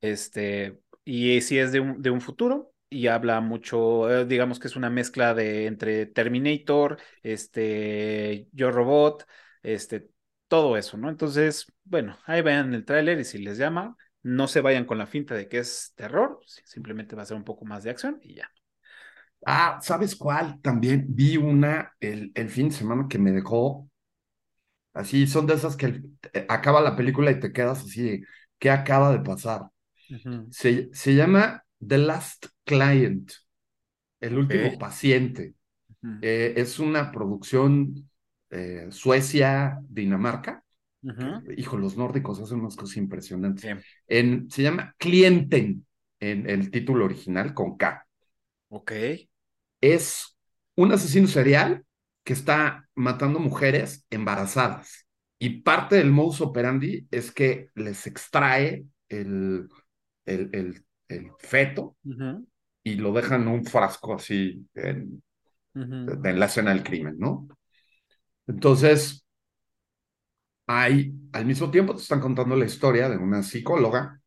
[0.00, 4.68] Este, y si es de un, de un futuro, y habla mucho, eh, digamos que
[4.68, 9.26] es una mezcla de entre Terminator, este, Yo Robot,
[9.62, 10.10] este,
[10.48, 11.08] todo eso, ¿no?
[11.08, 15.06] Entonces, bueno, ahí vean el tráiler y si les llama, no se vayan con la
[15.06, 18.34] finta de que es terror, simplemente va a ser un poco más de acción y
[18.36, 18.50] ya.
[19.46, 20.60] Ah, ¿sabes cuál?
[20.60, 23.88] También vi una el, el fin de semana que me dejó
[24.94, 26.02] así, son de esas que
[26.32, 28.22] eh, acaba la película y te quedas así,
[28.58, 29.62] ¿qué acaba de pasar?
[30.50, 33.32] se, se llama The Last Client,
[34.20, 35.54] El último paciente.
[36.22, 38.10] Eh, es una producción
[38.50, 40.64] eh, Suecia-Dinamarca.
[41.56, 43.76] Hijo, los nórdicos hacen unas cosas impresionantes.
[44.06, 45.86] En, se llama Clienten
[46.20, 48.06] en el título original con K.
[48.68, 48.92] Ok.
[49.80, 50.36] Es
[50.76, 51.84] un asesino serial
[52.24, 55.06] que está matando mujeres embarazadas.
[55.38, 59.68] Y parte del modus operandi es que les extrae el,
[60.26, 61.96] el, el el feto
[62.82, 65.22] y lo dejan en un frasco así en,
[65.74, 67.48] la escena del crimen, ¿no?
[68.46, 69.24] Entonces,
[70.66, 74.20] hay, al mismo tiempo te están contando la historia de una psicóloga,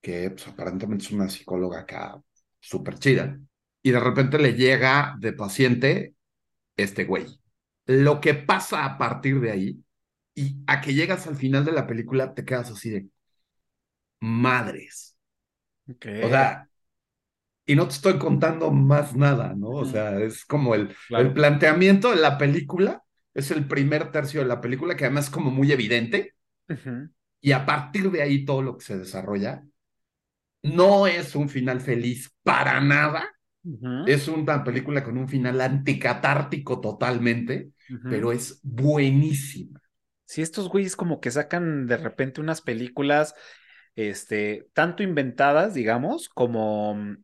[0.00, 2.20] que pues, aparentemente es una psicóloga acá
[2.60, 3.38] súper chida,
[3.82, 6.14] y de repente le llega de paciente
[6.76, 7.26] este güey.
[7.86, 9.84] Lo que pasa a partir de ahí,
[10.34, 13.08] y a que llegas al final de la película, te quedas así de
[14.20, 15.17] madres
[16.20, 16.68] o sea,
[17.66, 19.68] y no te estoy contando más nada, ¿no?
[19.70, 23.02] O sea, es como el, el planteamiento de la película,
[23.34, 26.34] es el primer tercio de la película, que además es como muy evidente.
[27.40, 29.62] Y a partir de ahí todo lo que se desarrolla
[30.62, 33.28] no es un final feliz para nada.
[34.04, 37.72] Es una película con un final anticatártico totalmente,
[38.08, 39.80] pero es buenísima.
[40.24, 43.34] Sí, estos güeyes como que sacan de repente unas películas
[43.98, 47.16] este, tanto inventadas, digamos, como, mm,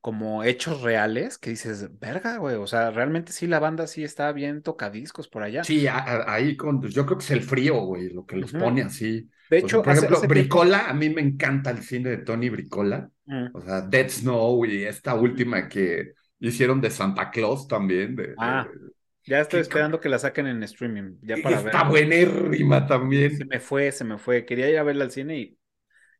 [0.00, 4.32] como hechos reales, que dices, verga, güey, o sea, realmente sí la banda sí está
[4.32, 5.62] bien tocadiscos por allá.
[5.62, 8.80] Sí, ahí con, pues, yo creo que es el frío, güey, lo que los pone
[8.80, 9.28] así.
[9.50, 13.46] De hecho, por ejemplo, Bricola, a mí me encanta el cine de Tony Bricola, mm.
[13.52, 18.16] o sea, Dead Snow y esta última que hicieron de Santa Claus también.
[18.16, 18.66] De, ah.
[19.26, 21.66] Ya estoy esperando que la saquen en streaming, ya para ver.
[21.66, 23.36] Está buenérrima también.
[23.36, 24.46] Se me fue, se me fue.
[24.46, 25.58] Quería ir a verla al cine y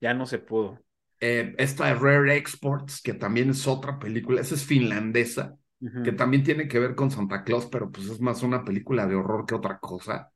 [0.03, 0.79] ya no se pudo.
[1.20, 5.57] Eh, esta Rare Exports, que también es otra película, esa es finlandesa,
[6.03, 9.15] que también tiene que ver con Santa Claus, pero pues es más una película de
[9.15, 10.33] horror que otra cosa.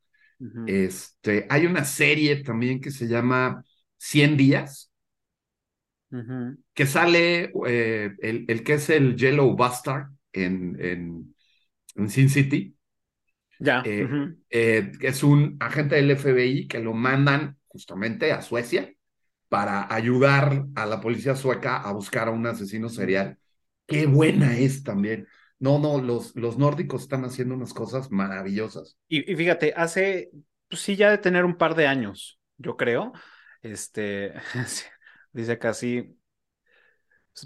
[0.65, 3.65] Este, hay una serie también que se llama
[3.99, 4.93] 100 días,
[6.75, 11.35] que sale eh, el, el, que es el Yellow Bastard en, en,
[11.97, 12.77] en Sin City.
[13.61, 13.83] Ya.
[13.83, 14.09] Eh,
[14.51, 18.93] eh, es un agente del FBI que lo mandan justamente a Suecia
[19.49, 23.39] para ayudar a la policía sueca a buscar a un asesino serial.
[23.87, 25.27] Qué buena es también.
[25.59, 28.99] No, no, los, los nórdicos están haciendo unas cosas maravillosas.
[29.09, 30.31] Y, y fíjate, hace,
[30.69, 33.13] pues sí, ya de tener un par de años, yo creo.
[33.63, 34.35] Este,
[35.33, 36.17] dice casi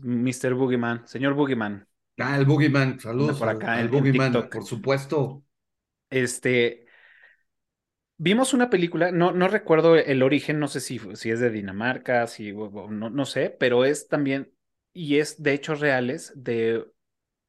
[0.03, 0.55] Mr.
[0.55, 1.87] Boogeyman, señor Boogeyman.
[2.19, 3.39] Ah, el Boogeyman, saludos.
[3.39, 5.43] Por acá, el Boogeyman, por supuesto.
[6.11, 6.87] Este,
[8.23, 12.27] vimos una película, no, no recuerdo el origen, no sé si, si es de Dinamarca,
[12.27, 14.53] si, no, no sé, pero es también,
[14.93, 16.85] y es de hechos reales, de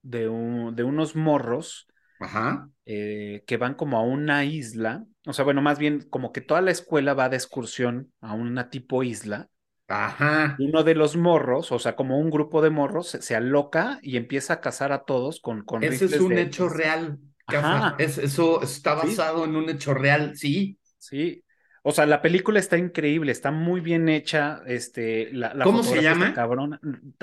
[0.01, 1.87] de, un, de unos morros
[2.19, 2.69] Ajá.
[2.85, 6.61] Eh, que van como a una isla, o sea, bueno, más bien como que toda
[6.61, 9.49] la escuela va de excursión a una tipo isla.
[9.87, 10.55] Ajá.
[10.59, 14.53] Uno de los morros, o sea, como un grupo de morros, se, aloca y empieza
[14.53, 15.63] a cazar a todos con...
[15.63, 17.17] con Ese es un hecho real.
[17.57, 17.95] Ajá.
[17.97, 20.77] Es, eso está basado en un hecho real, sí.
[20.97, 21.43] Sí,
[21.83, 24.61] o sea, la película está increíble, está muy bien hecha.
[24.67, 26.33] Este, la, ¿Cómo se llama?
[26.33, 26.79] Cabrón,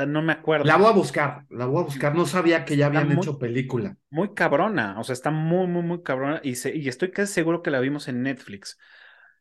[0.06, 0.64] no me acuerdo.
[0.64, 2.14] La voy a buscar, la voy a buscar.
[2.14, 3.96] No sabía que ya habían hecho película.
[4.10, 6.40] Muy cabrona, o sea, está muy, muy, muy cabrona.
[6.42, 8.78] Y, y estoy casi seguro que la vimos en Netflix.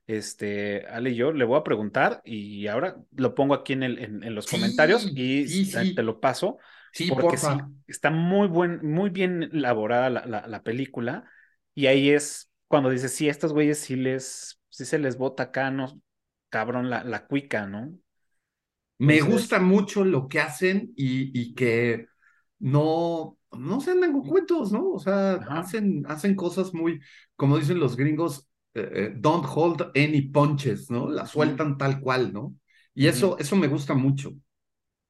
[0.06, 4.00] Este, Ale y yo le voy a preguntar y ahora lo pongo aquí en, el,
[4.24, 6.60] en, los comentarios y te lo paso.
[6.98, 11.30] Sí, porque sí, está muy, buen, muy bien elaborada la, la, la película.
[11.76, 15.72] Y ahí es cuando dices, sí, estos güeyes sí les si se les bota acá,
[15.72, 16.02] no,
[16.50, 17.94] cabrón, la, la cuica, ¿no?
[19.00, 22.08] Me gusta mucho lo que hacen y, y, que
[22.60, 24.92] no, no se andan con cuentos, ¿no?
[24.92, 27.00] O sea, hacen, hacen cosas muy,
[27.36, 31.10] como dicen los gringos, eh, eh, don't hold any punches, ¿no?
[31.10, 32.56] La sueltan tal cual, ¿no?
[32.96, 34.34] Y eso, eso me gusta mucho.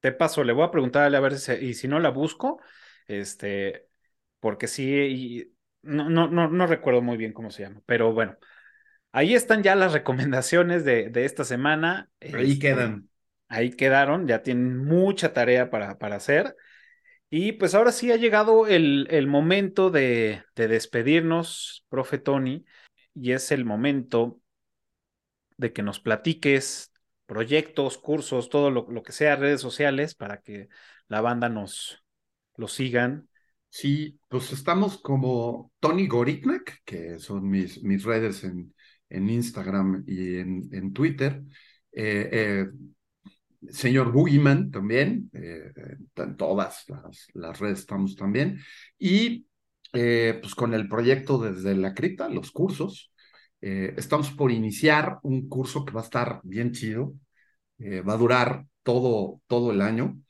[0.00, 2.60] Te paso, le voy a preguntarle a ver si, y si no la busco,
[3.06, 3.88] este,
[4.40, 8.38] porque sí, no, no, no, no recuerdo muy bien cómo se llama, pero bueno,
[9.12, 12.10] Ahí están ya las recomendaciones de, de esta semana.
[12.20, 13.08] Ahí este, quedan.
[13.48, 16.54] Ahí quedaron, ya tienen mucha tarea para, para hacer.
[17.30, 22.64] Y pues ahora sí ha llegado el, el momento de, de, despedirnos, profe Tony,
[23.14, 24.40] y es el momento
[25.56, 26.87] de que nos platiques
[27.28, 30.68] proyectos, cursos, todo lo, lo que sea, redes sociales, para que
[31.08, 32.02] la banda nos
[32.56, 33.28] lo sigan.
[33.68, 38.74] Sí, pues estamos como Tony Goriknak, que son mis, mis redes en,
[39.10, 41.42] en Instagram y en, en Twitter.
[41.92, 42.66] Eh, eh,
[43.68, 45.70] señor Boogeyman también, eh,
[46.16, 48.58] en todas las, las, redes estamos también.
[48.98, 49.46] Y
[49.92, 53.12] pues con el proyecto desde la cripta, los cursos.
[53.60, 57.14] Estamos por iniciar un curso que va a estar bien chido.
[57.80, 60.20] va a durar todo, todo el año.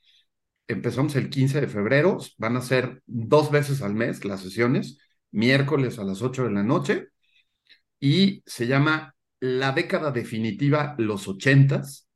[0.67, 4.99] Empezamos el 15 de febrero, van a ser dos veces al mes las sesiones,
[5.31, 7.07] miércoles a las 8 de la noche
[7.99, 12.07] y se llama La década definitiva, los ochentas.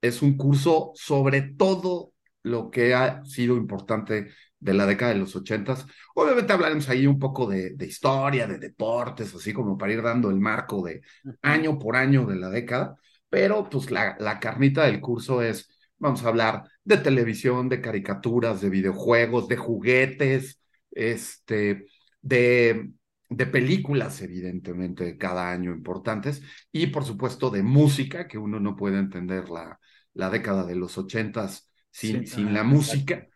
[0.00, 2.12] Es un curso sobre todo
[2.42, 4.30] lo que ha sido importante
[4.60, 5.86] de la década de los ochentas.
[6.14, 10.30] Obviamente hablaremos ahí un poco de, de, historia, de deportes, así como para ir dando
[10.30, 11.02] el marco de
[11.42, 12.96] año por año de la década,
[13.28, 15.68] pero pues la, la carnita del curso es,
[15.98, 20.60] vamos a hablar de televisión, de caricaturas, de videojuegos, de juguetes,
[20.90, 21.86] este,
[22.20, 22.92] de
[23.30, 26.42] de películas, evidentemente, cada año importantes,
[26.72, 29.78] y por supuesto de música, que uno no puede entender la,
[30.14, 33.28] la década de los ochentas sin, sin la música.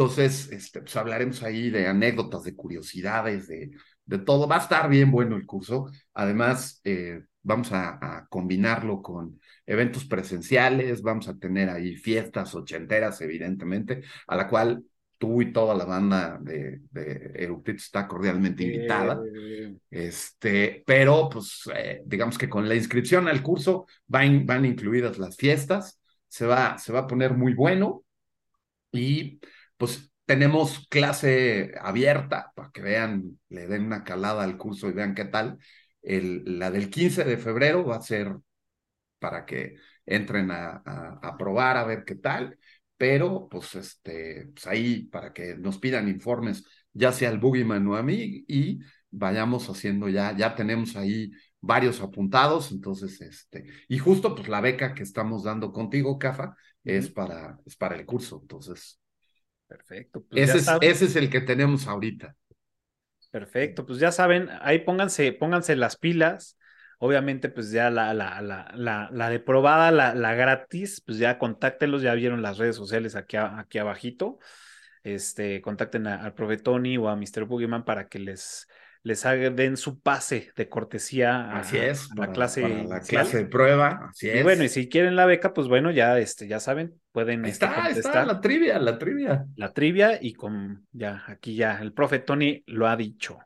[0.00, 3.70] Entonces, este, pues hablaremos ahí de anécdotas, de curiosidades, de,
[4.06, 4.48] de todo.
[4.48, 5.90] Va a estar bien bueno el curso.
[6.14, 13.20] Además, eh, vamos a, a, combinarlo con eventos presenciales, vamos a tener ahí fiestas ochenteras,
[13.20, 14.82] evidentemente, a la cual
[15.18, 19.20] tú y toda la banda de, de está cordialmente invitada.
[19.90, 25.36] Este, pero pues eh, digamos que con la inscripción al curso van, van incluidas las
[25.36, 28.02] fiestas, se va, se va a poner muy bueno
[28.92, 29.38] y
[29.80, 35.16] pues tenemos clase abierta para que vean, le den una calada al curso y vean
[35.16, 35.58] qué tal.
[36.02, 38.36] El, la del 15 de febrero va a ser
[39.18, 39.76] para que
[40.06, 42.58] entren a, a, a probar a ver qué tal
[42.96, 47.96] pero pues, este, pues ahí para que nos pidan informes, ya sea al Boogeyman o
[47.96, 48.80] a mí, y
[49.10, 51.30] vayamos haciendo ya, ya tenemos ahí
[51.62, 56.54] varios apuntados, entonces, este, y justo pues la beca que estamos dando contigo, Cafa,
[56.84, 59.00] es para, es para el curso, entonces.
[59.70, 60.24] Perfecto.
[60.28, 62.34] Pues ese, es, ese es el que tenemos ahorita.
[63.30, 66.58] Perfecto, pues ya saben, ahí pónganse, pónganse las pilas.
[66.98, 71.38] Obviamente, pues ya la, la, la, la, la de probada, la, la gratis, pues ya
[71.38, 74.40] contáctenlos, ya vieron las redes sociales aquí, aquí abajito.
[75.04, 77.44] Este, contacten al profe Tony o a Mr.
[77.44, 78.66] Boogeyman para que les,
[79.02, 81.62] les den su pase de cortesía a,
[82.16, 84.40] la clase la clase de prueba, así es.
[84.40, 87.66] Y bueno, y si quieren la beca, pues bueno, ya este, ya saben, pueden este,
[87.66, 89.46] está, está la trivia, la trivia.
[89.56, 93.38] La trivia y con ya aquí ya el profe Tony lo ha dicho.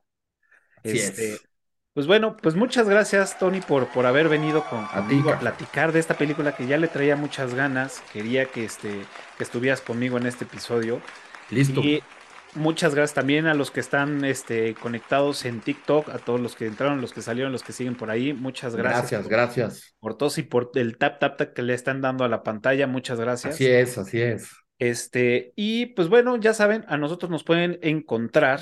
[0.83, 1.49] Así este, es.
[1.95, 6.01] Pues bueno, pues muchas gracias, Tony, por, por haber venido con, conmigo a platicar de
[6.01, 8.03] esta película que ya le traía muchas ganas.
[8.13, 8.91] Quería que, este,
[9.39, 11.01] que estuvieras conmigo en este episodio.
[11.51, 11.81] Listo.
[11.81, 12.03] Y
[12.55, 16.67] muchas gracias también a los que están este, conectados en TikTok, a todos los que
[16.67, 18.33] entraron, los que salieron, los que siguen por ahí.
[18.33, 19.29] Muchas gracias.
[19.29, 19.97] Gracias, gracias.
[20.01, 22.87] Por todos y por el tap, tap, tap que le están dando a la pantalla.
[22.87, 23.55] Muchas gracias.
[23.55, 24.51] Así es, así es.
[24.79, 28.61] Este, y pues bueno, ya saben, a nosotros nos pueden encontrar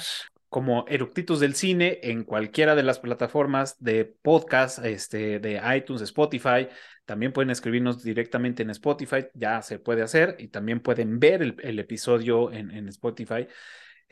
[0.52, 6.69] como Eructitos del Cine en cualquiera de las plataformas de podcast, este, de iTunes, Spotify.
[7.06, 11.78] También pueden escribirnos directamente en Spotify, ya se puede hacer, y también pueden ver el,
[11.78, 13.48] episodio en, en Spotify,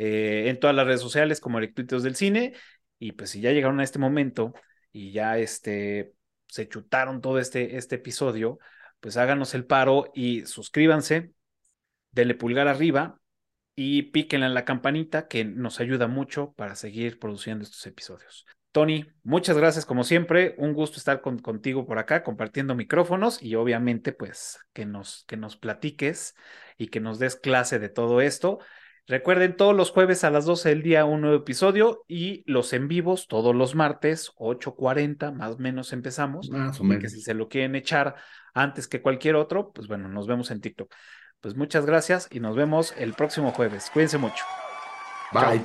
[0.03, 2.55] eh, en todas las redes sociales como Eructitos del Cine.
[2.99, 4.55] Y pues si ya llegaron a este momento
[4.93, 6.15] y ya este,
[6.49, 8.59] se chutaron todo este, este episodio,
[9.01, 11.35] pues háganos el paro y suscríbanse,
[12.13, 13.21] denle pulgar arriba
[13.77, 18.47] y píquenle en la campanita que nos ayuda mucho para seguir produciendo estos episodios.
[18.73, 24.13] Tony, muchas gracias como siempre, un gusto estar contigo por acá compartiendo micrófonos y obviamente
[24.13, 26.35] pues que nos, que nos platiques
[26.79, 28.61] y que nos des clase de todo esto.
[29.07, 32.87] Recuerden, todos los jueves a las 12 del día un nuevo episodio y los en
[32.87, 36.49] vivos todos los martes, 8.40 más o menos empezamos.
[36.51, 37.03] Más o menos.
[37.03, 38.15] Que si se lo quieren echar
[38.55, 40.93] antes que cualquier otro, pues bueno, nos vemos en TikTok.
[41.41, 43.91] Pues muchas gracias y nos vemos el próximo jueves.
[43.93, 44.45] Cuídense mucho.
[45.33, 45.63] Bye.